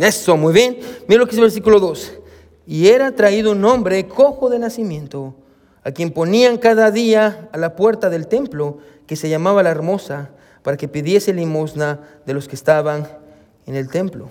Eso, 0.00 0.36
muy 0.36 0.52
bien. 0.52 0.78
Miren 1.08 1.20
lo 1.20 1.26
que 1.26 1.32
dice 1.32 1.40
el 1.40 1.46
versículo 1.46 1.78
2 1.78 2.20
y 2.66 2.88
era 2.88 3.12
traído 3.12 3.52
un 3.52 3.64
hombre 3.64 4.06
cojo 4.06 4.50
de 4.50 4.58
nacimiento, 4.58 5.34
a 5.82 5.92
quien 5.92 6.10
ponían 6.10 6.56
cada 6.56 6.90
día 6.90 7.48
a 7.52 7.58
la 7.58 7.76
puerta 7.76 8.08
del 8.10 8.26
templo, 8.26 8.78
que 9.06 9.16
se 9.16 9.28
llamaba 9.28 9.62
la 9.62 9.70
hermosa, 9.70 10.30
para 10.62 10.76
que 10.76 10.88
pidiese 10.88 11.34
limosna 11.34 12.00
de 12.24 12.32
los 12.32 12.48
que 12.48 12.56
estaban 12.56 13.06
en 13.66 13.74
el 13.76 13.88
templo. 13.88 14.28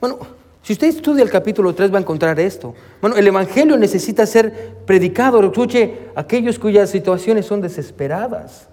Bueno, 0.00 0.18
Si 0.62 0.74
usted 0.74 0.88
estudia 0.88 1.22
el 1.22 1.30
capítulo 1.30 1.74
3 1.74 1.92
va 1.92 1.98
a 1.98 2.02
encontrar 2.02 2.38
esto. 2.38 2.74
Bueno, 3.00 3.16
el 3.16 3.26
Evangelio 3.26 3.76
necesita 3.78 4.26
ser 4.26 4.74
predicado, 4.84 5.42
escuche, 5.42 6.10
aquellos 6.14 6.58
cuyas 6.58 6.90
situaciones 6.90 7.46
son 7.46 7.60
desesperadas. 7.60 8.68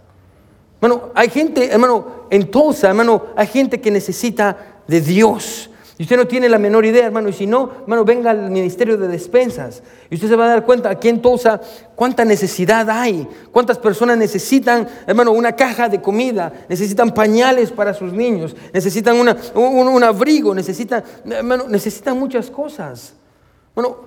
Bueno, 0.82 1.12
hay 1.16 1.30
gente, 1.30 1.72
hermano, 1.72 2.26
en 2.30 2.52
Tulsa, 2.52 2.90
hermano, 2.90 3.28
hay 3.36 3.48
gente 3.48 3.80
que 3.80 3.90
necesita 3.90 4.82
de 4.88 5.02
Dios. 5.02 5.70
Y 6.00 6.04
usted 6.04 6.16
no 6.16 6.28
tiene 6.28 6.48
la 6.48 6.60
menor 6.60 6.86
idea, 6.86 7.06
hermano. 7.08 7.30
Y 7.30 7.34
si 7.34 7.48
no, 7.48 7.72
hermano, 7.82 8.06
venga 8.06 8.30
al 8.30 8.52
ministerio 8.52 8.98
de 8.98 9.08
despensas. 9.08 9.82
Y 10.12 10.16
usted 10.16 10.28
se 10.28 10.36
va 10.36 10.46
a 10.46 10.50
dar 10.50 10.64
cuenta 10.64 10.90
aquí 10.90 11.10
en 11.10 11.22
Tulsa 11.22 11.60
cuánta 11.96 12.24
necesidad 12.24 12.88
hay. 12.88 13.28
Cuántas 13.52 13.80
personas 13.80 14.16
necesitan, 14.16 14.88
hermano, 15.08 15.32
una 15.32 15.54
caja 15.54 15.90
de 15.90 16.00
comida. 16.00 16.54
Necesitan 16.70 17.12
pañales 17.14 17.72
para 17.72 17.96
sus 17.96 18.14
niños. 18.14 18.56
Necesitan 18.74 19.18
una, 19.18 19.36
un, 19.56 20.04
abrigo. 20.04 20.54
Necesitan, 20.54 21.04
hermano, 21.26 21.66
necesitan 21.68 22.20
muchas 22.20 22.52
cosas. 22.52 23.14
Bueno, 23.74 23.98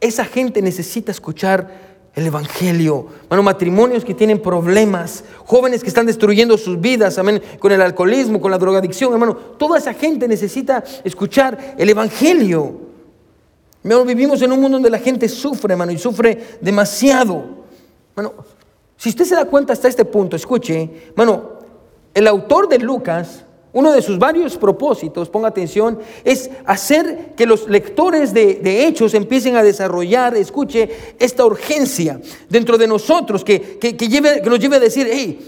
esa 0.00 0.24
gente 0.24 0.62
necesita 0.62 1.10
escuchar 1.10 1.89
el 2.14 2.26
Evangelio. 2.26 3.06
Bueno, 3.28 3.42
matrimonios 3.42 4.04
que 4.04 4.14
tienen 4.14 4.40
problemas, 4.40 5.24
jóvenes 5.44 5.82
que 5.82 5.88
están 5.88 6.06
destruyendo 6.06 6.58
sus 6.58 6.80
vidas, 6.80 7.18
amén, 7.18 7.42
con 7.58 7.72
el 7.72 7.80
alcoholismo, 7.80 8.40
con 8.40 8.50
la 8.50 8.58
drogadicción, 8.58 9.12
hermano. 9.12 9.36
Toda 9.36 9.78
esa 9.78 9.94
gente 9.94 10.26
necesita 10.26 10.82
escuchar 11.04 11.76
el 11.78 11.88
Evangelio. 11.88 12.90
Hermano, 13.82 14.04
vivimos 14.04 14.42
en 14.42 14.52
un 14.52 14.60
mundo 14.60 14.76
donde 14.76 14.90
la 14.90 14.98
gente 14.98 15.28
sufre, 15.28 15.72
hermano, 15.72 15.92
y 15.92 15.98
sufre 15.98 16.58
demasiado. 16.60 17.44
Bueno, 18.14 18.34
si 18.96 19.08
usted 19.08 19.24
se 19.24 19.34
da 19.34 19.46
cuenta 19.46 19.72
hasta 19.72 19.88
este 19.88 20.04
punto, 20.04 20.36
escuche, 20.36 20.90
hermano, 21.10 21.60
el 22.12 22.26
autor 22.26 22.68
de 22.68 22.78
Lucas 22.78 23.44
uno 23.72 23.92
de 23.92 24.02
sus 24.02 24.18
varios 24.18 24.56
propósitos, 24.56 25.28
ponga 25.28 25.48
atención, 25.48 25.98
es 26.24 26.50
hacer 26.66 27.34
que 27.36 27.46
los 27.46 27.68
lectores 27.68 28.34
de, 28.34 28.86
hechos 28.86 29.14
empiecen 29.14 29.56
a 29.56 29.62
desarrollar, 29.62 30.36
escuche, 30.36 30.88
esta 31.18 31.44
urgencia 31.44 32.20
dentro 32.48 32.76
de 32.78 32.88
nosotros 32.88 33.44
que, 33.44 33.78
lleve, 33.80 34.42
que 34.42 34.50
nos 34.50 34.58
lleve 34.58 34.76
a 34.76 34.80
decir, 34.80 35.08
hey, 35.10 35.38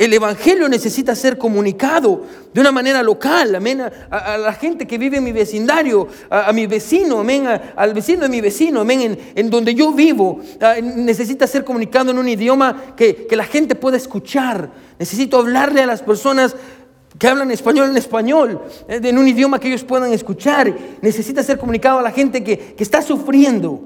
el 0.00 0.14
Evangelio 0.14 0.66
necesita 0.66 1.14
ser 1.14 1.36
comunicado 1.36 2.22
de 2.54 2.60
una 2.62 2.72
manera 2.72 3.02
local, 3.02 3.54
amén, 3.54 3.82
a, 3.82 4.38
la 4.38 4.54
gente 4.54 4.86
que 4.86 4.96
vive 4.96 5.18
en 5.18 5.24
mi 5.24 5.32
vecindario, 5.32 6.08
a, 6.30 6.50
mi 6.54 6.66
vecino, 6.66 7.18
amén, 7.18 7.46
al 7.76 7.92
vecino 7.92 8.22
de 8.22 8.30
mi 8.30 8.40
vecino, 8.40 8.80
amén, 8.80 9.18
en, 9.34 9.50
donde 9.50 9.74
yo 9.74 9.92
vivo. 9.92 10.40
necesita 10.82 11.46
ser 11.46 11.66
comunicado 11.66 12.12
en 12.12 12.18
un 12.18 12.28
idioma 12.30 12.94
que, 12.96 13.26
que 13.26 13.36
la 13.36 13.44
gente 13.44 13.74
pueda 13.74 13.98
escuchar. 13.98 14.70
Necesito 14.98 15.38
hablarle 15.38 15.82
a 15.82 15.86
las 15.86 16.00
personas 16.00 16.56
que 17.20 17.28
hablan 17.28 17.50
español 17.50 17.90
en 17.90 17.98
español, 17.98 18.62
eh, 18.88 18.98
en 19.04 19.18
un 19.18 19.28
idioma 19.28 19.60
que 19.60 19.68
ellos 19.68 19.84
puedan 19.84 20.10
escuchar. 20.10 20.74
Necesita 21.02 21.42
ser 21.42 21.58
comunicado 21.58 21.98
a 21.98 22.02
la 22.02 22.12
gente 22.12 22.42
que, 22.42 22.74
está 22.78 23.02
sufriendo. 23.02 23.78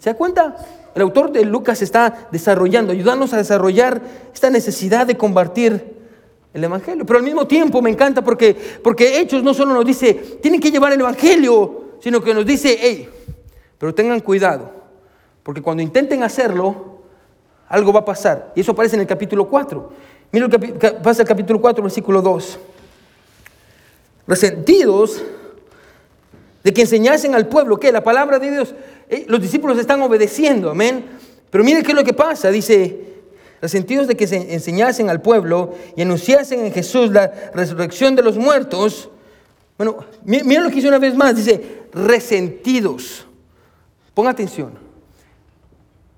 ¿Se 0.00 0.10
da 0.10 0.16
cuenta? 0.16 0.56
El 0.92 1.02
autor 1.02 1.30
de 1.30 1.44
Lucas 1.44 1.82
está 1.82 2.28
desarrollando, 2.32 2.90
ayudándonos 2.90 3.32
a 3.32 3.36
desarrollar 3.36 4.02
esta 4.34 4.50
necesidad 4.50 5.06
de 5.06 5.16
compartir 5.16 5.98
el 6.52 6.64
Evangelio. 6.64 7.06
Pero 7.06 7.20
al 7.20 7.24
mismo 7.24 7.46
tiempo 7.46 7.80
me 7.80 7.90
encanta 7.90 8.24
porque, 8.24 8.56
porque 8.82 9.20
Hechos 9.20 9.44
no 9.44 9.54
solo 9.54 9.72
nos 9.72 9.86
dice, 9.86 10.12
tienen 10.42 10.60
que 10.60 10.72
llevar 10.72 10.92
el 10.92 10.98
Evangelio, 10.98 11.92
sino 12.00 12.20
que 12.20 12.34
nos 12.34 12.44
dice, 12.44 12.76
hey, 12.80 13.08
pero 13.78 13.94
tengan 13.94 14.18
cuidado, 14.18 14.68
porque 15.44 15.62
cuando 15.62 15.80
intenten 15.80 16.24
hacerlo, 16.24 17.02
algo 17.68 17.92
va 17.92 18.00
a 18.00 18.04
pasar. 18.04 18.52
Y 18.56 18.62
eso 18.62 18.72
aparece 18.72 18.96
en 18.96 19.02
el 19.02 19.06
capítulo 19.06 19.48
4. 19.48 19.92
Mira 20.32 20.48
lo 20.48 20.58
que 20.58 20.90
pasa 20.94 21.22
el 21.22 21.28
capítulo 21.28 21.60
4, 21.60 21.84
versículo 21.84 22.20
2 22.20 22.58
resentidos 24.26 25.22
de 26.62 26.72
que 26.72 26.82
enseñasen 26.82 27.34
al 27.34 27.48
pueblo 27.48 27.78
que 27.78 27.92
la 27.92 28.02
palabra 28.02 28.38
de 28.38 28.50
Dios, 28.50 28.74
eh, 29.08 29.24
los 29.28 29.40
discípulos 29.40 29.78
están 29.78 30.02
obedeciendo, 30.02 30.70
amén. 30.70 31.04
Pero 31.50 31.64
mire 31.64 31.82
qué 31.82 31.90
es 31.90 31.96
lo 31.96 32.04
que 32.04 32.12
pasa, 32.12 32.50
dice, 32.50 33.10
resentidos 33.60 34.06
de 34.06 34.16
que 34.16 34.26
se 34.26 34.54
enseñasen 34.54 35.10
al 35.10 35.20
pueblo 35.20 35.74
y 35.96 36.02
anunciasen 36.02 36.64
en 36.64 36.72
Jesús 36.72 37.10
la 37.10 37.32
resurrección 37.54 38.14
de 38.14 38.22
los 38.22 38.36
muertos. 38.36 39.10
Bueno, 39.76 40.04
mira 40.24 40.62
lo 40.62 40.68
que 40.68 40.76
dice 40.76 40.88
una 40.88 40.98
vez 40.98 41.14
más, 41.14 41.36
dice, 41.36 41.80
resentidos. 41.92 43.26
Ponga 44.14 44.30
atención. 44.30 44.72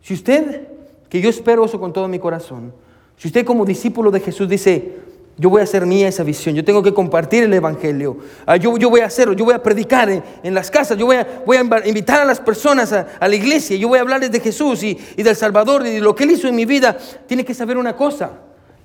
Si 0.03 0.15
usted, 0.15 0.69
que 1.09 1.21
yo 1.21 1.31
espero 1.31 1.65
eso 1.65 1.79
con 1.79 1.93
todo 1.93 2.09
mi 2.09 2.19
corazón, 2.19 2.75
si 3.17 3.29
usted 3.29 3.45
como 3.45 3.65
discípulo 3.65 4.11
de 4.11 4.21
Jesús 4.21 4.49
dice, 4.49 4.97
yo 5.39 5.49
voy 5.49 5.61
a 5.61 5.65
hacer 5.65 5.87
mía 5.87 6.09
esa 6.09 6.23
visión. 6.23 6.55
Yo 6.55 6.65
tengo 6.65 6.83
que 6.83 6.93
compartir 6.93 7.45
el 7.45 7.55
Evangelio. 7.55 8.19
Ah, 8.45 8.57
yo, 8.57 8.71
voy 8.71 9.01
a 9.01 9.07
hacerlo. 9.07 9.33
Yo 9.33 9.45
voy 9.45 9.55
a 9.55 9.63
predicar 9.63 10.11
en, 10.11 10.55
las 10.55 10.71
casas. 10.71 10.99
Yo 10.99 11.07
voy 11.07 11.17
a, 11.17 11.87
invitar 11.87 12.21
a 12.21 12.25
las 12.25 12.39
personas 12.39 12.93
a, 12.93 13.07
la 13.21 13.35
iglesia. 13.35 13.77
Yo 13.77 13.89
voy 13.89 13.99
a 13.99 14.03
hablarles 14.03 14.31
de 14.31 14.41
Jesús 14.41 14.83
y, 14.83 14.99
y, 15.17 15.23
del 15.23 15.35
Salvador 15.35 15.87
y 15.87 15.91
de 15.91 16.01
lo 16.01 16.15
que 16.15 16.25
Él 16.25 16.33
hizo 16.33 16.49
en 16.49 16.55
mi 16.55 16.67
vida. 16.67 16.97
Tiene 17.27 17.45
que 17.45 17.55
saber 17.55 17.79
una 17.79 17.97
cosa. 17.97 18.31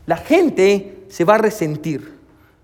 La 0.05 0.17
gente 0.17 1.03
se 1.09 1.25
va 1.25 1.35
a 1.35 1.37
resentir. 1.37 2.17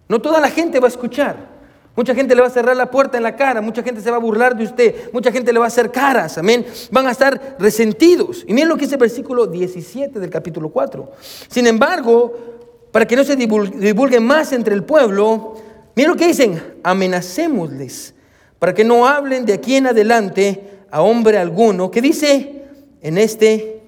No 0.07 0.21
toda 0.21 0.39
la 0.39 0.49
gente 0.49 0.79
va 0.79 0.87
a 0.87 0.89
escuchar. 0.89 1.53
Mucha 1.95 2.15
gente 2.15 2.33
le 2.33 2.41
va 2.41 2.47
a 2.47 2.51
cerrar 2.51 2.75
la 2.75 2.89
puerta 2.89 3.17
en 3.17 3.23
la 3.23 3.35
cara. 3.35 3.61
Mucha 3.61 3.83
gente 3.83 4.01
se 4.01 4.09
va 4.09 4.17
a 4.17 4.19
burlar 4.19 4.55
de 4.55 4.63
usted. 4.63 5.11
Mucha 5.11 5.31
gente 5.31 5.53
le 5.53 5.59
va 5.59 5.65
a 5.65 5.67
hacer 5.67 5.91
caras. 5.91 6.37
Amén. 6.39 6.65
Van 6.89 7.05
a 7.05 7.11
estar 7.11 7.57
resentidos. 7.59 8.43
Y 8.47 8.53
miren 8.53 8.69
lo 8.69 8.75
que 8.75 8.85
dice 8.85 8.95
el 8.95 9.01
versículo 9.01 9.45
17 9.45 10.19
del 10.19 10.29
capítulo 10.29 10.69
4. 10.69 11.11
Sin 11.49 11.67
embargo 11.67 12.52
para 12.93 13.07
que 13.07 13.15
no 13.15 13.23
se 13.23 13.35
divulgue 13.35 14.19
más 14.19 14.53
entre 14.53 14.75
el 14.75 14.83
pueblo, 14.83 15.55
miren 15.95 16.11
lo 16.11 16.15
que 16.15 16.27
dicen, 16.27 16.61
amenacémosles, 16.83 18.13
para 18.59 18.75
que 18.75 18.83
no 18.83 19.07
hablen 19.07 19.47
de 19.47 19.53
aquí 19.53 19.77
en 19.77 19.87
adelante 19.87 20.63
a 20.91 21.01
hombre 21.01 21.39
alguno, 21.39 21.89
que 21.89 22.03
dice 22.03 22.65
en 23.01 23.17
este, 23.17 23.81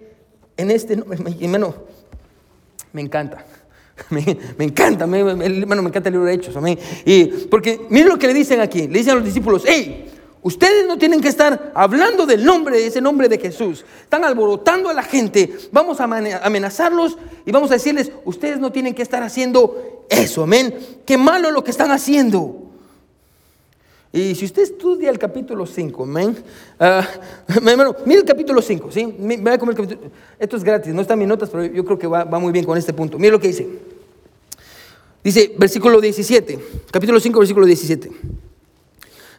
en 0.58 0.72
este, 0.72 0.94
hermano, 1.40 1.76
me 2.92 3.02
encanta. 3.02 3.46
Me, 4.10 4.66
encanta, 4.66 5.08
me, 5.08 5.20
hermano, 5.22 5.82
me 5.82 5.88
encanta 5.88 6.10
el 6.10 6.16
libro 6.16 6.28
de 6.28 6.34
Hechos. 6.34 6.54
Y 7.06 7.26
porque 7.50 7.80
miren 7.90 8.10
lo 8.10 8.20
que 8.20 8.28
le 8.28 8.34
dicen 8.34 8.60
aquí, 8.60 8.90
le 8.90 9.00
dicen 9.00 9.14
a 9.14 9.16
los 9.16 9.24
discípulos, 9.24 9.64
hey, 9.66 10.12
Ustedes 10.46 10.86
no 10.86 11.00
tienen 11.00 11.22
que 11.22 11.28
estar 11.28 11.72
hablando 11.74 12.28
del 12.28 12.46
nombre, 12.46 12.78
de 12.78 12.86
ese 12.86 13.02
nombre 13.02 13.28
de 13.28 13.40
Jesús. 13.40 13.84
Están 14.04 14.24
alborotando 14.24 14.92
a 14.92 14.94
la 14.94 15.02
gente. 15.02 15.52
Vamos 15.72 16.00
a 16.00 16.04
amenazarlos 16.04 17.18
y 17.48 17.52
vamos 17.52 17.72
a 17.72 17.74
decirles, 17.74 18.12
ustedes 18.26 18.60
no 18.60 18.72
tienen 18.72 18.94
que 18.94 19.02
estar 19.02 19.24
haciendo 19.24 20.06
eso, 20.08 20.44
amén. 20.44 20.76
Qué 21.04 21.18
malo 21.18 21.50
lo 21.50 21.64
que 21.64 21.72
están 21.72 21.90
haciendo. 21.90 22.62
Y 24.14 24.36
si 24.36 24.46
usted 24.46 24.62
estudia 24.62 25.10
el 25.10 25.18
capítulo 25.18 25.66
5, 25.66 26.04
amén. 26.04 26.38
Uh, 26.80 27.94
mire 28.06 28.20
el 28.20 28.26
capítulo 28.26 28.62
5, 28.62 28.92
¿sí? 28.92 29.16
Esto 30.38 30.58
es 30.58 30.64
gratis, 30.64 30.94
no 30.94 31.02
están 31.02 31.18
mis 31.18 31.28
notas, 31.28 31.50
pero 31.50 31.66
yo 31.66 31.84
creo 31.84 31.98
que 31.98 32.06
va, 32.06 32.24
va 32.24 32.38
muy 32.38 32.52
bien 32.52 32.66
con 32.66 32.78
este 32.78 32.94
punto. 32.94 33.18
Mire 33.18 33.32
lo 33.32 33.40
que 33.40 33.48
dice. 33.48 33.68
Dice, 35.24 35.56
versículo 35.58 36.00
17, 36.00 36.60
capítulo 36.92 37.20
5, 37.20 37.40
versículo 37.40 37.66
17. 37.66 38.12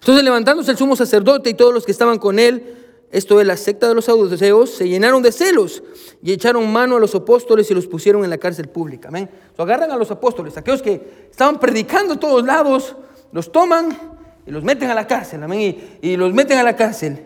Entonces 0.07 0.23
levantándose 0.23 0.71
el 0.71 0.77
sumo 0.77 0.95
sacerdote 0.95 1.51
y 1.51 1.55
todos 1.55 1.75
los 1.75 1.85
que 1.85 1.91
estaban 1.91 2.21
con 2.21 2.39
él, 2.39 2.77
esto 3.11 3.41
es 3.41 3.47
la 3.49 3.57
secta 3.57 3.89
de 3.89 3.95
los 3.97 4.05
saduceos, 4.05 4.71
se 4.71 4.89
llenaron 4.89 5.21
de 5.21 5.33
celos 5.33 5.83
y 6.23 6.31
echaron 6.31 6.73
mano 6.73 6.95
a 6.95 7.01
los 7.01 7.13
apóstoles 7.17 7.69
y 7.73 7.75
los 7.75 7.89
pusieron 7.89 8.23
en 8.23 8.31
la 8.31 8.39
cárcel 8.39 8.69
pública. 8.69 9.09
Amén. 9.09 9.29
agarran 9.59 9.91
a 9.91 9.97
los 9.97 10.13
apóstoles, 10.13 10.57
aquellos 10.57 10.81
que 10.81 11.27
estaban 11.29 11.59
predicando 11.59 12.15
a 12.15 12.21
todos 12.21 12.47
lados, 12.47 12.95
los 13.33 13.51
toman 13.51 13.99
y 14.47 14.53
los 14.53 14.63
meten 14.63 14.91
a 14.91 14.95
la 14.95 15.09
cárcel. 15.09 15.43
Amén. 15.43 15.61
Y, 15.61 16.13
y 16.13 16.17
los 16.17 16.33
meten 16.33 16.59
a 16.59 16.63
la 16.63 16.77
cárcel. 16.77 17.25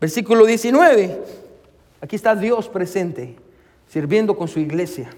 Versículo 0.00 0.46
19. 0.46 1.22
Aquí 2.00 2.16
está 2.16 2.34
Dios 2.34 2.68
presente, 2.68 3.36
sirviendo 3.88 4.36
con 4.36 4.48
su 4.48 4.58
iglesia. 4.58 5.10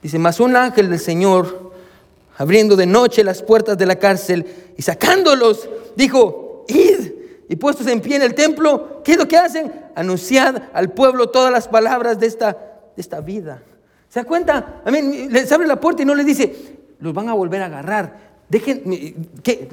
Dice, 0.00 0.20
mas 0.20 0.38
un 0.38 0.54
ángel 0.54 0.88
del 0.88 1.00
Señor 1.00 1.65
abriendo 2.36 2.76
de 2.76 2.86
noche 2.86 3.24
las 3.24 3.42
puertas 3.42 3.78
de 3.78 3.86
la 3.86 3.96
cárcel 3.96 4.46
y 4.76 4.82
sacándolos, 4.82 5.68
dijo, 5.96 6.64
id. 6.68 7.12
Y 7.48 7.56
puestos 7.56 7.86
en 7.86 8.00
pie 8.00 8.16
en 8.16 8.22
el 8.22 8.34
templo, 8.34 9.02
¿qué 9.04 9.12
es 9.12 9.18
lo 9.18 9.28
que 9.28 9.36
hacen? 9.36 9.72
Anunciad 9.94 10.62
al 10.72 10.92
pueblo 10.92 11.28
todas 11.28 11.52
las 11.52 11.68
palabras 11.68 12.18
de 12.18 12.26
esta, 12.26 12.52
de 12.52 13.00
esta 13.00 13.20
vida. 13.20 13.62
¿Se 14.08 14.20
da 14.20 14.24
cuenta? 14.26 14.82
A 14.84 14.90
les 14.90 15.52
abre 15.52 15.66
la 15.66 15.80
puerta 15.80 16.02
y 16.02 16.04
no 16.06 16.14
les 16.14 16.26
dice, 16.26 16.54
los 16.98 17.14
van 17.14 17.28
a 17.28 17.34
volver 17.34 17.62
a 17.62 17.66
agarrar. 17.66 18.18
Dejen, 18.48 19.28
¿qué? 19.42 19.68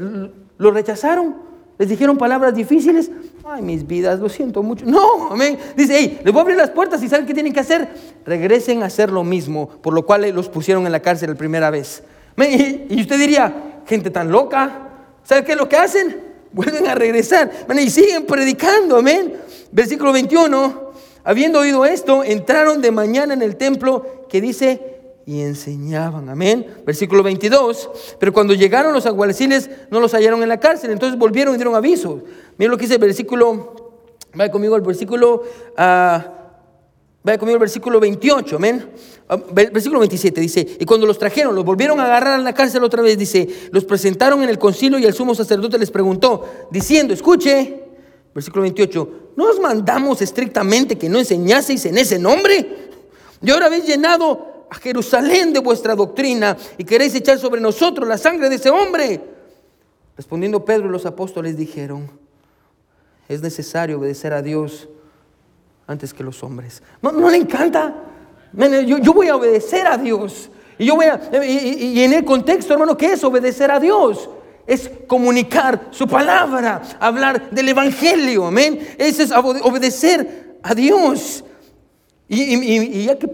¿Lo 0.58 0.72
rechazaron? 0.72 1.36
¿Les 1.80 1.90
dijeron 1.90 2.18
palabras 2.18 2.54
difíciles? 2.54 3.10
Ay, 3.44 3.64
mis 3.64 3.86
vidas, 3.88 4.20
lo 4.20 4.30
siento 4.30 4.62
mucho. 4.62 4.86
No, 4.86 5.30
amén. 5.32 5.58
Dice, 5.76 5.96
hey, 5.98 6.22
les 6.24 6.32
voy 6.32 6.40
a 6.40 6.44
abrir 6.44 6.58
las 6.58 6.70
puertas 6.70 7.02
y 7.02 7.10
¿saben 7.10 7.26
qué 7.26 7.34
tienen 7.34 7.54
que 7.54 7.60
hacer? 7.60 7.90
Regresen 8.26 8.84
a 8.84 8.86
hacer 8.86 9.12
lo 9.12 9.24
mismo, 9.24 9.68
por 9.68 9.94
lo 9.94 10.06
cual 10.06 10.30
los 10.32 10.50
pusieron 10.50 10.86
en 10.86 10.92
la 10.92 11.02
cárcel 11.02 11.32
la 11.32 11.36
primera 11.36 11.72
vez. 11.72 12.04
Y 12.38 13.02
usted 13.02 13.18
diría, 13.18 13.82
gente 13.86 14.10
tan 14.10 14.32
loca, 14.32 14.90
¿sabe 15.24 15.44
qué 15.44 15.54
es 15.54 15.58
lo 15.58 15.70
que 15.70 15.78
hacen? 15.78 16.22
Vuelven 16.52 16.88
a 16.88 16.96
regresar 16.96 17.52
y 17.80 17.90
siguen 17.90 18.26
predicando, 18.26 18.98
amén. 18.98 19.34
Versículo 19.72 20.14
21, 20.14 20.92
habiendo 21.24 21.60
oído 21.60 21.86
esto, 21.86 22.24
entraron 22.24 22.82
de 22.82 22.92
mañana 22.92 23.34
en 23.34 23.42
el 23.42 23.56
templo 23.56 24.26
que 24.30 24.40
dice 24.40 24.94
y 25.26 25.42
enseñaban. 25.42 26.30
Amén. 26.30 26.68
Versículo 26.86 27.24
22. 27.24 27.90
Pero 28.20 28.34
cuando 28.34 28.54
llegaron 28.54 28.94
los 28.94 29.06
alguaciles 29.06 29.70
no 29.90 30.00
los 30.00 30.14
hallaron 30.14 30.44
en 30.44 30.50
la 30.50 30.60
cárcel, 30.60 30.92
entonces 30.92 31.18
volvieron 31.18 31.54
y 31.54 31.58
dieron 31.58 31.76
aviso. 31.76 32.22
Miren 32.58 32.72
lo 32.72 32.78
que 32.78 32.84
dice 32.84 32.96
el 32.96 33.02
versículo, 33.02 33.98
vaya 34.34 34.52
conmigo 34.52 34.76
al 34.76 34.82
versículo, 34.82 35.44
uh, 35.78 36.43
vaya 37.24 37.38
conmigo 37.38 37.56
al 37.56 37.62
versículo 37.62 38.00
28, 38.00 38.56
amén. 38.58 38.90
Ah, 39.30 39.38
versículo 39.54 40.00
27 40.00 40.42
dice, 40.42 40.78
y 40.80 40.86
cuando 40.86 41.08
los 41.08 41.18
trajeron, 41.18 41.56
los 41.56 41.64
volvieron 41.64 42.00
a 42.00 42.06
agarrar 42.06 42.38
en 42.38 42.44
la 42.44 42.54
cárcel 42.54 42.84
otra 42.84 43.02
vez, 43.02 43.18
dice, 43.18 43.48
los 43.72 43.86
presentaron 43.86 44.44
en 44.44 44.50
el 44.50 44.60
concilio 44.60 45.00
y 45.00 45.06
el 45.06 45.14
sumo 45.14 45.34
sacerdote 45.34 45.78
les 45.78 45.90
preguntó, 45.90 46.68
diciendo, 46.70 47.14
escuche, 47.14 47.84
versículo 48.36 48.64
28, 48.64 49.32
¿no 49.36 49.50
os 49.50 49.60
mandamos 49.60 50.22
estrictamente 50.22 50.98
que 50.98 51.08
no 51.08 51.20
enseñaseis 51.20 51.86
en 51.86 51.98
ese 51.98 52.20
nombre? 52.20 52.90
Y 53.42 53.52
ahora 53.52 53.68
habéis 53.68 53.86
llenado 53.86 54.66
a 54.70 54.76
Jerusalén 54.76 55.54
de 55.54 55.60
vuestra 55.60 55.96
doctrina 55.96 56.58
y 56.78 56.84
queréis 56.84 57.16
echar 57.16 57.40
sobre 57.40 57.62
nosotros 57.62 58.08
la 58.08 58.18
sangre 58.18 58.50
de 58.50 58.56
ese 58.56 58.70
hombre. 58.70 59.22
Respondiendo 60.18 60.64
Pedro 60.64 60.88
y 60.88 60.92
los 60.92 61.06
apóstoles 61.06 61.58
dijeron, 61.58 62.10
es 63.30 63.42
necesario 63.42 64.00
obedecer 64.00 64.34
a 64.34 64.42
Dios 64.42 64.90
antes 65.94 66.14
que 66.14 66.24
los 66.24 66.44
hombres. 66.44 66.84
¿No, 67.02 67.30
le 67.30 67.38
encanta? 67.38 67.94
Yo, 68.86 69.14
voy 69.14 69.30
a 69.30 69.36
obedecer 69.36 69.88
a 69.88 69.98
Dios. 69.98 70.50
Y, 70.78 70.86
yo 70.86 70.96
voy 70.96 71.06
a, 71.06 71.20
y, 71.46 72.04
en 72.04 72.14
el 72.14 72.26
contexto, 72.26 72.74
hermano, 72.74 72.98
¿qué 72.98 73.14
es 73.14 73.24
obedecer 73.24 73.72
a 73.72 73.80
Dios? 73.80 74.30
Es 74.68 74.90
comunicar 75.08 75.88
su 75.92 76.08
palabra, 76.08 76.82
hablar 77.00 77.50
del 77.50 77.70
Evangelio, 77.70 78.48
amén. 78.48 78.80
Ese 78.98 79.24
es 79.24 79.32
obedecer 79.32 80.58
a 80.62 80.76
Dios. 80.76 81.44
Y, 82.28 83.06
ya 83.06 83.18
que 83.18 83.28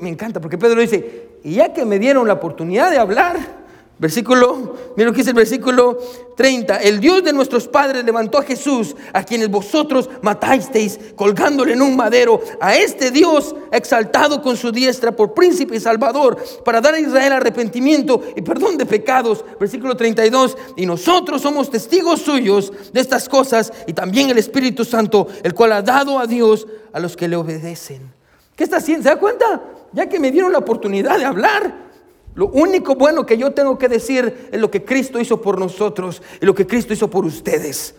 me 0.00 0.08
encanta, 0.08 0.40
porque 0.40 0.58
Pedro 0.58 0.80
dice, 0.80 1.28
y 1.44 1.54
ya 1.54 1.72
que 1.72 1.84
me 1.84 1.98
dieron 1.98 2.26
la 2.26 2.34
oportunidad 2.34 2.90
de 2.90 2.98
hablar, 2.98 3.61
versículo, 4.02 4.74
mira 4.96 5.08
lo 5.08 5.12
que 5.12 5.18
dice 5.18 5.30
el 5.30 5.36
versículo 5.36 5.96
30, 6.36 6.78
el 6.78 6.98
Dios 6.98 7.22
de 7.22 7.32
nuestros 7.32 7.68
padres 7.68 8.04
levantó 8.04 8.38
a 8.38 8.42
Jesús, 8.42 8.96
a 9.12 9.22
quienes 9.22 9.48
vosotros 9.48 10.10
matasteis, 10.22 10.98
colgándole 11.14 11.74
en 11.74 11.82
un 11.82 11.94
madero, 11.94 12.40
a 12.60 12.74
este 12.74 13.12
Dios 13.12 13.54
exaltado 13.70 14.42
con 14.42 14.56
su 14.56 14.72
diestra 14.72 15.12
por 15.12 15.34
príncipe 15.34 15.76
y 15.76 15.80
salvador, 15.80 16.36
para 16.64 16.80
dar 16.80 16.94
a 16.94 16.98
Israel 16.98 17.34
arrepentimiento 17.34 18.20
y 18.34 18.42
perdón 18.42 18.76
de 18.76 18.86
pecados, 18.86 19.44
versículo 19.60 19.96
32, 19.96 20.58
y 20.76 20.84
nosotros 20.84 21.40
somos 21.40 21.70
testigos 21.70 22.22
suyos 22.22 22.72
de 22.92 23.00
estas 23.00 23.28
cosas, 23.28 23.72
y 23.86 23.92
también 23.92 24.30
el 24.30 24.38
Espíritu 24.38 24.84
Santo, 24.84 25.28
el 25.44 25.54
cual 25.54 25.70
ha 25.70 25.82
dado 25.82 26.18
a 26.18 26.26
Dios 26.26 26.66
a 26.92 26.98
los 26.98 27.16
que 27.16 27.28
le 27.28 27.36
obedecen. 27.36 28.12
¿Qué 28.56 28.64
está 28.64 28.78
haciendo? 28.78 29.04
¿Se 29.04 29.10
da 29.10 29.20
cuenta? 29.20 29.62
Ya 29.92 30.08
que 30.08 30.18
me 30.18 30.32
dieron 30.32 30.50
la 30.50 30.58
oportunidad 30.58 31.18
de 31.18 31.24
hablar, 31.24 31.91
lo 32.34 32.48
único 32.48 32.94
bueno 32.94 33.26
que 33.26 33.36
yo 33.36 33.52
tengo 33.52 33.78
que 33.78 33.88
decir 33.88 34.48
es 34.50 34.60
lo 34.60 34.70
que 34.70 34.84
Cristo 34.84 35.20
hizo 35.20 35.40
por 35.40 35.58
nosotros 35.58 36.22
y 36.40 36.46
lo 36.46 36.54
que 36.54 36.66
Cristo 36.66 36.94
hizo 36.94 37.10
por 37.10 37.26
ustedes. 37.26 37.94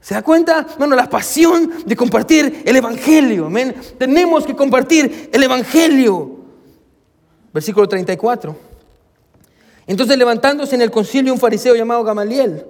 ¿Se 0.00 0.14
da 0.14 0.22
cuenta? 0.22 0.66
Bueno, 0.78 0.94
la 0.94 1.08
pasión 1.08 1.72
de 1.84 1.96
compartir 1.96 2.62
el 2.64 2.76
Evangelio. 2.76 3.46
Amén. 3.46 3.74
Tenemos 3.98 4.44
que 4.46 4.54
compartir 4.54 5.30
el 5.32 5.42
Evangelio. 5.42 6.36
Versículo 7.52 7.88
34. 7.88 8.56
Entonces 9.86 10.18
levantándose 10.18 10.74
en 10.74 10.82
el 10.82 10.90
concilio 10.90 11.32
un 11.32 11.38
fariseo 11.38 11.74
llamado 11.74 12.02
Gamaliel. 12.04 12.66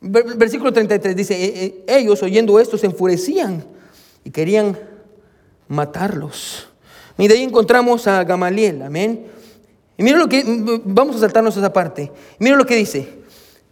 Versículo 0.00 0.72
33 0.72 1.16
dice, 1.16 1.34
e, 1.34 1.84
e, 1.86 1.98
ellos 1.98 2.22
oyendo 2.22 2.58
esto 2.58 2.78
se 2.78 2.86
enfurecían 2.86 3.64
y 4.24 4.30
querían 4.30 4.78
matarlos. 5.68 6.68
Y 7.18 7.28
de 7.28 7.34
ahí 7.34 7.42
encontramos 7.42 8.06
a 8.06 8.24
Gamaliel, 8.24 8.82
amén. 8.82 9.26
Y 10.00 10.02
miren 10.02 10.18
lo 10.18 10.30
que, 10.30 10.42
vamos 10.82 11.16
a 11.16 11.18
saltarnos 11.18 11.54
esa 11.58 11.70
parte. 11.70 12.10
Miren 12.38 12.56
lo 12.56 12.64
que 12.64 12.74
dice, 12.74 13.06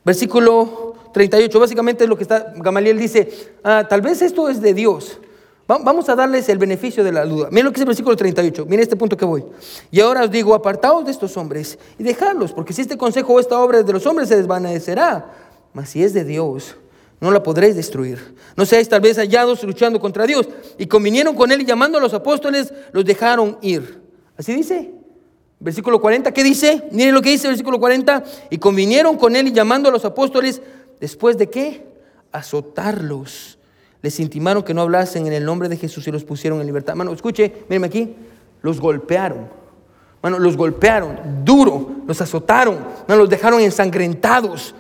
versículo 0.05 0.95
38, 1.15 1.59
básicamente 1.59 2.05
es 2.05 2.11
lo 2.11 2.19
que 2.19 2.25
está, 2.25 2.53
Gamaliel 2.55 2.99
dice, 2.99 3.55
ah, 3.65 3.87
tal 3.89 4.03
vez 4.03 4.21
esto 4.21 4.47
es 4.51 4.61
de 4.61 4.75
Dios. 4.75 5.19
Vamos 5.67 6.07
a 6.11 6.15
darles 6.15 6.51
el 6.51 6.59
beneficio 6.59 7.03
de 7.03 7.13
la 7.13 7.25
duda. 7.25 7.49
Miren 7.51 7.65
lo 7.65 7.71
que 7.71 7.77
dice 7.77 7.85
el 7.85 7.89
versículo 7.89 8.15
38. 8.15 8.67
Miren 8.67 8.81
este 8.81 8.95
punto 8.95 9.17
que 9.17 9.25
voy. 9.25 9.43
Y 9.91 10.01
ahora 10.01 10.25
os 10.25 10.31
digo, 10.31 10.55
apartaos 10.55 11.07
de 11.07 11.13
estos 11.13 11.35
hombres 11.39 11.79
y 11.99 12.03
dejadlos, 12.03 12.53
porque 12.53 12.75
si 12.75 12.83
este 12.83 12.99
consejo 12.99 13.33
o 13.33 13.41
esta 13.41 13.59
obra 13.59 13.79
es 13.79 13.87
de 13.87 13.95
los 13.95 14.05
hombres 14.05 14.29
se 14.29 14.37
desvanecerá. 14.37 15.33
Mas 15.73 15.89
si 15.89 16.05
es 16.05 16.13
de 16.13 16.25
Dios, 16.25 16.77
no 17.23 17.31
la 17.31 17.43
podréis 17.43 17.75
destruir. 17.75 18.35
No 18.55 18.67
seáis 18.67 18.87
tal 18.87 19.01
vez 19.01 19.17
hallados 19.17 19.65
luchando 19.65 19.99
contra 19.99 20.27
Dios. 20.27 20.47
Y 20.77 20.89
convinieron 20.89 21.35
con 21.35 21.51
él 21.53 21.63
y 21.63 21.65
llamando 21.65 21.97
a 21.97 22.03
los 22.03 22.13
apóstoles, 22.13 22.71
los 22.93 23.07
dejaron 23.07 23.57
ir. 23.63 24.03
Así 24.37 24.53
dice. 24.55 24.98
Versículo 25.61 26.01
40, 26.01 26.33
¿qué 26.33 26.45
dice? 26.45 26.89
Miren 26.93 27.15
lo 27.15 27.23
que 27.23 27.31
dice 27.31 27.47
el 27.47 27.53
versículo 27.53 27.81
40. 27.81 28.23
Y 28.51 28.59
convinieron 28.59 29.17
con 29.17 29.35
él 29.37 29.49
y 29.49 29.53
llamando 29.53 29.89
a 29.89 29.93
los 29.93 30.05
apóstoles, 30.05 30.63
después 31.01 31.37
de 31.37 31.51
qué? 31.51 31.87
Azotarlos. 32.33 33.59
Les 34.03 34.21
intimaron 34.21 34.63
que 34.63 34.75
no 34.75 34.83
hablasen 34.83 35.27
en 35.27 35.33
el 35.33 35.45
nombre 35.45 35.69
de 35.69 35.77
Jesús 35.77 36.07
y 36.07 36.13
los 36.13 36.25
pusieron 36.25 36.61
en 36.61 36.67
libertad. 36.67 36.95
Mano, 36.95 37.13
escuche, 37.13 37.53
mírenme 37.69 37.89
aquí. 37.89 38.15
Los 38.63 38.81
golpearon. 38.81 39.49
Mano, 40.23 40.39
los 40.39 40.57
golpearon 40.57 41.45
duro, 41.45 41.91
los 42.07 42.21
azotaron, 42.21 42.79
los 43.07 43.29
dejaron 43.29 43.61
ensangrentados 43.61 44.75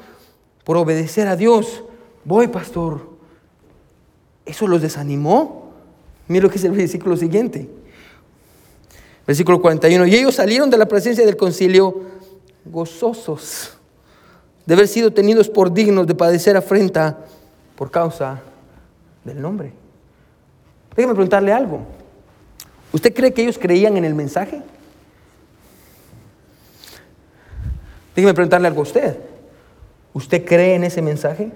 por 0.64 0.76
obedecer 0.76 1.28
a 1.28 1.36
Dios 1.36 1.84
voy 2.28 2.48
pastor. 2.48 3.08
¿Eso 4.44 4.66
los 4.66 4.82
desanimó? 4.82 5.72
Mira 6.28 6.44
lo 6.44 6.50
que 6.50 6.58
es 6.58 6.64
el 6.64 6.72
versículo 6.72 7.16
siguiente. 7.16 7.68
Versículo 9.28 9.60
41. 9.60 10.06
Y 10.06 10.14
ellos 10.14 10.36
salieron 10.36 10.70
de 10.70 10.78
la 10.78 10.88
presencia 10.88 11.26
del 11.26 11.36
concilio 11.36 12.00
gozosos 12.64 13.74
de 14.64 14.72
haber 14.72 14.88
sido 14.88 15.12
tenidos 15.12 15.50
por 15.50 15.70
dignos 15.70 16.06
de 16.06 16.14
padecer 16.14 16.56
afrenta 16.56 17.18
por 17.76 17.90
causa 17.90 18.40
del 19.24 19.38
nombre. 19.42 19.72
Déjeme 20.96 21.12
preguntarle 21.12 21.52
algo. 21.52 21.80
¿Usted 22.90 23.12
cree 23.12 23.34
que 23.34 23.42
ellos 23.42 23.58
creían 23.58 23.98
en 23.98 24.06
el 24.06 24.14
mensaje? 24.14 24.62
Déjeme 28.16 28.32
preguntarle 28.32 28.68
algo 28.68 28.80
a 28.80 28.84
usted. 28.84 29.18
¿Usted 30.14 30.42
cree 30.46 30.74
en 30.74 30.84
ese 30.84 31.02
mensaje? 31.02 31.52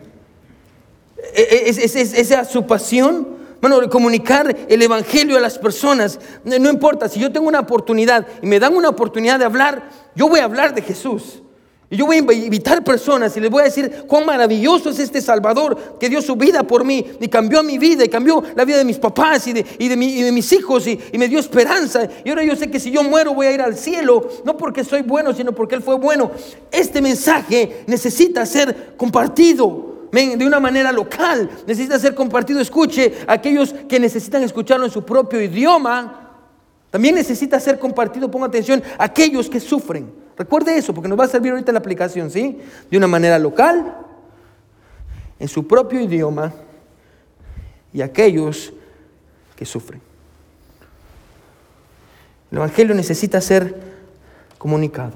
es, 1.35 1.96
esa 1.96 2.44
su 2.44 2.66
pasión. 2.66 3.41
Bueno, 3.62 3.88
comunicar 3.88 4.57
el 4.68 4.83
Evangelio 4.83 5.37
a 5.37 5.40
las 5.40 5.57
personas. 5.57 6.18
No 6.42 6.68
importa, 6.68 7.09
si 7.09 7.20
yo 7.20 7.31
tengo 7.31 7.46
una 7.46 7.61
oportunidad 7.61 8.27
y 8.42 8.46
me 8.46 8.59
dan 8.59 8.75
una 8.75 8.88
oportunidad 8.88 9.38
de 9.38 9.44
hablar, 9.44 9.88
yo 10.16 10.29
voy 10.29 10.40
a 10.40 10.44
hablar 10.44 10.75
de 10.75 10.83
Jesús. 10.83 11.40
Y 11.88 11.96
yo 11.96 12.07
voy 12.07 12.16
a 12.16 12.33
invitar 12.33 12.83
personas 12.83 13.37
y 13.37 13.40
les 13.40 13.48
voy 13.48 13.61
a 13.61 13.66
decir 13.66 14.05
cuán 14.09 14.27
maravilloso 14.27 14.90
es 14.90 14.98
este 14.98 15.20
Salvador 15.20 15.96
que 16.01 16.09
dio 16.09 16.20
su 16.20 16.35
vida 16.35 16.64
por 16.64 16.85
mí 16.85 17.07
y 17.20 17.29
cambió 17.29 17.62
mi 17.62 17.79
vida 17.79 18.05
y 18.05 18.09
cambió 18.09 18.42
la 18.57 18.64
vida 18.64 18.79
de 18.79 18.85
mis 18.85 18.98
papás 18.98 19.46
y 19.46 19.53
de, 19.53 19.64
y 19.79 19.87
de, 19.87 20.33
mis 20.33 20.53
hijos 20.53 20.88
y, 20.88 20.98
me 21.16 21.29
dio 21.29 21.38
esperanza. 21.38 22.09
Y 22.25 22.31
ahora 22.31 22.42
yo 22.42 22.57
sé 22.57 22.68
que 22.68 22.81
si 22.81 22.90
yo 22.90 23.05
muero 23.05 23.33
voy 23.33 23.46
a 23.46 23.53
ir 23.53 23.61
al 23.61 23.77
cielo, 23.77 24.29
no 24.44 24.57
porque 24.57 24.83
soy 24.83 25.03
bueno, 25.03 25.33
sino 25.35 25.53
porque 25.53 25.77
Él 25.77 25.83
fue 25.83 25.94
bueno. 25.94 26.33
Este 26.72 27.01
mensaje 27.01 27.85
necesita 27.87 28.44
ser 28.44 28.94
compartido 28.96 29.91
de 30.12 30.46
una 30.46 30.61
manera 30.61 30.92
local, 30.92 31.48
necesita 31.66 31.98
ser 31.98 32.14
compartido. 32.14 32.61
Escuche, 32.61 33.14
aquellos 33.27 33.72
que 33.88 33.98
necesitan 33.98 34.42
escucharlo 34.42 34.85
en 34.85 34.92
su 34.92 35.05
propio 35.05 35.40
idioma, 35.40 36.31
también 36.90 37.14
necesita 37.14 37.59
ser 37.59 37.79
compartido, 37.79 38.31
ponga 38.31 38.46
atención, 38.46 38.83
aquellos 38.98 39.48
que 39.48 39.59
sufren. 39.59 40.12
Recuerde 40.37 40.77
eso, 40.77 40.92
porque 40.92 41.09
nos 41.09 41.18
va 41.18 41.25
a 41.25 41.29
servir 41.29 41.53
ahorita 41.53 41.72
la 41.72 41.79
aplicación, 41.79 42.31
¿sí? 42.31 42.59
De 42.90 42.96
una 42.98 43.07
manera 43.07 43.38
local, 43.38 43.96
en 45.38 45.48
su 45.48 45.66
propio 45.66 46.01
idioma, 46.01 46.53
y 47.94 48.03
aquellos 48.03 48.72
que 49.57 49.64
sufren. 49.64 50.03
El 52.51 52.59
Evangelio 52.59 52.94
necesita 52.94 53.40
ser 53.40 53.75
comunicado. 54.59 55.14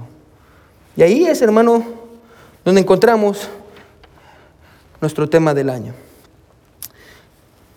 Y 0.96 1.02
ahí 1.02 1.26
es, 1.26 1.42
hermano, 1.42 1.84
donde 2.64 2.80
encontramos 2.80 3.50
nuestro 5.00 5.28
tema 5.28 5.54
del 5.54 5.70
año. 5.70 5.94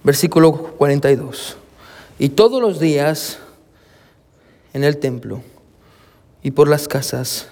Versículo 0.04 0.54
42. 0.78 1.58
Y 2.18 2.30
todos 2.30 2.62
los 2.62 2.80
días 2.80 3.40
en 4.74 4.84
el 4.84 4.98
templo 4.98 5.42
y 6.42 6.52
por 6.52 6.68
las 6.68 6.88
casas 6.88 7.48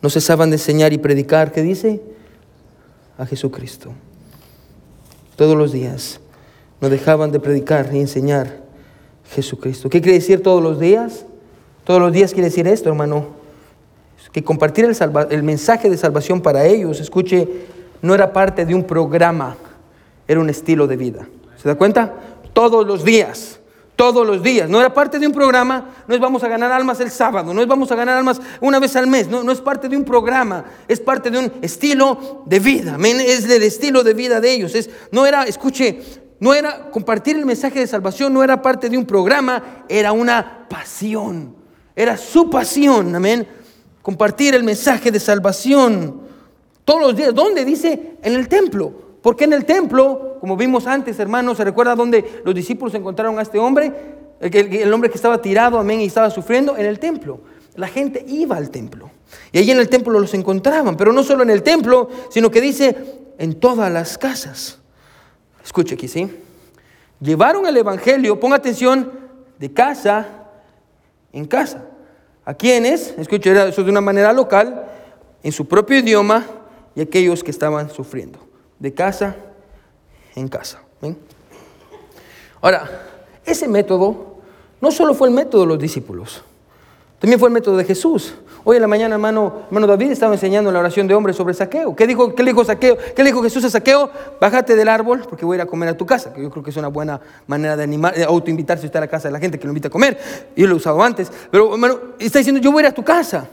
no 0.00 0.10
cesaban 0.10 0.50
de 0.50 0.56
enseñar 0.56 0.92
y 0.92 0.98
predicar, 0.98 1.52
¿qué 1.52 1.62
dice? 1.62 2.02
A 3.18 3.26
Jesucristo. 3.26 3.92
Todos 5.36 5.56
los 5.56 5.72
días 5.72 6.20
no 6.80 6.88
dejaban 6.88 7.30
de 7.30 7.38
predicar 7.38 7.90
y 7.92 8.00
enseñar 8.00 8.62
Jesucristo. 9.30 9.88
¿Qué 9.88 10.00
quiere 10.00 10.18
decir 10.18 10.42
todos 10.42 10.62
los 10.62 10.80
días? 10.80 11.24
Todos 11.84 12.00
los 12.00 12.12
días 12.12 12.32
quiere 12.32 12.48
decir 12.48 12.66
esto, 12.66 12.88
hermano. 12.88 13.28
Que 14.32 14.42
compartir 14.42 14.84
el, 14.84 14.96
el 15.30 15.42
mensaje 15.42 15.90
de 15.90 15.96
salvación 15.96 16.40
para 16.40 16.64
ellos, 16.64 17.00
escuche, 17.00 17.48
no 18.02 18.14
era 18.14 18.32
parte 18.32 18.66
de 18.66 18.74
un 18.74 18.84
programa, 18.84 19.56
era 20.28 20.40
un 20.40 20.50
estilo 20.50 20.86
de 20.86 20.96
vida. 20.96 21.26
¿Se 21.56 21.68
da 21.68 21.76
cuenta? 21.76 22.12
Todos 22.52 22.86
los 22.86 23.04
días, 23.04 23.60
todos 23.96 24.26
los 24.26 24.42
días. 24.42 24.68
No 24.68 24.80
era 24.80 24.92
parte 24.92 25.20
de 25.20 25.26
un 25.26 25.32
programa, 25.32 25.90
no 26.08 26.14
es 26.14 26.20
vamos 26.20 26.42
a 26.42 26.48
ganar 26.48 26.72
almas 26.72 26.98
el 27.00 27.10
sábado, 27.10 27.54
no 27.54 27.62
es 27.62 27.68
vamos 27.68 27.90
a 27.92 27.94
ganar 27.94 28.18
almas 28.18 28.40
una 28.60 28.80
vez 28.80 28.96
al 28.96 29.06
mes, 29.06 29.28
no, 29.28 29.44
no 29.44 29.52
es 29.52 29.60
parte 29.60 29.88
de 29.88 29.96
un 29.96 30.04
programa, 30.04 30.64
es 30.88 30.98
parte 30.98 31.30
de 31.30 31.38
un 31.38 31.52
estilo 31.62 32.42
de 32.46 32.58
vida, 32.58 32.98
es 33.00 33.46
del 33.46 33.62
estilo 33.62 34.02
de 34.02 34.14
vida 34.14 34.40
de 34.40 34.52
ellos. 34.52 34.74
Es, 34.74 34.90
no 35.12 35.24
era, 35.24 35.44
escuche, 35.44 36.00
no 36.40 36.52
era 36.52 36.90
compartir 36.90 37.36
el 37.36 37.46
mensaje 37.46 37.78
de 37.78 37.86
salvación, 37.86 38.34
no 38.34 38.42
era 38.42 38.60
parte 38.60 38.88
de 38.88 38.98
un 38.98 39.06
programa, 39.06 39.84
era 39.88 40.10
una 40.10 40.66
pasión, 40.68 41.54
era 41.94 42.16
su 42.16 42.50
pasión, 42.50 43.14
amén. 43.14 43.46
Compartir 44.02 44.56
el 44.56 44.64
mensaje 44.64 45.12
de 45.12 45.20
salvación 45.20 46.21
todos 46.84 47.00
los 47.00 47.16
días. 47.16 47.34
¿Dónde? 47.34 47.64
Dice 47.64 48.16
en 48.22 48.34
el 48.34 48.48
templo. 48.48 48.92
Porque 49.22 49.44
en 49.44 49.52
el 49.52 49.64
templo, 49.64 50.36
como 50.40 50.56
vimos 50.56 50.86
antes, 50.86 51.18
hermanos, 51.20 51.56
¿se 51.56 51.64
recuerda 51.64 51.94
dónde 51.94 52.42
los 52.44 52.54
discípulos 52.54 52.94
encontraron 52.94 53.38
a 53.38 53.42
este 53.42 53.58
hombre? 53.58 53.92
El, 54.40 54.92
hombre 54.92 55.08
que 55.08 55.16
estaba 55.16 55.40
tirado, 55.40 55.78
amén, 55.78 56.00
y 56.00 56.06
estaba 56.06 56.28
sufriendo 56.28 56.76
en 56.76 56.86
el 56.86 56.98
templo. 56.98 57.40
La 57.76 57.86
gente 57.86 58.24
iba 58.26 58.56
al 58.56 58.70
templo. 58.70 59.10
Y 59.52 59.58
allí 59.58 59.70
en 59.70 59.78
el 59.78 59.88
templo 59.88 60.18
los 60.18 60.34
encontraban, 60.34 60.96
pero 60.96 61.12
no 61.12 61.22
solo 61.22 61.44
en 61.44 61.50
el 61.50 61.62
templo, 61.62 62.08
sino 62.30 62.50
que 62.50 62.60
dice 62.60 62.96
en 63.38 63.60
todas 63.60 63.90
las 63.92 64.18
casas. 64.18 64.78
Escuche 65.64 65.94
aquí, 65.94 66.08
¿sí? 66.08 66.28
Llevaron 67.20 67.64
el 67.66 67.76
Evangelio, 67.76 68.40
ponga 68.40 68.56
atención, 68.56 69.12
de 69.60 69.72
casa 69.72 70.26
en 71.32 71.44
casa. 71.44 71.84
¿A 72.44 72.54
quiénes? 72.54 73.14
Escuche, 73.16 73.68
eso 73.68 73.84
de 73.84 73.90
una 73.90 74.00
manera 74.00 74.32
local, 74.32 74.86
en 75.44 75.52
su 75.52 75.68
propio 75.68 75.98
idioma, 75.98 76.44
y 76.94 77.00
aquellos 77.00 77.42
que 77.42 77.50
estaban 77.50 77.90
sufriendo 77.90 78.38
de 78.78 78.92
casa 78.92 79.36
en 80.34 80.48
casa. 80.48 80.82
Ahora, 82.60 82.88
ese 83.44 83.66
método 83.68 84.36
no 84.80 84.90
solo 84.90 85.14
fue 85.14 85.28
el 85.28 85.34
método 85.34 85.62
de 85.62 85.68
los 85.68 85.78
discípulos, 85.78 86.42
también 87.18 87.38
fue 87.38 87.48
el 87.48 87.54
método 87.54 87.76
de 87.76 87.84
Jesús. 87.84 88.34
Hoy 88.64 88.76
en 88.76 88.82
la 88.82 88.88
mañana, 88.88 89.14
hermano, 89.16 89.62
hermano 89.66 89.86
David 89.86 90.12
estaba 90.12 90.34
enseñando 90.34 90.70
la 90.70 90.78
oración 90.78 91.08
de 91.08 91.14
hombre 91.14 91.32
sobre 91.32 91.54
saqueo. 91.54 91.96
¿Qué 91.96 92.06
dijo, 92.06 92.34
qué 92.34 92.42
le 92.42 92.50
dijo 92.50 92.64
saqueo? 92.64 92.96
¿Qué 92.96 93.22
le 93.22 93.30
dijo 93.30 93.42
Jesús 93.42 93.64
a 93.64 93.70
saqueo? 93.70 94.10
Bájate 94.40 94.76
del 94.76 94.88
árbol 94.88 95.24
porque 95.28 95.44
voy 95.44 95.54
a 95.54 95.58
ir 95.58 95.60
a 95.62 95.66
comer 95.66 95.88
a 95.88 95.96
tu 95.96 96.06
casa, 96.06 96.32
que 96.32 96.42
yo 96.42 96.50
creo 96.50 96.62
que 96.62 96.70
es 96.70 96.76
una 96.76 96.88
buena 96.88 97.20
manera 97.46 97.76
de 97.76 97.84
animar, 97.84 98.14
de 98.14 98.24
autoinvitarse 98.24 98.90
a 98.92 99.00
la 99.00 99.08
casa 99.08 99.28
de 99.28 99.32
la 99.32 99.40
gente 99.40 99.58
que 99.58 99.64
lo 99.64 99.70
invita 99.70 99.88
a 99.88 99.90
comer. 99.90 100.18
Yo 100.56 100.66
lo 100.66 100.74
he 100.74 100.76
usado 100.76 101.02
antes. 101.02 101.30
Pero, 101.50 101.72
hermano, 101.72 101.98
está 102.18 102.38
diciendo, 102.38 102.60
yo 102.60 102.70
voy 102.70 102.82
a 102.82 102.86
ir 102.86 102.92
a 102.92 102.94
tu 102.94 103.02
casa. 103.02 103.48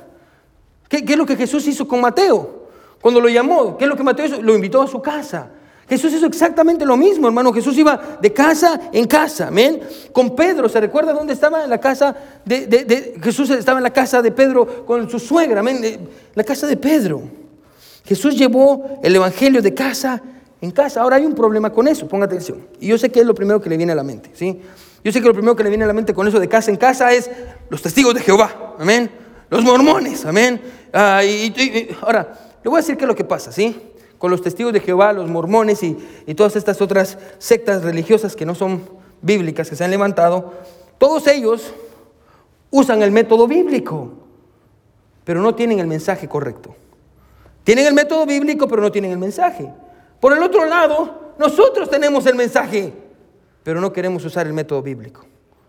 ¿Qué, 0.88 1.04
qué 1.04 1.14
es 1.14 1.18
lo 1.18 1.26
que 1.26 1.36
Jesús 1.36 1.68
hizo 1.68 1.88
con 1.88 2.02
Mateo? 2.02 2.59
Cuando 3.02 3.22
lo 3.22 3.30
llamó, 3.30 3.78
¿qué 3.78 3.86
es 3.86 3.90
lo 3.90 3.96
que 3.96 4.04
Mateo 4.04 4.26
hizo? 4.26 4.42
Lo 4.42 4.56
invitó 4.56 4.82
a 4.82 4.88
su 4.88 5.02
casa. 5.02 5.50
Jesús 5.90 6.14
hizo 6.14 6.28
exactamente 6.28 6.86
lo 6.86 6.96
mismo, 6.96 7.28
hermano. 7.28 7.52
Jesús 7.52 7.76
iba 7.78 8.20
de 8.22 8.32
casa 8.32 8.80
en 8.94 9.08
casa, 9.08 9.48
amén. 9.48 9.82
Con 10.12 10.36
Pedro, 10.36 10.70
¿se 10.70 10.80
recuerda 10.80 11.14
dónde 11.14 11.34
estaba? 11.34 11.64
En 11.64 11.70
la 11.70 11.80
casa 11.80 12.16
de, 12.46 13.16
Jesús 13.24 13.50
estaba 13.50 13.80
en 13.80 13.84
la 13.84 13.94
casa 13.94 14.22
de 14.22 14.32
Pedro 14.32 14.86
con 14.86 15.10
su 15.10 15.18
suegra, 15.18 15.62
amén. 15.62 16.08
La 16.36 16.44
casa 16.44 16.68
de 16.68 16.78
Pedro. 16.78 17.24
Jesús 18.06 18.38
llevó 18.38 19.00
el 19.02 19.16
evangelio 19.16 19.64
de 19.64 19.74
casa 19.74 20.22
en 20.62 20.70
casa. 20.70 21.02
Ahora 21.02 21.16
hay 21.16 21.26
un 21.26 21.34
problema 21.34 21.72
con 21.72 21.88
eso, 21.88 22.08
ponga 22.08 22.26
atención. 22.26 22.68
Y 22.80 22.88
yo 22.88 22.98
sé 23.00 23.10
que 23.10 23.22
es 23.22 23.26
lo 23.26 23.34
primero 23.34 23.60
que 23.60 23.70
le 23.70 23.78
viene 23.78 23.94
a 23.94 23.96
la 23.96 24.04
mente, 24.04 24.30
¿sí? 24.34 24.62
Yo 25.04 25.12
sé 25.12 25.22
que 25.22 25.28
lo 25.28 25.34
primero 25.34 25.56
que 25.56 25.64
le 25.64 25.70
viene 25.70 25.86
a 25.86 25.88
la 25.88 25.94
mente 25.94 26.14
con 26.14 26.28
eso 26.28 26.40
de 26.40 26.48
casa 26.48 26.70
en 26.70 26.78
casa 26.78 27.12
es 27.14 27.32
los 27.70 27.82
testigos 27.82 28.14
de 28.14 28.22
Jehová, 28.22 28.76
amén. 28.78 29.10
Los 29.50 29.64
mormones, 29.64 30.24
amén. 30.26 30.62
Ah, 30.94 31.22
ahora, 32.02 32.49
le 32.64 32.70
voy 32.70 32.78
a 32.78 32.82
decir 32.82 32.98
qué 32.98 33.06
es 33.06 33.08
lo 33.08 33.16
que 33.16 33.24
pasa, 33.24 33.52
¿sí? 33.52 33.92
Con 34.18 34.32
los 34.32 34.42
testigos 34.42 34.74
de 34.74 34.82
Jehová, 34.82 35.14
los 35.14 35.30
mormones 35.30 35.82
y, 35.84 35.96
todas 36.36 36.56
estas 36.56 36.82
otras 36.82 37.18
sectas 37.38 37.84
religiosas 37.84 38.36
que 38.36 38.46
no 38.46 38.56
son 38.56 38.82
bíblicas, 39.22 39.70
que 39.70 39.76
se 39.76 39.84
han 39.84 39.92
levantado, 39.92 40.54
todos 40.98 41.28
ellos 41.28 41.74
usan 42.70 43.02
el 43.02 43.12
método 43.12 43.48
bíblico, 43.48 44.12
pero 45.24 45.42
no 45.42 45.56
tienen 45.56 45.80
el 45.80 45.88
mensaje 45.88 46.28
correcto. 46.28 46.76
Tienen 47.64 47.86
el 47.86 47.94
método 47.94 48.26
bíblico, 48.26 48.68
pero 48.68 48.82
no 48.82 48.92
tienen 48.92 49.12
el 49.12 49.18
mensaje. 49.18 49.72
Por 50.20 50.34
el 50.34 50.44
otro 50.44 50.66
lado, 50.66 51.34
nosotros 51.38 51.90
tenemos 51.90 52.26
el 52.26 52.36
mensaje, 52.36 52.92
pero 53.64 53.80
no 53.80 53.94
queremos 53.94 54.26
usar 54.26 54.48
el 54.48 54.54
método 54.54 54.82
bíblico. 54.82 55.26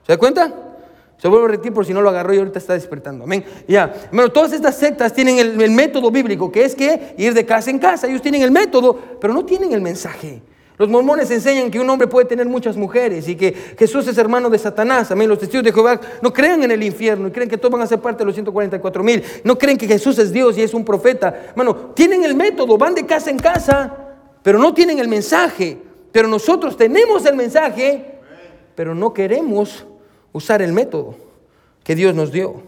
¿Se 0.07 0.13
da 0.13 0.19
cuenta? 0.19 0.70
Se 1.21 1.29
vuelve 1.29 1.45
a 1.45 1.49
repetir 1.51 1.75
por 1.75 1.85
si 1.85 1.93
no 1.93 2.01
lo 2.01 2.09
agarró 2.09 2.33
y 2.33 2.39
ahorita 2.39 2.59
está 2.59 2.73
despertando. 2.73 3.25
Amén. 3.25 3.45
Ya. 3.69 3.93
Bueno, 4.11 4.31
todas 4.33 4.53
estas 4.53 4.79
sectas 4.79 5.13
tienen 5.13 5.39
el, 5.39 5.71
método 5.71 6.11
bíblico, 6.11 6.51
que 6.51 6.65
es 6.65 6.75
que 6.75 7.15
ir 7.19 7.35
de 7.35 7.45
casa 7.45 7.69
en 7.69 7.79
casa. 7.79 8.07
Ellos 8.07 8.23
tienen 8.23 8.41
el 8.41 8.51
método, 8.51 8.99
pero 9.21 9.35
no 9.35 9.45
tienen 9.45 9.73
el 9.73 9.83
mensaje. 9.83 10.41
Los 10.79 10.89
mormones 10.89 11.31
enseñan 11.31 11.71
que 11.71 11.79
un 11.79 11.91
hombre 11.91 12.09
puede 12.09 12.25
tener 12.25 12.47
muchas 12.47 12.75
mujeres 12.75 13.29
y 13.29 13.37
que 13.37 13.53
Jesús 13.79 14.09
es 14.09 14.17
hermano 14.17 14.49
de 14.49 14.59
Satanás. 14.59 15.11
Amén. 15.11 15.29
Los 15.29 15.39
testigos 15.39 15.63
de 15.63 15.73
Jehová 15.75 16.01
no 16.23 16.33
creen 16.33 16.63
en 16.63 16.71
el 16.71 16.83
infierno 16.83 17.29
y 17.29 17.31
creen 17.33 17.51
que 17.51 17.59
todos 17.59 17.73
van 17.73 17.83
a 17.83 17.87
ser 17.87 18.01
parte 18.01 18.21
de 18.21 18.25
los 18.25 18.35
144 18.35 19.05
mil. 19.05 19.23
No 19.45 19.59
creen 19.59 19.77
que 19.77 19.87
Jesús 19.87 20.19
es 20.19 20.33
Dios 20.33 20.57
y 20.57 20.63
es 20.63 20.73
un 20.73 20.87
profeta. 20.87 21.53
Bueno, 21.55 21.93
tienen 21.95 22.25
el 22.25 22.35
método, 22.35 22.79
van 22.79 22.95
de 22.95 23.05
casa 23.05 23.29
en 23.29 23.39
casa, 23.39 23.95
pero 24.43 24.59
no 24.59 24.73
tienen 24.73 24.99
el 24.99 25.09
mensaje. 25.09 25.77
Pero 26.13 26.29
nosotros 26.29 26.79
tenemos 26.79 27.27
el 27.27 27.37
mensaje, 27.37 28.21
pero 28.75 28.95
no 28.95 29.13
queremos 29.13 29.85
usar 30.33 30.63
el 30.63 30.73
método 30.73 31.17
que 31.85 31.95
Dios 31.95 32.15
nos 32.15 32.33
dio. 32.33 32.63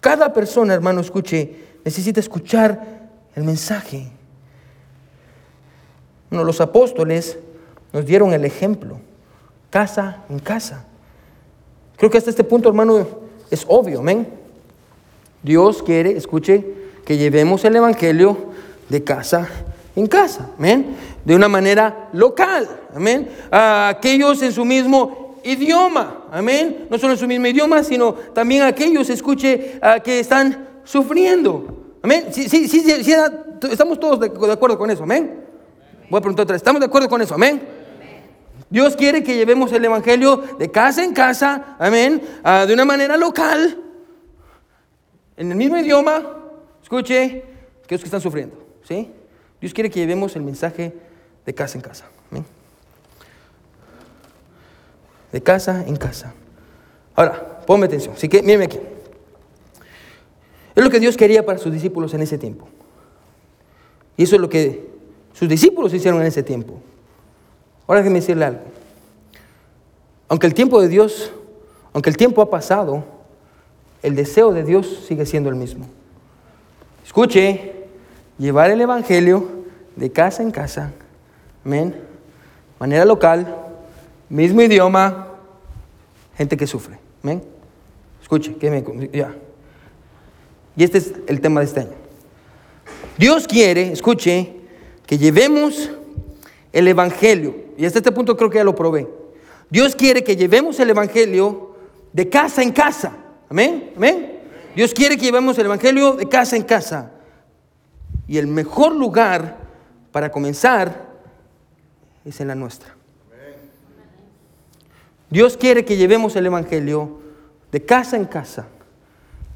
Cada 0.00 0.32
persona, 0.32 0.74
hermano, 0.74 1.00
escuche, 1.00 1.54
necesita 1.84 2.20
escuchar 2.20 3.10
el 3.34 3.44
mensaje. 3.44 4.10
Bueno, 6.30 6.44
los 6.44 6.60
apóstoles 6.60 7.38
nos 7.92 8.06
dieron 8.06 8.32
el 8.32 8.44
ejemplo, 8.44 8.98
casa 9.70 10.24
en 10.28 10.38
casa. 10.38 10.86
Creo 11.96 12.10
que 12.10 12.18
hasta 12.18 12.30
este 12.30 12.44
punto, 12.44 12.68
hermano, 12.68 13.06
es 13.50 13.64
obvio, 13.68 14.00
amén. 14.00 14.28
Dios 15.42 15.82
quiere, 15.82 16.16
escuche, 16.16 16.64
que 17.04 17.16
llevemos 17.16 17.64
el 17.64 17.76
Evangelio 17.76 18.36
de 18.88 19.04
casa 19.04 19.48
en 19.94 20.06
casa, 20.06 20.50
amén. 20.58 20.96
De 21.24 21.34
una 21.34 21.48
manera 21.48 22.08
local, 22.12 22.68
amén. 22.94 23.28
A 23.50 23.88
aquellos 23.88 24.42
en 24.42 24.52
su 24.52 24.64
mismo 24.64 25.21
idioma. 25.44 26.24
Amén. 26.30 26.86
No 26.90 26.98
solo 26.98 27.14
en 27.14 27.18
su 27.18 27.26
mismo 27.26 27.46
idioma, 27.46 27.82
sino 27.82 28.12
también 28.12 28.62
aquellos, 28.62 29.08
escuche, 29.10 29.78
ah, 29.82 30.00
que 30.00 30.20
están 30.20 30.68
sufriendo. 30.84 31.96
Amén. 32.02 32.26
Sí, 32.30 32.48
sí, 32.48 32.68
sí, 32.68 32.80
sí, 32.80 33.14
estamos 33.70 34.00
todos 34.00 34.20
de, 34.20 34.26
acuerdo 34.52 34.78
con 34.78 34.90
eso. 34.90 35.04
Amén. 35.04 35.44
Voy 36.08 36.18
a 36.18 36.20
preguntar 36.20 36.44
otra 36.44 36.54
vez. 36.54 36.60
¿Estamos 36.60 36.80
de 36.80 36.86
acuerdo 36.86 37.08
con 37.08 37.22
eso? 37.22 37.34
Amén. 37.34 37.60
Dios 38.68 38.96
quiere 38.96 39.22
que 39.22 39.36
llevemos 39.36 39.70
el 39.72 39.84
Evangelio 39.84 40.42
de 40.58 40.70
casa 40.70 41.04
en 41.04 41.12
casa, 41.12 41.76
amén, 41.78 42.22
ah, 42.42 42.64
de 42.66 42.72
una 42.72 42.86
manera 42.86 43.18
local, 43.18 43.78
en 45.36 45.50
el 45.50 45.58
mismo 45.58 45.76
idioma, 45.76 46.22
escuche, 46.82 47.44
aquellos 47.84 48.00
que 48.00 48.06
están 48.06 48.22
sufriendo, 48.22 48.56
¿sí? 48.88 49.10
Dios 49.60 49.74
quiere 49.74 49.90
que 49.90 50.00
llevemos 50.00 50.36
el 50.36 50.42
mensaje 50.42 50.94
de 51.44 51.54
casa 51.54 51.76
en 51.76 51.82
casa, 51.82 52.06
amén 52.30 52.46
de 55.32 55.42
casa 55.42 55.84
en 55.86 55.96
casa. 55.96 56.34
Ahora, 57.14 57.62
ponme 57.66 57.86
atención. 57.86 58.14
Así 58.14 58.28
que, 58.28 58.42
mírenme 58.42 58.66
aquí. 58.66 58.78
Es 60.74 60.82
lo 60.82 60.90
que 60.90 61.00
Dios 61.00 61.16
quería 61.16 61.44
para 61.44 61.58
sus 61.58 61.72
discípulos 61.72 62.14
en 62.14 62.22
ese 62.22 62.38
tiempo. 62.38 62.66
Y 64.16 64.24
eso 64.24 64.36
es 64.36 64.40
lo 64.40 64.48
que 64.48 64.90
sus 65.32 65.48
discípulos 65.48 65.92
hicieron 65.92 66.20
en 66.20 66.26
ese 66.26 66.42
tiempo. 66.42 66.80
Ahora 67.86 68.00
déjenme 68.00 68.20
decirle 68.20 68.44
algo. 68.44 68.60
Aunque 70.28 70.46
el 70.46 70.54
tiempo 70.54 70.80
de 70.80 70.88
Dios, 70.88 71.32
aunque 71.92 72.08
el 72.08 72.16
tiempo 72.16 72.40
ha 72.40 72.48
pasado, 72.48 73.04
el 74.02 74.14
deseo 74.14 74.52
de 74.52 74.64
Dios 74.64 75.04
sigue 75.06 75.26
siendo 75.26 75.50
el 75.50 75.56
mismo. 75.56 75.86
Escuche, 77.04 77.72
llevar 78.38 78.70
el 78.70 78.80
Evangelio 78.80 79.46
de 79.96 80.10
casa 80.10 80.42
en 80.42 80.50
casa, 80.50 80.92
amén, 81.64 81.94
manera 82.78 83.04
local, 83.04 83.61
mismo 84.32 84.62
idioma, 84.62 85.28
gente 86.36 86.56
que 86.56 86.66
sufre. 86.66 86.98
¿Ven? 87.22 87.42
Escuche, 88.22 88.56
que 88.56 88.70
me, 88.70 89.10
ya. 89.12 89.34
Y 90.74 90.84
este 90.84 90.98
es 90.98 91.12
el 91.26 91.40
tema 91.40 91.60
de 91.60 91.66
este 91.66 91.80
año. 91.80 91.92
Dios 93.18 93.46
quiere, 93.46 93.92
escuche, 93.92 94.56
que 95.06 95.18
llevemos 95.18 95.90
el 96.72 96.88
Evangelio. 96.88 97.54
Y 97.76 97.84
hasta 97.84 97.98
este 97.98 98.10
punto 98.10 98.36
creo 98.36 98.48
que 98.48 98.56
ya 98.56 98.64
lo 98.64 98.74
probé. 98.74 99.06
Dios 99.68 99.94
quiere 99.94 100.24
que 100.24 100.34
llevemos 100.34 100.80
el 100.80 100.88
Evangelio 100.88 101.76
de 102.12 102.30
casa 102.30 102.62
en 102.62 102.72
casa. 102.72 103.14
Amén. 103.50 103.92
Amén. 103.96 104.40
Dios 104.74 104.94
quiere 104.94 105.18
que 105.18 105.26
llevemos 105.26 105.58
el 105.58 105.66
Evangelio 105.66 106.14
de 106.14 106.26
casa 106.26 106.56
en 106.56 106.62
casa. 106.62 107.12
Y 108.26 108.38
el 108.38 108.46
mejor 108.46 108.96
lugar 108.96 109.58
para 110.10 110.32
comenzar 110.32 111.12
es 112.24 112.40
en 112.40 112.48
la 112.48 112.54
nuestra. 112.54 113.01
Dios 115.32 115.56
quiere 115.56 115.82
que 115.86 115.96
llevemos 115.96 116.36
el 116.36 116.44
Evangelio 116.44 117.18
de 117.70 117.82
casa 117.82 118.18
en 118.18 118.26
casa. 118.26 118.66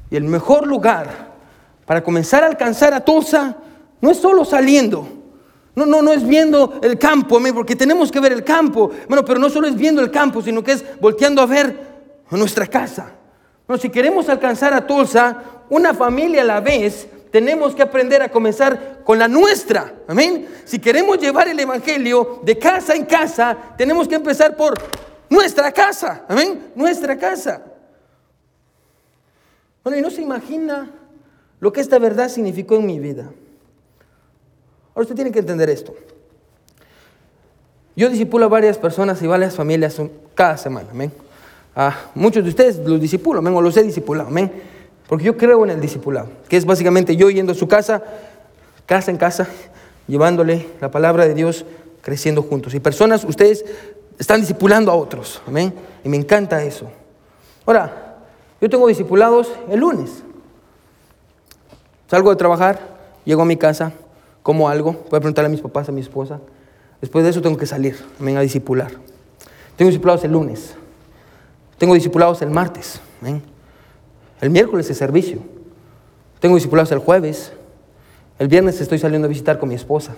Y 0.09 0.15
el 0.15 0.23
mejor 0.23 0.65
lugar 0.65 1.35
para 1.85 2.03
comenzar 2.03 2.43
a 2.43 2.47
alcanzar 2.47 2.95
a 2.95 3.05
Tulsa 3.05 3.57
no 4.01 4.09
es 4.09 4.17
solo 4.17 4.43
saliendo, 4.43 5.07
No, 5.75 5.85
no, 5.85 6.01
no 6.01 6.13
es 6.13 6.27
viendo 6.27 6.79
el 6.81 6.97
campo, 6.97 7.39
porque 7.53 7.75
tenemos 7.75 8.11
que 8.11 8.19
ver 8.19 8.33
el 8.33 8.43
campo. 8.43 8.89
Bueno, 9.07 9.23
pero 9.23 9.37
no 9.37 9.51
solo 9.51 9.67
es 9.67 9.75
viendo 9.75 10.01
el 10.01 10.09
campo, 10.09 10.41
sino 10.41 10.63
que 10.63 10.71
es 10.71 10.83
volteando 10.99 11.43
a 11.43 11.45
ver 11.45 11.79
nuestra 12.31 12.65
casa. 12.65 13.11
Bueno, 13.67 13.79
si 13.79 13.91
queremos 13.91 14.27
alcanzar 14.29 14.73
a 14.73 14.87
Tulsa, 14.87 15.43
una 15.69 15.93
familia 15.93 16.41
a 16.41 16.45
la 16.45 16.59
vez, 16.59 17.07
tenemos 17.31 17.75
que 17.75 17.83
aprender 17.83 18.23
a 18.23 18.29
comenzar 18.29 19.01
con 19.03 19.19
la 19.19 19.27
nuestra. 19.27 19.93
Amén. 20.07 20.47
Si 20.65 20.79
queremos 20.79 21.19
llevar 21.19 21.47
el 21.47 21.59
Evangelio 21.59 22.39
de 22.41 22.57
casa 22.57 22.95
en 22.95 23.05
casa, 23.05 23.55
tenemos 23.77 24.07
que 24.07 24.15
empezar 24.15 24.57
por 24.57 24.73
nuestra 25.29 25.71
casa. 25.71 26.25
Amén. 26.27 26.71
Nuestra 26.75 27.17
casa. 27.17 27.61
Bueno, 29.83 29.99
y 29.99 30.01
no 30.01 30.09
se 30.09 30.21
imagina 30.21 30.91
lo 31.59 31.71
que 31.71 31.81
esta 31.81 31.97
verdad 31.99 32.29
significó 32.29 32.75
en 32.75 32.85
mi 32.85 32.99
vida. 32.99 33.29
Ahora 34.89 35.03
usted 35.03 35.15
tiene 35.15 35.31
que 35.31 35.39
entender 35.39 35.69
esto. 35.69 35.95
Yo 37.95 38.09
disipulo 38.09 38.45
a 38.45 38.49
varias 38.49 38.77
personas 38.77 39.21
y 39.21 39.27
varias 39.27 39.55
familias 39.55 39.99
cada 40.35 40.57
semana, 40.57 40.89
amén. 40.91 41.11
A 41.75 41.95
muchos 42.15 42.43
de 42.43 42.49
ustedes 42.49 42.77
los 42.77 42.99
disipulo, 42.99 43.39
amén, 43.39 43.53
o 43.55 43.61
los 43.61 43.77
he 43.77 43.83
disipulado, 43.83 44.29
amén. 44.29 44.51
Porque 45.07 45.25
yo 45.25 45.37
creo 45.37 45.63
en 45.63 45.71
el 45.71 45.81
discipulado, 45.81 46.29
que 46.49 46.57
es 46.57 46.65
básicamente 46.65 47.15
yo 47.15 47.29
yendo 47.29 47.53
a 47.53 47.55
su 47.55 47.67
casa, 47.67 48.03
casa 48.85 49.09
en 49.09 49.17
casa, 49.17 49.47
llevándole 50.07 50.67
la 50.81 50.91
palabra 50.91 51.27
de 51.27 51.33
Dios, 51.33 51.65
creciendo 52.01 52.43
juntos. 52.43 52.73
Y 52.73 52.79
personas, 52.79 53.23
ustedes 53.23 53.65
están 54.17 54.41
discipulando 54.41 54.91
a 54.91 54.95
otros, 54.95 55.41
amén. 55.47 55.73
Y 56.03 56.09
me 56.09 56.17
encanta 56.17 56.63
eso. 56.63 56.89
Ahora, 57.65 58.17
yo 58.59 58.69
tengo 58.69 58.87
discipulados 58.87 59.51
el 59.69 59.79
lunes. 59.79 60.23
Salgo 62.09 62.29
de 62.29 62.35
trabajar, 62.35 62.79
llego 63.25 63.41
a 63.41 63.45
mi 63.45 63.57
casa, 63.57 63.91
como 64.41 64.69
algo, 64.69 64.93
voy 65.09 65.17
a 65.17 65.19
preguntarle 65.19 65.47
a 65.47 65.51
mis 65.51 65.61
papás, 65.61 65.89
a 65.89 65.91
mi 65.91 66.01
esposa. 66.01 66.39
Después 67.01 67.23
de 67.23 67.31
eso 67.31 67.41
tengo 67.41 67.57
que 67.57 67.65
salir, 67.65 67.97
amén, 68.19 68.37
a 68.37 68.41
discipular. 68.41 68.91
Tengo 69.75 69.89
discipulados 69.89 70.23
el 70.23 70.31
lunes. 70.31 70.73
Tengo 71.77 71.93
discipulados 71.93 72.41
el 72.41 72.49
martes, 72.49 72.99
amén. 73.21 73.43
El 74.41 74.49
miércoles 74.49 74.89
es 74.89 74.97
servicio. 74.97 75.39
Tengo 76.39 76.55
discipulados 76.55 76.91
el 76.91 76.99
jueves. 76.99 77.51
El 78.39 78.47
viernes 78.47 78.79
estoy 78.81 78.99
saliendo 78.99 79.25
a 79.25 79.29
visitar 79.29 79.59
con 79.59 79.69
mi 79.69 79.75
esposa. 79.75 80.15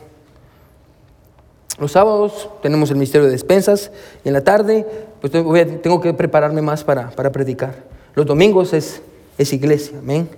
Los 1.79 1.93
sábados 1.93 2.49
tenemos 2.61 2.89
el 2.89 2.97
ministerio 2.97 3.25
de 3.25 3.31
despensas 3.31 3.91
y 4.23 4.27
en 4.27 4.33
la 4.33 4.43
tarde 4.43 4.85
pues 5.21 5.31
tengo 5.31 6.01
que 6.01 6.13
prepararme 6.13 6.61
más 6.61 6.83
para, 6.83 7.11
predicar. 7.31 7.83
Los 8.15 8.25
domingos 8.25 8.73
es, 8.73 9.01
es 9.37 9.53
iglesia, 9.53 9.97
amén. 9.99 10.29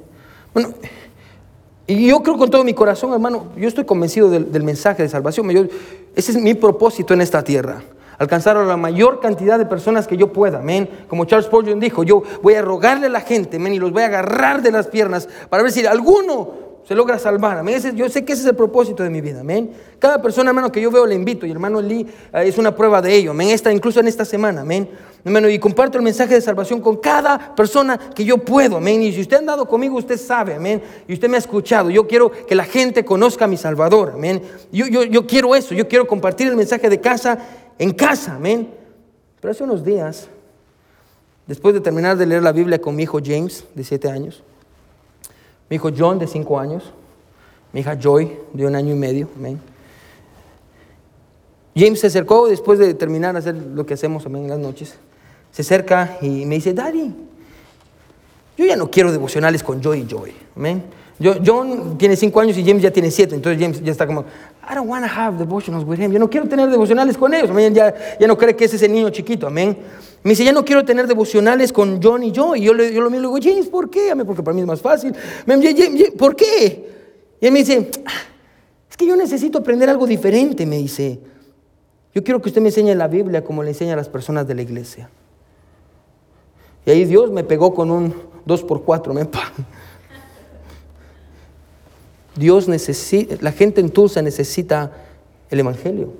Bueno, 0.54 0.74
y 1.88 2.08
yo 2.08 2.22
creo 2.22 2.38
con 2.38 2.50
todo 2.50 2.64
mi 2.64 2.74
corazón, 2.74 3.12
hermano, 3.14 3.48
yo 3.58 3.68
estoy 3.68 3.86
convencido 3.86 4.30
del, 4.30 4.64
mensaje 4.64 5.04
de 5.04 5.10
salvación. 5.10 5.50
ese 6.16 6.32
es 6.32 6.38
mi 6.38 6.54
propósito 6.54 7.14
en 7.14 7.22
esta 7.22 7.44
tierra 7.44 7.82
alcanzar 8.22 8.56
a 8.56 8.64
la 8.64 8.78
mayor 8.78 9.20
cantidad 9.20 9.58
de 9.58 9.66
personas 9.66 10.06
que 10.06 10.16
yo 10.16 10.32
pueda, 10.32 10.60
amén. 10.60 10.88
Como 11.08 11.26
Charles 11.26 11.48
Spurgeon 11.48 11.80
dijo, 11.80 12.04
yo 12.04 12.22
voy 12.44 12.54
a 12.54 12.62
rogarle 12.62 13.08
a 13.08 13.10
la 13.10 13.22
gente, 13.22 13.58
amén, 13.58 13.74
y 13.74 13.80
los 13.80 13.92
voy 13.92 14.04
a 14.04 14.06
agarrar 14.06 14.62
de 14.62 14.72
las 14.72 14.86
piernas 14.86 15.28
para 15.50 15.64
ver 15.64 15.72
si 15.72 15.84
alguno 15.88 16.70
se 16.84 16.95
logra 16.95 17.19
salvar, 17.19 17.57
amén. 17.57 17.79
yo 17.95 18.09
sé 18.09 18.25
que 18.25 18.34
ese 18.34 18.41
es 18.41 18.47
el 18.47 18.55
propósito 18.55 19.03
de 19.03 19.09
mi 19.09 19.21
vida, 19.21 19.41
amén. 19.41 19.71
Cada 19.99 20.21
persona, 20.21 20.49
hermano, 20.49 20.71
que 20.71 20.82
yo 20.82 20.89
veo 20.89 21.05
le 21.05 21.13
invito, 21.13 21.45
y 21.45 21.51
hermano 21.51 21.79
Lee 21.79 22.07
eh, 22.34 22.43
es 22.45 22.57
una 22.57 22.75
prueba 22.75 23.01
de 23.01 23.13
ello, 23.13 23.32
amén. 23.32 23.49
Esta, 23.49 23.71
incluso 23.71 23.99
en 23.99 24.07
esta 24.07 24.25
semana, 24.25 24.61
amén. 24.61 24.89
Hermano, 25.23 25.47
y 25.47 25.59
comparto 25.59 25.99
el 25.99 26.03
mensaje 26.03 26.34
de 26.34 26.41
salvación 26.41 26.82
con 26.82 26.97
cada 26.97 27.55
persona 27.55 27.97
que 27.97 28.25
yo 28.25 28.39
puedo, 28.39 28.77
amén. 28.77 29.03
Y 29.03 29.13
si 29.13 29.21
usted 29.21 29.36
ha 29.36 29.39
andado 29.39 29.67
conmigo, 29.67 29.97
usted 29.97 30.17
sabe, 30.17 30.55
amén. 30.55 30.82
Y 31.07 31.13
usted 31.13 31.29
me 31.29 31.36
ha 31.36 31.39
escuchado. 31.39 31.91
Yo 31.91 32.07
quiero 32.07 32.32
que 32.32 32.55
la 32.55 32.63
gente 32.63 33.05
conozca 33.05 33.45
a 33.45 33.47
mi 33.47 33.57
Salvador, 33.57 34.13
amén. 34.15 34.41
Yo, 34.71 34.88
yo, 34.88 35.03
yo 35.03 35.27
quiero 35.27 35.55
eso, 35.55 35.75
yo 35.75 35.88
quiero 35.88 36.07
compartir 36.07 36.47
el 36.47 36.55
mensaje 36.55 36.89
de 36.89 36.99
casa 36.99 37.38
en 37.77 37.91
casa, 37.91 38.36
amén. 38.36 38.69
Pero 39.39 39.51
hace 39.51 39.63
unos 39.63 39.86
días, 39.86 40.27
después 41.45 41.75
de 41.75 41.82
terminar 41.82 42.17
de 42.17 42.25
leer 42.25 42.41
la 42.41 42.51
Biblia 42.51 42.82
con 42.82 42.95
mi 42.95 43.03
hijo 43.03 43.19
James, 43.23 43.65
de 43.75 43.84
siete 43.84 44.09
años, 44.09 44.43
mi 45.72 45.78
hijo 45.78 45.89
John, 45.97 46.19
de 46.19 46.28
cinco 46.28 46.59
años, 46.59 46.84
mi 47.72 47.80
hija 47.80 47.97
Joy, 47.97 48.38
de 48.51 48.67
un 48.67 48.76
año 48.76 48.93
y 48.93 48.97
medio, 48.97 49.30
amén. 49.38 49.57
James 51.74 52.01
se 52.01 52.07
acercó 52.07 52.49
después 52.49 52.78
de 52.78 52.93
terminar 52.93 53.38
hacer 53.38 53.55
lo 53.55 53.86
que 53.86 53.93
hacemos 53.93 54.26
amén, 54.26 54.43
en 54.43 54.49
las 54.49 54.59
noches. 54.59 54.95
Se 55.53 55.61
acerca 55.61 56.17
y 56.22 56.45
me 56.45 56.55
dice, 56.55 56.74
Daddy, 56.74 57.15
yo 58.57 58.65
ya 58.65 58.76
no 58.76 58.91
quiero 58.91 59.13
devocionales 59.13 59.63
con 59.63 59.82
Joy 59.82 60.01
y 60.01 60.07
Joy. 60.07 60.34
Amén. 60.57 60.84
John 61.24 61.97
tiene 61.97 62.15
cinco 62.15 62.39
años 62.39 62.57
y 62.57 62.63
James 62.63 62.82
ya 62.82 62.91
tiene 62.91 63.11
siete, 63.11 63.36
entonces 63.36 63.61
James 63.61 63.84
ya 63.84 63.91
está 63.91 64.07
como, 64.07 64.22
I 64.22 64.76
don't 64.76 64.89
want 64.89 65.05
to 65.05 65.11
have 65.11 65.38
devotionals 65.38 65.86
with 65.86 65.99
him. 65.99 66.11
Yo 66.11 66.19
no 66.19 66.30
quiero 66.30 66.47
tener 66.47 66.69
devocionales 66.69 67.17
con 67.17 67.34
ellos. 67.34 67.49
Amén. 67.49 67.74
Ya, 67.74 67.93
ya 68.19 68.28
no 68.28 68.38
cree 68.38 68.55
que 68.55 68.65
ese 68.65 68.76
es 68.76 68.82
el 68.84 68.91
niño 68.91 69.09
chiquito. 69.09 69.47
Amén. 69.47 69.78
Me 70.24 70.32
dice, 70.32 70.43
ya 70.43 70.51
no 70.51 70.63
quiero 70.63 70.86
tener 70.86 71.07
devocionales 71.07 71.74
con 71.74 72.01
John 72.01 72.24
y 72.24 72.32
yo. 72.32 72.55
Y 72.55 72.61
yo, 72.61 72.74
yo 72.74 73.01
lo 73.01 73.09
miro 73.09 73.22
y 73.22 73.34
le 73.34 73.39
digo, 73.39 73.39
James, 73.41 73.67
¿por 73.67 73.89
qué? 73.89 74.11
Amén, 74.11 74.26
porque 74.26 74.43
para 74.43 74.53
mí 74.53 74.61
es 74.61 74.67
más 74.67 74.82
fácil. 74.82 75.13
¿Por 76.17 76.36
qué? 76.36 76.89
Y 77.41 77.45
él 77.45 77.51
me 77.51 77.59
dice, 77.59 77.89
ah, 78.05 78.11
es 78.89 78.95
que 78.95 79.05
yo 79.05 79.15
necesito 79.15 79.57
aprender 79.57 79.89
algo 79.89 80.05
diferente, 80.05 80.65
me 80.65 80.78
dice. 80.78 81.19
Yo 82.13 82.24
quiero 82.24 82.41
que 82.41 82.49
usted 82.49 82.61
me 82.61 82.69
enseñe 82.69 82.93
la 82.93 83.07
Biblia 83.07 83.43
como 83.43 83.63
le 83.63 83.69
enseña 83.69 83.93
a 83.93 83.95
las 83.95 84.09
personas 84.09 84.47
de 84.47 84.53
la 84.53 84.61
iglesia. 84.61 85.09
Y 86.86 86.91
ahí 86.91 87.05
Dios 87.05 87.32
me 87.32 87.43
pegó 87.43 87.74
con 87.74 87.89
un 87.89 88.13
2 88.45 88.63
por 88.63 88.84
4 88.84 89.13
me 89.13 89.22
Dios 92.36 92.67
necesita, 92.67 93.36
la 93.41 93.51
gente 93.51 93.82
en 93.82 93.89
Tulsa 93.89 94.21
necesita 94.21 94.91
el 95.49 95.59
Evangelio, 95.59 96.13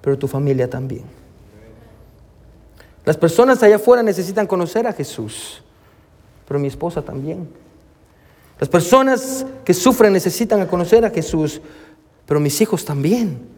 pero 0.00 0.18
tu 0.18 0.28
familia 0.28 0.70
también. 0.70 1.04
Las 3.04 3.16
personas 3.16 3.62
allá 3.62 3.76
afuera 3.76 4.02
necesitan 4.02 4.46
conocer 4.46 4.86
a 4.86 4.92
Jesús, 4.92 5.62
pero 6.46 6.58
mi 6.60 6.68
esposa 6.68 7.02
también. 7.02 7.48
Las 8.58 8.68
personas 8.68 9.44
que 9.64 9.74
sufren 9.74 10.12
necesitan 10.12 10.66
conocer 10.66 11.04
a 11.04 11.10
Jesús, 11.10 11.60
pero 12.24 12.40
mis 12.40 12.60
hijos 12.60 12.84
también. 12.84 13.54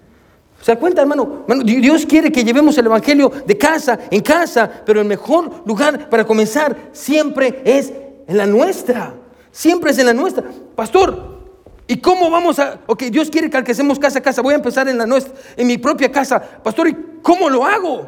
¿Se 0.62 0.72
da 0.72 0.80
cuenta, 0.80 1.02
hermano? 1.02 1.44
Dios 1.64 2.06
quiere 2.06 2.32
que 2.32 2.42
llevemos 2.42 2.76
el 2.78 2.86
Evangelio 2.86 3.30
de 3.46 3.58
casa 3.58 3.98
en 4.10 4.22
casa, 4.22 4.82
pero 4.84 5.00
el 5.00 5.06
mejor 5.06 5.62
lugar 5.66 6.08
para 6.08 6.26
comenzar 6.26 6.88
siempre 6.92 7.60
es 7.64 7.92
en 8.26 8.36
la 8.36 8.46
nuestra. 8.46 9.14
Siempre 9.56 9.90
es 9.90 9.98
en 9.98 10.04
la 10.04 10.12
nuestra. 10.12 10.44
Pastor, 10.74 11.38
¿y 11.86 11.96
cómo 11.96 12.28
vamos 12.28 12.58
a.? 12.58 12.78
Ok, 12.86 13.04
Dios 13.04 13.30
quiere 13.30 13.48
que 13.48 13.56
alcancemos 13.56 13.98
casa 13.98 14.18
a 14.18 14.22
casa. 14.22 14.42
Voy 14.42 14.52
a 14.52 14.56
empezar 14.58 14.86
en 14.86 14.98
la 14.98 15.06
nuestra, 15.06 15.32
en 15.56 15.66
mi 15.66 15.78
propia 15.78 16.12
casa. 16.12 16.38
Pastor, 16.38 16.88
¿y 16.88 16.96
cómo 17.22 17.48
lo 17.48 17.64
hago? 17.64 18.02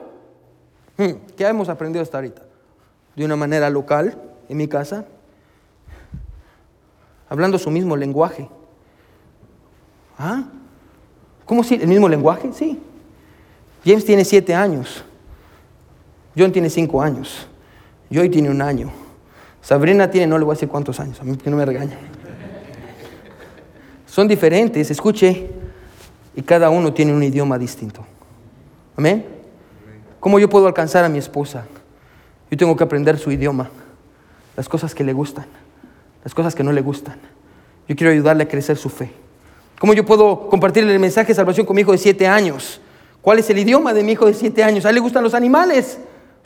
Hmm, 0.98 1.12
¿Qué 1.34 1.46
hemos 1.46 1.70
aprendido 1.70 2.02
hasta 2.02 2.18
ahorita? 2.18 2.42
De 3.16 3.24
una 3.24 3.34
manera 3.34 3.70
local, 3.70 4.20
en 4.46 4.58
mi 4.58 4.68
casa, 4.68 5.06
hablando 7.30 7.58
su 7.58 7.70
mismo 7.70 7.96
lenguaje. 7.96 8.46
¿Ah? 10.18 10.42
¿Cómo 11.46 11.64
si? 11.64 11.76
¿El 11.76 11.88
mismo 11.88 12.10
lenguaje? 12.10 12.50
Sí. 12.52 12.78
James 13.86 14.04
tiene 14.04 14.26
siete 14.26 14.54
años. 14.54 15.02
John 16.36 16.52
tiene 16.52 16.68
cinco 16.68 17.00
años. 17.00 17.48
Joy 18.10 18.28
tiene 18.28 18.50
un 18.50 18.60
año. 18.60 19.07
Sabrina 19.68 20.10
tiene, 20.10 20.26
no 20.28 20.38
le 20.38 20.46
voy 20.46 20.52
a 20.52 20.54
decir 20.54 20.66
cuántos 20.66 20.98
años, 20.98 21.20
a 21.20 21.24
mí 21.24 21.36
que 21.36 21.50
no 21.50 21.56
me 21.58 21.66
regaña. 21.66 21.98
Son 24.06 24.26
diferentes, 24.26 24.90
escuche, 24.90 25.50
y 26.34 26.40
cada 26.40 26.70
uno 26.70 26.94
tiene 26.94 27.12
un 27.12 27.22
idioma 27.22 27.58
distinto. 27.58 28.02
Amén. 28.96 29.26
¿Cómo 30.20 30.38
yo 30.38 30.48
puedo 30.48 30.68
alcanzar 30.68 31.04
a 31.04 31.10
mi 31.10 31.18
esposa? 31.18 31.66
Yo 32.50 32.56
tengo 32.56 32.74
que 32.76 32.82
aprender 32.82 33.18
su 33.18 33.30
idioma, 33.30 33.68
las 34.56 34.70
cosas 34.70 34.94
que 34.94 35.04
le 35.04 35.12
gustan, 35.12 35.44
las 36.24 36.32
cosas 36.32 36.54
que 36.54 36.64
no 36.64 36.72
le 36.72 36.80
gustan. 36.80 37.16
Yo 37.86 37.94
quiero 37.94 38.10
ayudarle 38.10 38.44
a 38.44 38.48
crecer 38.48 38.78
su 38.78 38.88
fe. 38.88 39.12
¿Cómo 39.78 39.92
yo 39.92 40.02
puedo 40.02 40.48
compartir 40.48 40.88
el 40.88 40.98
mensaje 40.98 41.28
de 41.28 41.34
salvación 41.34 41.66
con 41.66 41.76
mi 41.76 41.82
hijo 41.82 41.92
de 41.92 41.98
siete 41.98 42.26
años? 42.26 42.80
¿Cuál 43.20 43.40
es 43.40 43.50
el 43.50 43.58
idioma 43.58 43.92
de 43.92 44.02
mi 44.02 44.12
hijo 44.12 44.24
de 44.24 44.32
siete 44.32 44.64
años? 44.64 44.86
A 44.86 44.88
él 44.88 44.94
le 44.94 45.02
gustan 45.02 45.22
los 45.22 45.34
animales. 45.34 45.98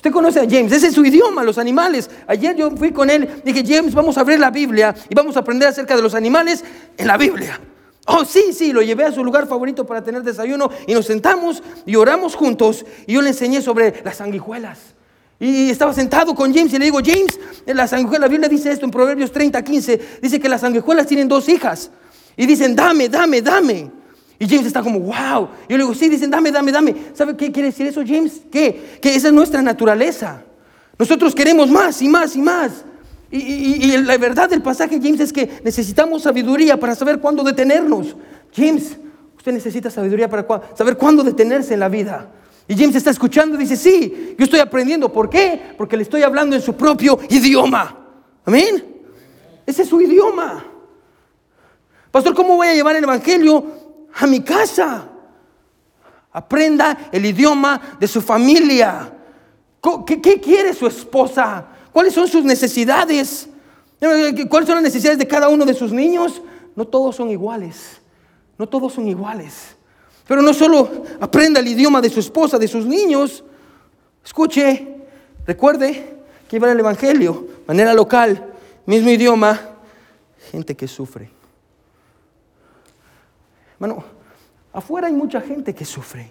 Usted 0.03 0.11
conoce 0.11 0.41
a 0.41 0.47
James, 0.51 0.73
ese 0.73 0.89
es 0.89 0.95
su 0.95 1.05
idioma, 1.05 1.45
los 1.45 1.59
animales. 1.59 2.11
Ayer 2.27 2.57
yo 2.57 2.73
fui 2.73 2.91
con 2.91 3.09
él, 3.09 3.41
dije, 3.45 3.63
James, 3.65 3.95
vamos 3.95 4.19
a 4.19 4.23
abrir 4.23 4.41
la 4.41 4.51
Biblia 4.51 4.93
y 5.09 5.15
vamos 5.15 5.37
a 5.37 5.39
aprender 5.39 5.69
acerca 5.69 5.95
de 5.95 6.03
los 6.03 6.17
animales 6.17 6.65
en 6.97 7.07
la 7.07 7.17
Biblia. 7.17 7.61
Oh, 8.07 8.25
sí, 8.25 8.53
sí, 8.53 8.73
lo 8.73 8.83
llevé 8.83 9.05
a 9.05 9.13
su 9.13 9.23
lugar 9.23 9.47
favorito 9.47 9.87
para 9.87 10.03
tener 10.03 10.25
desayuno 10.25 10.71
y 10.89 10.95
nos 10.95 11.07
sentamos 11.07 11.63
y 11.87 11.95
oramos 11.95 12.35
juntos 12.35 12.85
y 13.07 13.13
yo 13.13 13.23
le 13.23 13.29
enseñé 13.29 13.63
sobre 13.63 14.03
las 14.05 14.17
sanguijuelas. 14.17 14.81
Y 15.39 15.71
estaba 15.71 15.95
sentado 15.95 16.35
con 16.35 16.53
James 16.53 16.73
y 16.75 16.81
le 16.81 16.87
digo, 16.87 16.99
James, 16.99 17.39
la 17.65 17.87
sanguijuela, 17.87 18.27
la 18.27 18.29
Biblia 18.29 18.49
dice 18.49 18.73
esto 18.73 18.85
en 18.85 18.91
Proverbios 18.91 19.31
30, 19.31 19.63
15, 19.63 20.01
dice 20.21 20.41
que 20.41 20.49
las 20.49 20.63
sanguijuelas 20.63 21.07
tienen 21.07 21.29
dos 21.29 21.49
hijas 21.49 21.93
y 22.37 22.47
dicen, 22.47 22.75
dame, 22.75 23.09
dame, 23.09 23.41
dame. 23.41 24.02
Y 24.43 24.49
James 24.49 24.67
está 24.67 24.83
como, 24.83 24.99
wow. 24.99 25.49
Yo 25.69 25.77
le 25.77 25.85
digo, 25.85 25.95
sí, 25.95 26.09
dicen, 26.09 26.29
dame, 26.29 26.51
dame, 26.51 26.73
dame. 26.73 26.97
¿Sabe 27.15 27.37
qué 27.37 27.53
quiere 27.53 27.69
decir 27.69 27.87
eso, 27.87 28.03
James? 28.05 28.41
¿Qué? 28.51 28.99
Que 29.01 29.15
esa 29.15 29.29
es 29.29 29.33
nuestra 29.33 29.63
naturaleza. 29.63 30.43
Nosotros 30.99 31.33
queremos 31.33 31.71
más 31.71 32.03
y 32.03 32.09
más 32.09 32.35
y 32.35 32.43
más. 32.43 32.85
Y, 33.31 33.97
la 33.99 34.19
verdad 34.19 34.51
del 34.51 34.61
pasaje, 34.61 34.99
James, 35.01 35.21
es 35.21 35.33
que 35.33 35.49
necesitamos 35.63 36.23
sabiduría 36.23 36.77
para 36.77 36.97
saber 36.97 37.21
cuándo 37.21 37.45
detenernos. 37.45 38.17
James, 38.53 38.97
Usted 39.37 39.53
necesita 39.53 39.91
sabiduría 39.91 40.29
para 40.29 40.45
saber 40.75 40.97
cuándo 40.97 41.23
detenerse 41.23 41.75
en 41.75 41.81
la 41.81 41.89
vida. 41.89 42.29
Y 42.67 42.75
James 42.75 42.97
está 42.97 43.11
escuchando 43.11 43.55
y 43.55 43.59
dice, 43.59 43.77
sí, 43.77 44.35
yo 44.37 44.45
estoy 44.45 44.59
aprendiendo. 44.59 45.13
¿Por 45.13 45.31
qué? 45.31 45.75
Porque 45.79 45.97
le 45.97 46.03
estoy 46.03 46.23
hablando 46.23 46.57
en 46.57 46.63
su 46.63 46.75
propio 46.75 47.21
idioma. 47.29 47.97
Amén. 48.45 49.03
Ese 49.65 49.83
es 49.83 49.89
su 49.89 50.01
idioma. 50.01 50.65
Pastor, 52.11 52.35
¿cómo 52.35 52.57
voy 52.57 52.67
a 52.67 52.75
llevar 52.75 52.97
el 52.97 53.05
Evangelio 53.05 53.82
a 54.15 54.27
mi 54.27 54.41
casa? 54.41 55.09
Aprenda 56.33 57.11
el 57.13 57.27
idioma 57.27 57.97
de 57.99 58.09
su 58.09 58.21
familia. 58.23 59.13
¿Qué, 60.07 60.41
quiere 60.41 60.73
su 60.73 60.87
esposa? 60.87 61.67
¿Cuáles 61.93 62.15
son 62.15 62.27
sus 62.29 62.45
necesidades? 62.45 63.49
¿Cuáles 64.49 64.67
son 64.67 64.77
las 64.77 64.83
necesidades 64.83 65.19
de 65.19 65.29
cada 65.29 65.49
uno 65.49 65.65
de 65.65 65.75
sus 65.75 65.93
niños? 65.93 66.41
No 66.75 66.87
todos 66.87 67.17
son 67.17 67.31
iguales. 67.31 68.01
No 68.59 68.67
todos 68.69 68.95
son 68.95 69.09
iguales. 69.09 69.77
Pero 70.27 70.41
no 70.41 70.55
solo 70.55 71.05
aprenda 71.21 71.61
el 71.61 71.69
idioma 71.69 72.01
de 72.01 72.09
su 72.09 72.21
esposa, 72.21 72.59
de 72.59 72.69
sus 72.69 72.87
niños. 72.87 73.45
Escuche, 74.25 74.97
recuerde 75.47 76.17
que 76.49 76.57
llevar 76.57 76.71
el 76.71 76.81
Evangelio, 76.81 77.47
manera 77.67 77.93
local, 77.93 78.53
mismo 78.87 79.11
idioma, 79.11 79.61
gente 80.51 80.75
que 80.75 80.89
sufre. 80.89 81.42
Bueno, 83.83 84.05
afuera 84.73 85.09
hay 85.09 85.13
mucha 85.13 85.41
gente 85.41 85.75
que 85.75 85.85
sufre. 85.85 86.31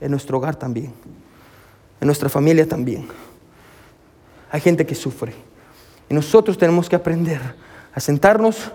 En 0.00 0.12
nuestro 0.12 0.38
hogar 0.38 0.54
también. 0.54 0.92
En 2.00 2.06
nuestra 2.06 2.28
familia 2.28 2.68
también. 2.68 3.08
Hay 4.52 4.60
gente 4.60 4.86
que 4.86 4.94
sufre. 4.94 5.34
Y 6.08 6.14
nosotros 6.14 6.56
tenemos 6.56 6.88
que 6.88 6.94
aprender 6.94 7.40
a 7.92 7.98
sentarnos, 7.98 8.70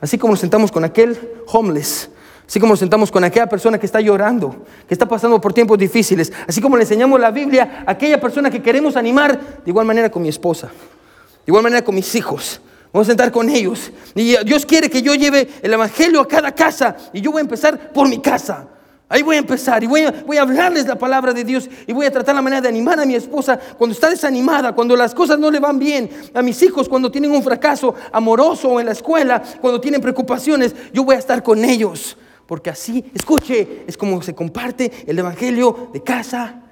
así 0.00 0.18
como 0.18 0.34
nos 0.34 0.38
sentamos 0.38 0.70
con 0.70 0.84
aquel 0.84 1.18
homeless, 1.48 2.10
así 2.46 2.60
como 2.60 2.74
nos 2.74 2.78
sentamos 2.78 3.10
con 3.10 3.24
aquella 3.24 3.48
persona 3.48 3.76
que 3.76 3.86
está 3.86 4.00
llorando, 4.00 4.64
que 4.86 4.94
está 4.94 5.08
pasando 5.08 5.40
por 5.40 5.52
tiempos 5.52 5.78
difíciles, 5.78 6.32
así 6.46 6.60
como 6.60 6.76
le 6.76 6.84
enseñamos 6.84 7.18
la 7.18 7.32
Biblia 7.32 7.82
a 7.88 7.90
aquella 7.90 8.20
persona 8.20 8.52
que 8.52 8.62
queremos 8.62 8.94
animar, 8.94 9.36
de 9.64 9.68
igual 9.68 9.84
manera 9.84 10.12
con 10.12 10.22
mi 10.22 10.28
esposa, 10.28 10.68
de 10.68 11.48
igual 11.48 11.64
manera 11.64 11.82
con 11.82 11.96
mis 11.96 12.14
hijos. 12.14 12.60
Vamos 12.92 13.06
a 13.06 13.10
sentar 13.10 13.30
con 13.30 13.48
ellos. 13.48 13.92
Y 14.14 14.36
Dios 14.44 14.66
quiere 14.66 14.90
que 14.90 15.02
yo 15.02 15.14
lleve 15.14 15.48
el 15.62 15.72
Evangelio 15.72 16.20
a 16.20 16.28
cada 16.28 16.52
casa. 16.52 16.96
Y 17.12 17.20
yo 17.20 17.30
voy 17.30 17.40
a 17.40 17.42
empezar 17.42 17.92
por 17.92 18.08
mi 18.08 18.18
casa. 18.18 18.66
Ahí 19.12 19.22
voy 19.22 19.34
a 19.34 19.40
empezar 19.40 19.82
y 19.82 19.88
voy 19.88 20.02
a, 20.02 20.12
voy 20.24 20.36
a 20.36 20.42
hablarles 20.42 20.86
la 20.86 20.96
palabra 20.96 21.32
de 21.32 21.42
Dios 21.42 21.68
y 21.84 21.92
voy 21.92 22.06
a 22.06 22.12
tratar 22.12 22.32
la 22.32 22.42
manera 22.42 22.62
de 22.62 22.68
animar 22.68 23.00
a 23.00 23.04
mi 23.04 23.16
esposa 23.16 23.58
cuando 23.76 23.92
está 23.92 24.08
desanimada, 24.08 24.72
cuando 24.72 24.94
las 24.94 25.16
cosas 25.16 25.36
no 25.36 25.50
le 25.50 25.58
van 25.58 25.80
bien, 25.80 26.08
a 26.32 26.42
mis 26.42 26.62
hijos 26.62 26.88
cuando 26.88 27.10
tienen 27.10 27.32
un 27.32 27.42
fracaso 27.42 27.92
amoroso 28.12 28.78
en 28.78 28.86
la 28.86 28.92
escuela, 28.92 29.42
cuando 29.60 29.80
tienen 29.80 30.00
preocupaciones, 30.00 30.76
yo 30.92 31.02
voy 31.02 31.16
a 31.16 31.18
estar 31.18 31.42
con 31.42 31.64
ellos. 31.64 32.16
Porque 32.46 32.70
así, 32.70 33.04
escuche, 33.12 33.82
es 33.84 33.96
como 33.96 34.22
se 34.22 34.32
comparte 34.32 35.04
el 35.04 35.18
Evangelio 35.18 35.90
de 35.92 36.04
casa 36.04 36.62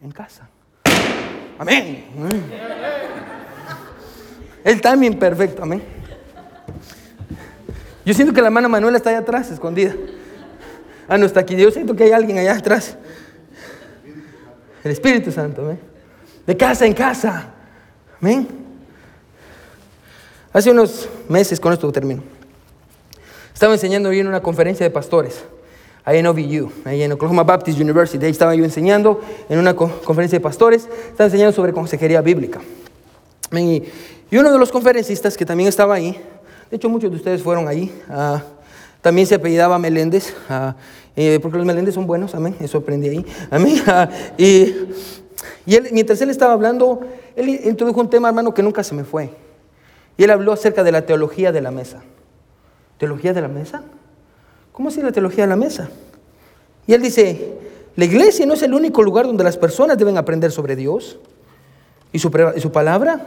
en 0.00 0.12
casa. 0.12 0.48
Amén. 1.58 2.04
El 4.64 4.80
timing 4.80 5.18
perfecto, 5.18 5.62
amén. 5.62 5.82
Yo 8.04 8.14
siento 8.14 8.32
que 8.32 8.40
la 8.40 8.48
hermana 8.48 8.68
Manuela 8.68 8.96
está 8.96 9.10
allá 9.10 9.20
atrás, 9.20 9.50
escondida. 9.50 9.94
Ah, 11.08 11.18
no 11.18 11.26
está 11.26 11.40
aquí. 11.40 11.56
Yo 11.56 11.70
siento 11.70 11.94
que 11.94 12.04
hay 12.04 12.12
alguien 12.12 12.38
allá 12.38 12.56
atrás. 12.56 12.96
El 14.82 14.90
Espíritu 14.90 15.30
Santo, 15.30 15.62
amén. 15.62 15.78
De 16.46 16.56
casa 16.56 16.86
en 16.86 16.94
casa. 16.94 17.50
Amén. 18.20 18.48
Hace 20.52 20.70
unos 20.70 21.08
meses, 21.28 21.60
con 21.60 21.72
esto 21.72 21.90
termino. 21.92 22.22
Estaba 23.52 23.74
enseñando 23.74 24.12
yo 24.12 24.20
en 24.20 24.26
una 24.26 24.40
conferencia 24.40 24.84
de 24.84 24.90
pastores, 24.90 25.44
ahí 26.04 26.18
en 26.18 26.26
OVU, 26.26 26.72
ahí 26.84 27.02
en 27.02 27.12
Oklahoma 27.12 27.44
Baptist 27.44 27.78
University. 27.78 28.24
Ahí 28.24 28.30
estaba 28.30 28.54
yo 28.54 28.64
enseñando 28.64 29.20
en 29.48 29.58
una 29.58 29.74
conferencia 29.74 30.38
de 30.38 30.42
pastores. 30.42 30.88
Estaba 31.08 31.26
enseñando 31.26 31.52
sobre 31.52 31.72
consejería 31.72 32.20
bíblica. 32.22 32.60
Y, 33.52 33.84
uno 34.36 34.52
de 34.52 34.58
los 34.58 34.70
conferencistas 34.70 35.36
que 35.36 35.44
también 35.44 35.68
estaba 35.68 35.94
ahí, 35.94 36.20
de 36.70 36.76
hecho 36.76 36.88
muchos 36.88 37.10
de 37.10 37.16
ustedes 37.16 37.42
fueron 37.42 37.66
ahí, 37.66 37.92
ah, 38.08 38.42
también 39.00 39.26
se 39.26 39.34
apellidaba 39.34 39.78
Meléndez, 39.78 40.34
ah, 40.48 40.76
eh, 41.16 41.38
porque 41.40 41.56
los 41.56 41.66
Meléndez 41.66 41.94
son 41.94 42.06
buenos, 42.06 42.34
amén, 42.34 42.54
eso 42.60 42.78
aprendí 42.78 43.08
ahí, 43.08 43.26
amén. 43.50 43.82
Ah, 43.86 44.08
y, 44.36 44.74
mientras 45.92 46.20
él 46.20 46.30
estaba 46.30 46.52
hablando, 46.52 47.00
él 47.34 47.48
introdujo 47.64 48.00
un 48.00 48.10
tema, 48.10 48.28
hermano, 48.28 48.52
que 48.52 48.62
nunca 48.62 48.84
se 48.84 48.94
me 48.94 49.04
fue. 49.04 49.30
Y 50.16 50.24
él 50.24 50.30
habló 50.30 50.52
acerca 50.52 50.82
de 50.84 50.92
la 50.92 51.06
teología 51.06 51.50
de 51.50 51.60
la 51.60 51.70
mesa. 51.70 52.02
¿Teología 52.98 53.32
de 53.32 53.40
la 53.40 53.48
mesa? 53.48 53.82
¿Cómo 54.72 54.90
así 54.90 55.00
la 55.00 55.12
teología 55.12 55.44
de 55.44 55.48
la 55.48 55.56
mesa? 55.56 55.88
Y 56.86 56.92
él 56.92 57.00
dice, 57.00 57.54
la 57.96 58.04
iglesia 58.04 58.44
no 58.46 58.54
es 58.54 58.62
el 58.62 58.74
único 58.74 59.02
lugar 59.02 59.26
donde 59.26 59.44
las 59.44 59.56
personas 59.56 59.96
deben 59.96 60.18
aprender 60.18 60.52
sobre 60.52 60.76
Dios 60.76 61.18
y 62.12 62.18
su, 62.18 62.30
y 62.54 62.60
su 62.60 62.70
palabra. 62.70 63.26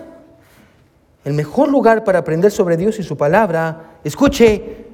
El 1.24 1.34
mejor 1.34 1.70
lugar 1.70 2.04
para 2.04 2.20
aprender 2.20 2.52
sobre 2.52 2.78
Dios 2.78 3.00
y 3.00 3.04
su 3.04 3.16
palabra, 3.16 3.98
escuche, 4.04 4.86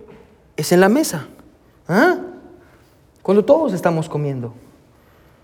es 0.56 0.72
en 0.72 0.80
la 0.80 0.90
mesa. 0.90 1.28
¿Ah? 1.88 2.18
Cuando 3.22 3.44
todos 3.44 3.74
estamos 3.74 4.08
comiendo. 4.08 4.54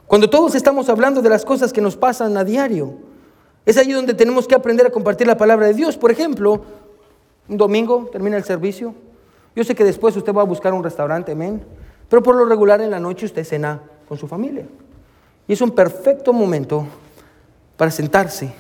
Cuando 0.08 0.30
todos 0.30 0.54
estamos 0.54 0.90
hablando 0.90 1.22
de 1.22 1.30
las 1.30 1.44
cosas 1.44 1.74
que 1.74 1.82
nos 1.82 1.98
pasan 1.98 2.38
a 2.38 2.44
diario. 2.44 2.94
Es 3.66 3.78
ahí 3.78 3.92
donde 3.92 4.14
tenemos 4.14 4.48
que 4.48 4.54
aprender 4.54 4.86
a 4.86 4.92
compartir 4.92 5.26
la 5.26 5.38
palabra 5.38 5.66
de 5.68 5.74
Dios. 5.74 5.98
Por 5.98 6.12
ejemplo, 6.12 6.64
un 7.48 7.58
domingo 7.58 8.08
termina 8.12 8.38
el 8.38 8.44
servicio. 8.44 8.94
Yo 9.56 9.64
sé 9.64 9.74
que 9.74 9.84
después 9.84 10.16
usted 10.16 10.34
va 10.34 10.42
a 10.42 10.46
buscar 10.46 10.74
un 10.74 10.84
restaurante, 10.84 11.32
amén. 11.32 11.64
Pero 12.10 12.22
por 12.22 12.36
lo 12.36 12.46
regular 12.46 12.82
en 12.82 12.92
la 12.92 13.00
noche 13.00 13.26
usted 13.26 13.44
cena 13.44 13.82
con 14.08 14.20
su 14.20 14.28
familia. 14.28 14.68
Y 15.48 15.54
es 15.54 15.62
un 15.62 15.72
perfecto 15.72 16.34
momento 16.34 16.86
para 17.78 17.90
sentarse 17.90 18.54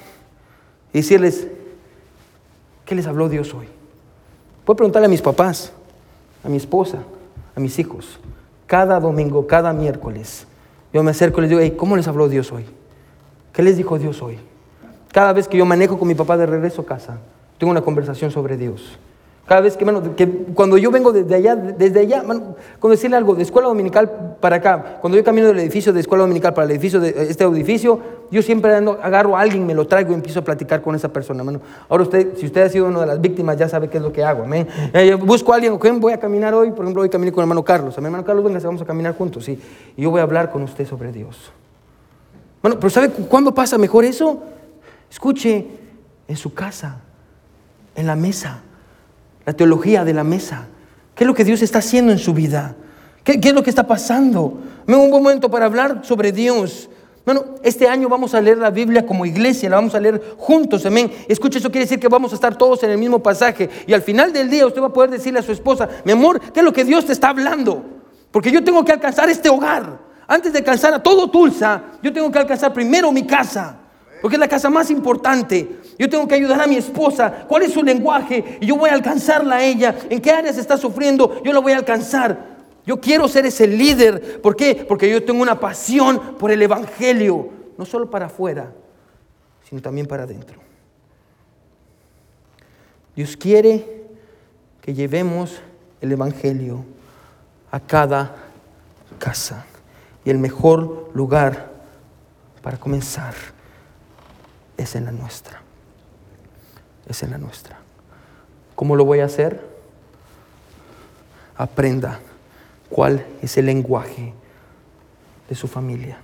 y 0.91 0.97
decirles, 0.97 1.47
¿qué 2.86 2.96
les 2.96 3.08
habló 3.08 3.30
Dios 3.30 3.54
hoy? 3.54 3.68
Puedo 4.64 4.78
preguntarle 4.78 5.08
a 5.08 5.10
mis 5.10 5.22
papás, 5.22 5.74
a 6.44 6.50
mi 6.50 6.58
esposa, 6.58 7.00
a 7.56 7.60
mis 7.60 7.78
hijos, 7.80 8.20
cada 8.68 9.00
domingo, 9.00 9.48
cada 9.48 9.74
miércoles, 9.74 10.48
yo 10.94 11.04
me 11.04 11.12
acerco 11.12 11.40
y 11.40 11.48
les 11.48 11.50
digo, 11.50 11.78
¿cómo 11.78 11.98
les 11.98 12.08
habló 12.08 12.30
Dios 12.30 12.52
hoy? 12.52 12.66
¿Qué 13.52 13.62
les 13.62 13.78
dijo 13.78 14.00
Dios 14.00 14.22
hoy? 14.22 14.40
Cada 15.12 15.34
vez 15.34 15.48
que 15.48 15.58
yo 15.58 15.66
manejo 15.66 16.00
con 16.00 16.08
mi 16.08 16.16
papá 16.16 16.38
de 16.38 16.46
regreso 16.46 16.84
a 16.84 16.86
casa, 16.86 17.18
tengo 17.58 17.72
una 17.72 17.82
conversación 17.82 18.32
sobre 18.32 18.58
Dios. 18.58 18.98
Cada 19.46 19.62
vez 19.62 19.78
que, 19.78 19.86
que 20.16 20.28
cuando 20.56 20.76
yo 20.76 20.89
vengo 20.89 21.12
desde 21.12 21.36
allá, 21.36 21.56
desde 21.56 22.00
allá, 22.00 22.24
con 22.80 22.89
decirle 22.89 23.16
algo, 23.16 23.36
de 23.36 23.43
escuela 23.43 23.68
dominical 23.68 24.38
para 24.41 24.56
acá, 24.56 24.98
cuando 25.02 25.18
yo 25.18 25.24
camino 25.24 25.46
del 25.48 25.60
edificio 25.60 25.93
de 25.93 26.00
escuela 26.00 26.24
dominical 26.24 26.56
para 26.56 26.66
el 26.66 26.72
edificio 26.72 27.00
de 27.00 27.30
este 27.30 27.43
edificio, 27.43 28.00
yo 28.32 28.41
siempre 28.41 28.74
agarro 28.74 29.38
a 29.38 29.41
alguien, 29.41 29.64
me 29.68 29.76
lo 29.76 29.86
traigo 29.86 30.12
y 30.12 30.14
empiezo 30.16 30.39
a 30.39 30.43
platicar 30.43 30.82
con 30.82 30.96
esa 30.96 31.10
persona, 31.10 31.41
hermano. 31.41 31.62
Ahora 31.88 32.04
usted, 32.04 32.36
si 32.38 32.48
usted 32.48 32.64
ha 32.64 32.70
sido 32.70 32.88
una 32.88 33.02
de 33.02 33.06
las 33.06 33.22
víctimas, 33.22 33.56
ya 33.56 33.70
sabe 33.70 33.88
qué 33.88 33.98
es 33.98 34.04
lo 34.04 34.12
que 34.12 34.24
hago, 34.24 34.46
amén. 34.46 34.68
Eh, 34.91 35.14
busco 35.14 35.52
a 35.52 35.58
alguien, 35.58 35.78
¿quién 35.78 36.00
voy 36.00 36.14
a 36.14 36.20
caminar 36.20 36.56
hoy? 36.56 36.72
Por 36.72 36.84
ejemplo, 36.84 37.04
hoy 37.04 37.10
caminé 37.10 37.32
con 37.32 37.41
el 37.41 37.46
hermano 37.46 37.64
Carlos. 37.64 37.96
Mi 38.00 38.06
hermano 38.06 38.26
Carlos, 38.26 38.43
venga, 38.43 38.60
vamos 38.64 38.82
a 38.82 38.86
caminar 38.86 39.16
juntos, 39.16 39.46
sí. 39.46 39.62
Y 39.96 40.02
yo 40.02 40.10
voy 40.10 40.22
a 40.22 40.24
hablar 40.24 40.50
con 40.50 40.64
usted 40.64 40.88
sobre 40.88 41.12
Dios. 41.12 41.52
Bueno, 42.64 42.80
pero 42.80 42.89
¿sabe 42.89 43.10
cuándo 43.10 43.54
pasa 43.54 43.78
mejor 43.78 44.06
eso? 44.06 44.41
Escuche, 45.12 45.68
en 46.28 46.36
su 46.36 46.52
casa, 46.52 47.02
en 47.93 48.08
la 48.08 48.16
mesa 48.16 48.64
la 49.46 49.54
teología 49.54 50.04
de 50.04 50.14
la 50.14 50.24
mesa. 50.24 50.68
¿Qué 51.14 51.24
es 51.24 51.28
lo 51.28 51.34
que 51.34 51.43
Dios 51.43 51.62
está 51.62 51.80
haciendo 51.80 52.12
en 52.12 52.20
su 52.20 52.34
vida? 52.34 52.76
¿Qué, 53.24 53.39
es 53.41 53.54
lo 53.54 53.64
que 53.64 53.70
está 53.70 53.88
pasando? 53.88 54.60
Un 54.88 54.96
buen 54.96 55.10
momento 55.10 55.50
para 55.50 55.66
hablar 55.66 56.02
sobre 56.04 56.32
Dios. 56.32 56.89
Bueno, 57.26 57.43
este 57.64 57.88
año 57.88 58.08
vamos 58.08 58.36
a 58.36 58.41
leer 58.41 58.58
la 58.58 58.70
Biblia 58.70 59.06
como 59.06 59.26
iglesia, 59.26 59.70
la 59.70 59.78
vamos 59.78 59.96
a 59.96 60.00
leer 60.00 60.36
juntos, 60.38 60.86
amén. 60.86 61.12
Escuche, 61.28 61.58
eso 61.58 61.72
quiere 61.72 61.86
decir 61.86 62.00
que 62.00 62.08
vamos 62.08 62.32
a 62.34 62.36
estar 62.36 62.56
todos 62.56 62.84
en 62.84 62.91
el 62.91 62.98
mismo 62.98 63.24
pasaje. 63.24 63.70
Y 63.88 63.93
al 63.93 64.02
final 64.02 64.32
del 64.32 64.50
día 64.50 64.68
usted 64.68 64.82
va 64.82 64.88
a 64.88 64.93
poder 64.93 65.10
decirle 65.10 65.39
a 65.39 65.43
su 65.43 65.52
esposa, 65.52 65.89
mi 66.04 66.12
amor, 66.12 66.39
¿qué 66.39 66.60
es 66.60 66.64
lo 66.64 66.74
que 66.74 66.84
Dios 66.84 67.06
te 67.06 67.14
está 67.14 67.30
hablando? 67.30 67.84
Porque 68.32 68.52
yo 68.52 68.64
tengo 68.64 68.86
que 68.86 68.91
alcanzar 68.91 69.30
este 69.30 69.50
hogar. 69.50 70.00
Antes 70.28 70.54
de 70.54 70.60
alcanzar 70.60 70.93
a 70.93 71.02
todo 71.02 71.30
Tulsa, 71.30 71.82
yo 72.02 72.12
tengo 72.12 72.32
que 72.32 72.39
alcanzar 72.39 72.74
primero 72.74 73.12
mi 73.12 73.26
casa 73.26 73.80
porque 74.26 74.38
es 74.38 74.39
la 74.39 74.48
casa 74.48 74.72
más 74.72 74.89
importante. 74.89 75.82
Yo 75.98 76.10
tengo 76.10 76.28
que 76.28 76.36
ayudar 76.36 76.62
a 76.62 76.68
mi 76.68 76.76
esposa. 76.76 77.46
¿Cuál 77.48 77.64
es 77.64 77.74
su 77.74 77.82
lenguaje? 77.82 78.58
Y 78.60 78.66
yo 78.66 78.76
voy 78.76 78.89
a 78.89 78.93
alcanzarla 78.93 79.58
a 79.58 79.64
ella. 79.64 79.96
¿En 80.10 80.22
qué 80.22 80.32
áreas 80.32 80.58
está 80.58 80.78
sufriendo? 80.78 81.41
Yo 81.43 81.54
la 81.54 81.60
voy 81.60 81.72
a 81.72 81.78
alcanzar. 81.78 82.56
Yo 82.86 83.00
quiero 83.00 83.28
ser 83.28 83.46
ese 83.46 83.68
líder. 83.68 84.41
¿Por 84.41 84.56
qué? 84.56 84.86
Porque 84.88 85.10
yo 85.10 85.24
tengo 85.24 85.41
una 85.41 85.60
pasión 85.60 86.36
por 86.38 86.52
el 86.52 86.62
Evangelio. 86.62 87.50
No 87.78 87.86
solo 87.86 88.10
para 88.10 88.28
afuera, 88.28 88.72
sino 89.68 89.82
también 89.82 90.06
para 90.08 90.24
adentro. 90.24 90.60
Dios 93.16 93.38
quiere 93.38 94.06
que 94.82 94.93
llevemos 94.93 95.62
el 96.02 96.12
Evangelio 96.12 96.86
a 97.72 97.80
cada 97.80 98.36
casa. 99.18 99.66
Y 100.26 100.30
el 100.30 100.38
mejor 100.39 101.12
lugar 101.14 101.72
para 102.62 102.78
comenzar 102.78 103.34
es 104.78 104.96
en 104.96 105.06
la 105.06 105.12
nuestra. 105.12 105.64
Es 107.08 107.24
en 107.24 107.32
la 107.32 107.38
nuestra. 107.38 107.80
¿Cómo 108.76 108.95
lo 108.95 109.06
voy 109.06 109.20
a 109.20 109.26
hacer? 109.26 109.66
Aprenda 111.56 112.20
cuál 112.89 113.26
es 113.41 113.58
el 113.58 113.68
lenguaje 113.68 114.34
de 115.47 115.56
su 115.56 115.68
familia, 115.68 116.18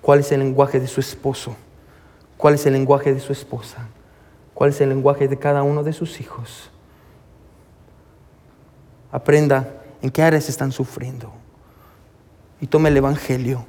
cuál 0.00 0.20
es 0.20 0.30
el 0.32 0.40
lenguaje 0.40 0.78
de 0.78 0.86
su 0.86 1.00
esposo, 1.00 1.56
cuál 2.36 2.54
es 2.54 2.66
el 2.66 2.74
lenguaje 2.74 3.12
de 3.12 3.20
su 3.20 3.32
esposa, 3.32 3.88
cuál 4.54 4.70
es 4.70 4.80
el 4.80 4.90
lenguaje 4.90 5.28
de 5.28 5.38
cada 5.38 5.62
uno 5.62 5.82
de 5.82 5.92
sus 5.92 6.20
hijos. 6.20 6.70
Aprenda 9.10 9.82
en 10.02 10.10
qué 10.10 10.22
áreas 10.22 10.48
están 10.48 10.72
sufriendo 10.72 11.32
y 12.60 12.66
tome 12.66 12.90
el 12.90 12.96
Evangelio, 12.96 13.66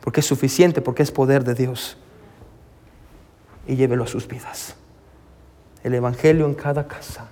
porque 0.00 0.20
es 0.20 0.26
suficiente, 0.26 0.80
porque 0.80 1.02
es 1.02 1.10
poder 1.10 1.44
de 1.44 1.54
Dios, 1.54 1.96
y 3.66 3.76
llévelo 3.76 4.04
a 4.04 4.06
sus 4.06 4.26
vidas. 4.26 4.74
El 5.84 5.94
Evangelio 5.94 6.46
en 6.46 6.54
cada 6.54 6.86
casa, 6.86 7.28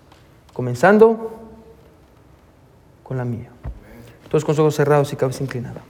comenzando 0.52 1.32
con 3.02 3.16
la 3.16 3.24
mía. 3.24 3.50
Todos 4.28 4.44
con 4.44 4.58
ojos 4.58 4.74
cerrados 4.74 5.12
y 5.12 5.16
cabeza 5.16 5.42
inclinada. 5.42 5.82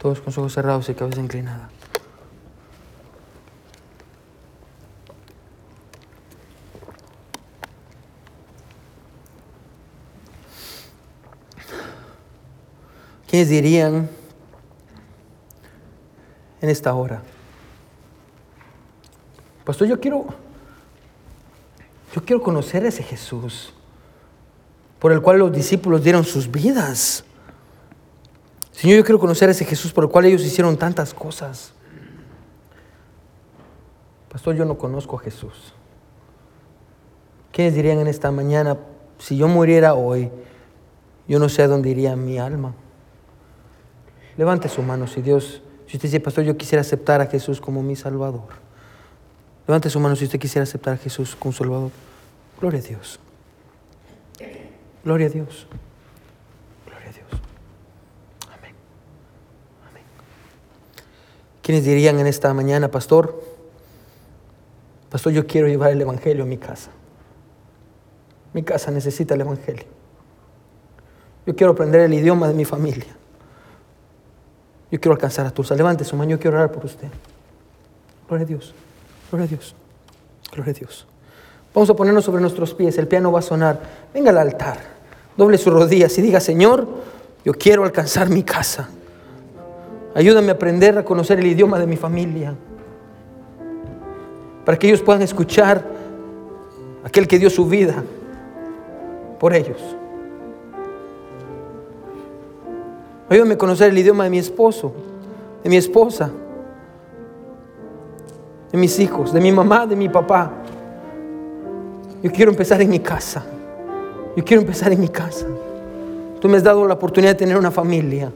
Todos 0.00 0.20
con 0.20 0.32
ojos 0.32 0.52
cerrados 0.52 0.88
y 0.88 0.94
cabeza 0.94 1.20
inclinada. 1.20 1.68
¿Quiénes 13.26 13.48
dirían 13.48 14.08
en 16.60 16.68
esta 16.68 16.94
hora? 16.94 17.22
Pastor, 19.64 19.88
yo 19.88 20.00
quiero, 20.00 20.26
yo 22.14 22.24
quiero 22.24 22.40
conocer 22.40 22.84
a 22.84 22.88
ese 22.88 23.02
Jesús 23.02 23.74
por 25.00 25.12
el 25.12 25.20
cual 25.20 25.38
los 25.38 25.52
discípulos 25.52 26.04
dieron 26.04 26.24
sus 26.24 26.50
vidas. 26.50 27.24
Señor, 28.70 28.98
yo 28.98 29.04
quiero 29.04 29.18
conocer 29.18 29.48
a 29.48 29.52
ese 29.52 29.64
Jesús 29.64 29.92
por 29.92 30.04
el 30.04 30.10
cual 30.10 30.26
ellos 30.26 30.42
hicieron 30.42 30.76
tantas 30.76 31.12
cosas. 31.12 31.72
Pastor, 34.30 34.54
yo 34.54 34.64
no 34.64 34.78
conozco 34.78 35.16
a 35.16 35.20
Jesús. 35.20 35.74
¿Quiénes 37.50 37.74
dirían 37.74 37.98
en 37.98 38.06
esta 38.06 38.30
mañana, 38.30 38.76
si 39.18 39.36
yo 39.36 39.48
muriera 39.48 39.94
hoy, 39.94 40.30
yo 41.26 41.38
no 41.38 41.48
sé 41.48 41.62
a 41.62 41.68
dónde 41.68 41.90
iría 41.90 42.14
mi 42.14 42.38
alma? 42.38 42.74
Levante 44.36 44.68
su 44.68 44.82
mano 44.82 45.06
si 45.06 45.22
Dios, 45.22 45.62
si 45.86 45.96
usted 45.96 46.08
dice, 46.08 46.20
pastor, 46.20 46.44
yo 46.44 46.56
quisiera 46.56 46.80
aceptar 46.80 47.20
a 47.20 47.26
Jesús 47.26 47.60
como 47.60 47.82
mi 47.82 47.96
Salvador. 47.96 48.48
Levante 49.66 49.90
su 49.90 49.98
mano 49.98 50.14
si 50.14 50.24
usted 50.24 50.38
quisiera 50.38 50.64
aceptar 50.64 50.94
a 50.94 50.96
Jesús 50.96 51.34
como 51.36 51.52
Salvador. 51.52 51.90
Gloria 52.60 52.80
a 52.80 52.82
Dios. 52.82 53.18
Gloria 55.04 55.26
a 55.26 55.30
Dios. 55.30 55.66
Gloria 56.86 57.08
a 57.08 57.12
Dios. 57.12 57.42
Amén. 58.48 58.74
Amén. 59.90 60.02
¿Quiénes 61.62 61.84
dirían 61.84 62.18
en 62.18 62.26
esta 62.26 62.52
mañana, 62.52 62.90
pastor? 62.90 63.42
Pastor, 65.10 65.32
yo 65.32 65.46
quiero 65.46 65.68
llevar 65.68 65.92
el 65.92 66.00
Evangelio 66.00 66.44
a 66.44 66.46
mi 66.46 66.58
casa. 66.58 66.90
Mi 68.52 68.62
casa 68.62 68.90
necesita 68.90 69.34
el 69.34 69.40
Evangelio. 69.40 69.84
Yo 71.46 71.54
quiero 71.54 71.72
aprender 71.72 72.02
el 72.02 72.14
idioma 72.14 72.48
de 72.48 72.54
mi 72.54 72.64
familia. 72.64 73.15
Yo 74.90 75.00
quiero 75.00 75.12
alcanzar 75.14 75.46
a 75.46 75.50
Tulsa. 75.50 75.74
Levante 75.74 76.04
su 76.04 76.16
mano, 76.16 76.30
yo 76.30 76.38
quiero 76.38 76.56
orar 76.56 76.70
por 76.70 76.84
usted. 76.84 77.08
Gloria 78.28 78.44
a 78.44 78.48
Dios, 78.48 78.74
gloria 79.30 79.44
a 79.44 79.48
Dios, 79.48 79.74
gloria 80.52 80.72
a 80.72 80.74
Dios. 80.74 81.06
Vamos 81.74 81.90
a 81.90 81.94
ponernos 81.94 82.24
sobre 82.24 82.40
nuestros 82.40 82.74
pies, 82.74 82.96
el 82.98 83.06
piano 83.06 83.30
va 83.30 83.40
a 83.40 83.42
sonar. 83.42 83.80
Venga 84.14 84.30
al 84.30 84.38
altar, 84.38 84.78
doble 85.36 85.58
sus 85.58 85.72
rodillas 85.72 86.16
y 86.18 86.22
diga, 86.22 86.40
Señor, 86.40 86.88
yo 87.44 87.52
quiero 87.52 87.84
alcanzar 87.84 88.28
mi 88.28 88.42
casa. 88.42 88.88
Ayúdame 90.14 90.48
a 90.48 90.54
aprender 90.54 90.96
a 90.96 91.04
conocer 91.04 91.38
el 91.38 91.46
idioma 91.46 91.78
de 91.78 91.86
mi 91.86 91.96
familia. 91.96 92.54
Para 94.64 94.78
que 94.78 94.88
ellos 94.88 95.02
puedan 95.02 95.22
escuchar 95.22 95.84
aquel 97.04 97.28
que 97.28 97.38
dio 97.38 97.50
su 97.50 97.66
vida 97.66 98.02
por 99.38 99.54
ellos. 99.54 99.78
Ayúdame 103.28 103.54
a 103.54 103.58
conocer 103.58 103.90
el 103.90 103.98
idioma 103.98 104.24
de 104.24 104.30
mi 104.30 104.38
esposo, 104.38 104.92
de 105.62 105.70
mi 105.70 105.76
esposa, 105.76 106.30
de 108.70 108.78
mis 108.78 108.98
hijos, 109.00 109.32
de 109.32 109.40
mi 109.40 109.50
mamá, 109.50 109.86
de 109.86 109.96
mi 109.96 110.08
papá. 110.08 110.52
Yo 112.22 112.30
quiero 112.30 112.50
empezar 112.50 112.80
en 112.80 112.90
mi 112.90 113.00
casa. 113.00 113.44
Yo 114.36 114.44
quiero 114.44 114.60
empezar 114.60 114.92
en 114.92 115.00
mi 115.00 115.08
casa. 115.08 115.46
Tú 116.40 116.48
me 116.48 116.56
has 116.56 116.62
dado 116.62 116.86
la 116.86 116.94
oportunidad 116.94 117.32
de 117.32 117.38
tener 117.38 117.56
una 117.56 117.70
familia. 117.70 118.30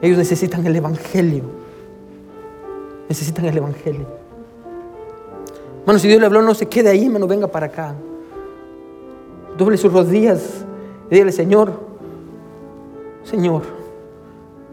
Ellos 0.00 0.18
necesitan 0.18 0.64
el 0.66 0.76
Evangelio. 0.76 1.44
Necesitan 3.08 3.46
el 3.46 3.56
Evangelio. 3.56 4.06
Hermano, 5.80 5.98
si 5.98 6.08
Dios 6.08 6.20
le 6.20 6.26
habló, 6.26 6.42
no 6.42 6.54
se 6.54 6.66
quede 6.66 6.90
ahí, 6.90 7.06
hermano, 7.06 7.26
venga 7.26 7.48
para 7.48 7.66
acá. 7.66 7.94
Doble 9.58 9.76
sus 9.76 9.92
rodillas 9.92 10.64
y 11.10 11.14
dígale, 11.14 11.32
Señor, 11.32 11.91
Señor, 13.24 13.62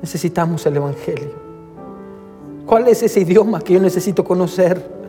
necesitamos 0.02 0.66
el 0.66 0.78
Evangelio. 0.78 1.50
¿Cuál 2.66 2.88
es 2.88 3.02
ese 3.04 3.22
idioma 3.22 3.62
que 3.62 3.74
yo 3.74 3.80
necesito 3.80 4.24
conocer? 4.24 5.00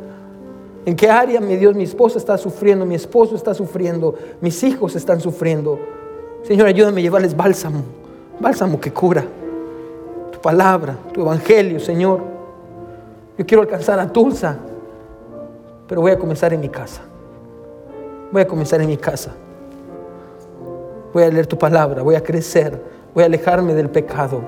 ¿En 0.86 0.96
qué 0.96 1.10
área, 1.10 1.40
mi 1.40 1.56
Dios, 1.56 1.74
mi 1.74 1.84
esposa 1.84 2.18
está 2.18 2.38
sufriendo, 2.38 2.86
mi 2.86 2.94
esposo 2.94 3.36
está 3.36 3.52
sufriendo, 3.52 4.14
mis 4.40 4.62
hijos 4.62 4.96
están 4.96 5.20
sufriendo? 5.20 5.78
Señor, 6.42 6.66
ayúdame 6.66 7.00
a 7.00 7.04
llevarles 7.04 7.36
bálsamo, 7.36 7.82
bálsamo 8.40 8.80
que 8.80 8.90
cura. 8.92 9.24
Tu 10.32 10.40
palabra, 10.40 10.96
tu 11.12 11.20
evangelio, 11.20 11.78
Señor. 11.80 12.20
Yo 13.36 13.44
quiero 13.44 13.62
alcanzar 13.62 13.98
a 14.00 14.10
Tulsa, 14.10 14.56
pero 15.86 16.00
voy 16.00 16.12
a 16.12 16.18
comenzar 16.18 16.54
en 16.54 16.60
mi 16.60 16.68
casa. 16.68 17.02
Voy 18.32 18.42
a 18.42 18.46
comenzar 18.46 18.80
en 18.80 18.86
mi 18.86 18.96
casa. 18.96 19.32
Voy 21.12 21.24
a 21.24 21.28
leer 21.28 21.46
tu 21.46 21.58
palabra, 21.58 22.02
voy 22.02 22.14
a 22.14 22.22
crecer 22.22 22.99
voy 23.14 23.22
a 23.22 23.26
alejarme 23.26 23.74
del 23.74 23.90
pecado. 23.90 24.42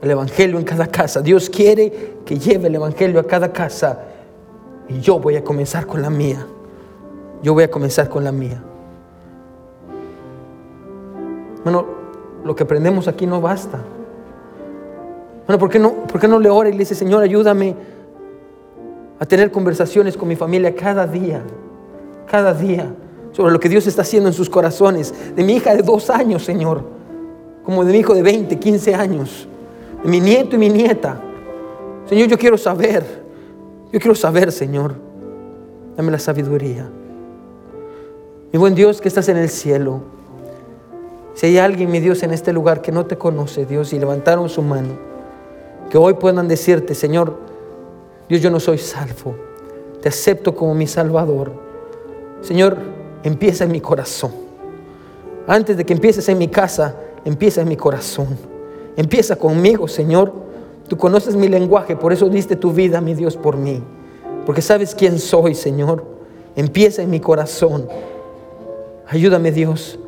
El 0.00 0.10
Evangelio 0.10 0.58
en 0.58 0.64
cada 0.64 0.86
casa. 0.86 1.20
Dios 1.20 1.50
quiere 1.50 2.18
que 2.24 2.38
lleve 2.38 2.68
el 2.68 2.74
Evangelio 2.74 3.20
a 3.20 3.24
cada 3.24 3.52
casa. 3.52 4.00
Y 4.88 5.00
yo 5.00 5.18
voy 5.18 5.36
a 5.36 5.44
comenzar 5.44 5.86
con 5.86 6.02
la 6.02 6.10
mía. 6.10 6.46
Yo 7.42 7.54
voy 7.54 7.64
a 7.64 7.70
comenzar 7.70 8.08
con 8.08 8.24
la 8.24 8.32
mía. 8.32 8.62
Bueno, 11.62 11.86
lo 12.44 12.56
que 12.56 12.62
aprendemos 12.62 13.08
aquí 13.08 13.26
no 13.26 13.40
basta. 13.40 13.78
Bueno, 15.46 15.58
¿por 15.58 15.68
qué 15.68 15.78
no, 15.78 15.92
por 16.06 16.20
qué 16.20 16.28
no 16.28 16.38
le 16.38 16.48
ora 16.48 16.68
y 16.68 16.72
le 16.72 16.78
dice, 16.78 16.94
Señor, 16.94 17.22
ayúdame 17.22 17.76
a 19.18 19.26
tener 19.26 19.50
conversaciones 19.50 20.16
con 20.16 20.28
mi 20.28 20.36
familia 20.36 20.74
cada 20.74 21.06
día? 21.06 21.42
Cada 22.26 22.54
día 22.54 22.94
sobre 23.32 23.52
lo 23.52 23.60
que 23.60 23.68
Dios 23.68 23.86
está 23.86 24.02
haciendo 24.02 24.28
en 24.28 24.34
sus 24.34 24.48
corazones. 24.48 25.12
De 25.36 25.44
mi 25.44 25.54
hija 25.54 25.74
de 25.74 25.82
dos 25.82 26.08
años, 26.08 26.42
Señor 26.44 26.99
como 27.70 27.84
de 27.84 27.92
mi 27.92 28.00
hijo 28.00 28.14
de 28.14 28.22
20, 28.22 28.58
15 28.58 28.94
años, 28.96 29.46
de 30.02 30.10
mi 30.10 30.18
nieto 30.18 30.56
y 30.56 30.58
mi 30.58 30.68
nieta. 30.68 31.20
Señor, 32.08 32.26
yo 32.26 32.36
quiero 32.36 32.58
saber, 32.58 33.04
yo 33.92 34.00
quiero 34.00 34.16
saber, 34.16 34.50
Señor, 34.50 34.96
dame 35.96 36.10
la 36.10 36.18
sabiduría. 36.18 36.90
Mi 38.52 38.58
buen 38.58 38.74
Dios 38.74 39.00
que 39.00 39.06
estás 39.06 39.28
en 39.28 39.36
el 39.36 39.48
cielo, 39.48 40.00
si 41.34 41.46
hay 41.46 41.58
alguien, 41.58 41.92
mi 41.92 42.00
Dios, 42.00 42.24
en 42.24 42.32
este 42.32 42.52
lugar 42.52 42.82
que 42.82 42.90
no 42.90 43.06
te 43.06 43.16
conoce, 43.16 43.64
Dios, 43.66 43.92
y 43.92 44.00
levantaron 44.00 44.48
su 44.48 44.62
mano, 44.62 44.98
que 45.90 45.96
hoy 45.96 46.14
puedan 46.14 46.48
decirte, 46.48 46.96
Señor, 46.96 47.38
Dios, 48.28 48.42
yo 48.42 48.50
no 48.50 48.58
soy 48.58 48.78
salvo, 48.78 49.36
te 50.02 50.08
acepto 50.08 50.56
como 50.56 50.74
mi 50.74 50.88
Salvador. 50.88 51.52
Señor, 52.40 52.78
empieza 53.22 53.62
en 53.62 53.70
mi 53.70 53.80
corazón. 53.80 54.32
Antes 55.46 55.76
de 55.76 55.86
que 55.86 55.92
empieces 55.92 56.28
en 56.28 56.36
mi 56.36 56.48
casa, 56.48 56.96
empieza 57.24 57.62
en 57.62 57.68
mi 57.68 57.76
corazón. 57.76 58.28
Empieza 58.96 59.36
conmigo, 59.36 59.88
Señor. 59.88 60.32
Tú 60.88 60.96
conoces 60.96 61.36
mi 61.36 61.48
lenguaje, 61.48 61.96
por 61.96 62.12
eso 62.12 62.28
diste 62.28 62.56
tu 62.56 62.72
vida, 62.72 63.00
mi 63.00 63.14
Dios, 63.14 63.36
por 63.36 63.56
mí. 63.56 63.82
Porque 64.44 64.62
sabes 64.62 64.94
quién 64.94 65.18
soy, 65.18 65.54
Señor. 65.54 66.04
Empieza 66.56 67.02
en 67.02 67.10
mi 67.10 67.20
corazón. 67.20 67.88
Ayúdame, 69.06 69.52
Dios. 69.52 69.98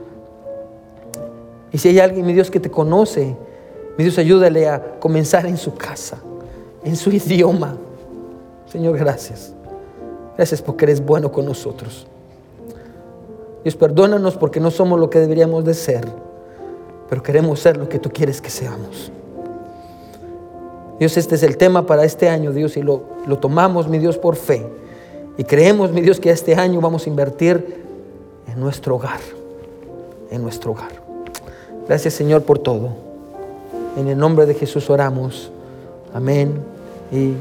Y 1.72 1.78
si 1.78 1.88
hay 1.88 2.00
alguien, 2.00 2.26
mi 2.26 2.32
Dios, 2.32 2.50
que 2.50 2.60
te 2.60 2.70
conoce, 2.70 3.36
mi 3.96 4.04
Dios, 4.04 4.18
ayúdale 4.18 4.68
a 4.68 4.98
comenzar 4.98 5.46
en 5.46 5.56
su 5.56 5.74
casa, 5.74 6.18
en 6.84 6.96
su 6.96 7.10
idioma. 7.10 7.76
Señor, 8.66 8.98
gracias. 8.98 9.54
Gracias 10.36 10.60
porque 10.60 10.86
eres 10.86 11.04
bueno 11.04 11.30
con 11.30 11.44
nosotros. 11.44 12.06
Dios, 13.62 13.76
perdónanos 13.76 14.36
porque 14.36 14.58
no 14.58 14.70
somos 14.70 14.98
lo 14.98 15.08
que 15.08 15.20
deberíamos 15.20 15.64
de 15.64 15.74
ser 15.74 16.31
pero 17.12 17.22
queremos 17.22 17.60
ser 17.60 17.76
lo 17.76 17.90
que 17.90 17.98
tú 17.98 18.08
quieres 18.08 18.40
que 18.40 18.48
seamos. 18.48 19.12
Dios, 20.98 21.14
este 21.18 21.34
es 21.34 21.42
el 21.42 21.58
tema 21.58 21.84
para 21.84 22.06
este 22.06 22.30
año, 22.30 22.52
Dios, 22.52 22.78
y 22.78 22.80
lo, 22.80 23.02
lo 23.26 23.36
tomamos, 23.36 23.86
mi 23.86 23.98
Dios, 23.98 24.16
por 24.16 24.34
fe. 24.34 24.66
Y 25.36 25.44
creemos, 25.44 25.92
mi 25.92 26.00
Dios, 26.00 26.18
que 26.18 26.30
este 26.30 26.54
año 26.54 26.80
vamos 26.80 27.04
a 27.04 27.10
invertir 27.10 27.82
en 28.50 28.58
nuestro 28.58 28.94
hogar, 28.94 29.20
en 30.30 30.40
nuestro 30.40 30.70
hogar. 30.70 30.88
Gracias, 31.86 32.14
Señor, 32.14 32.44
por 32.44 32.58
todo. 32.58 32.88
En 33.98 34.08
el 34.08 34.16
nombre 34.16 34.46
de 34.46 34.54
Jesús 34.54 34.88
oramos. 34.88 35.52
Amén 36.14 36.64
y. 37.12 37.34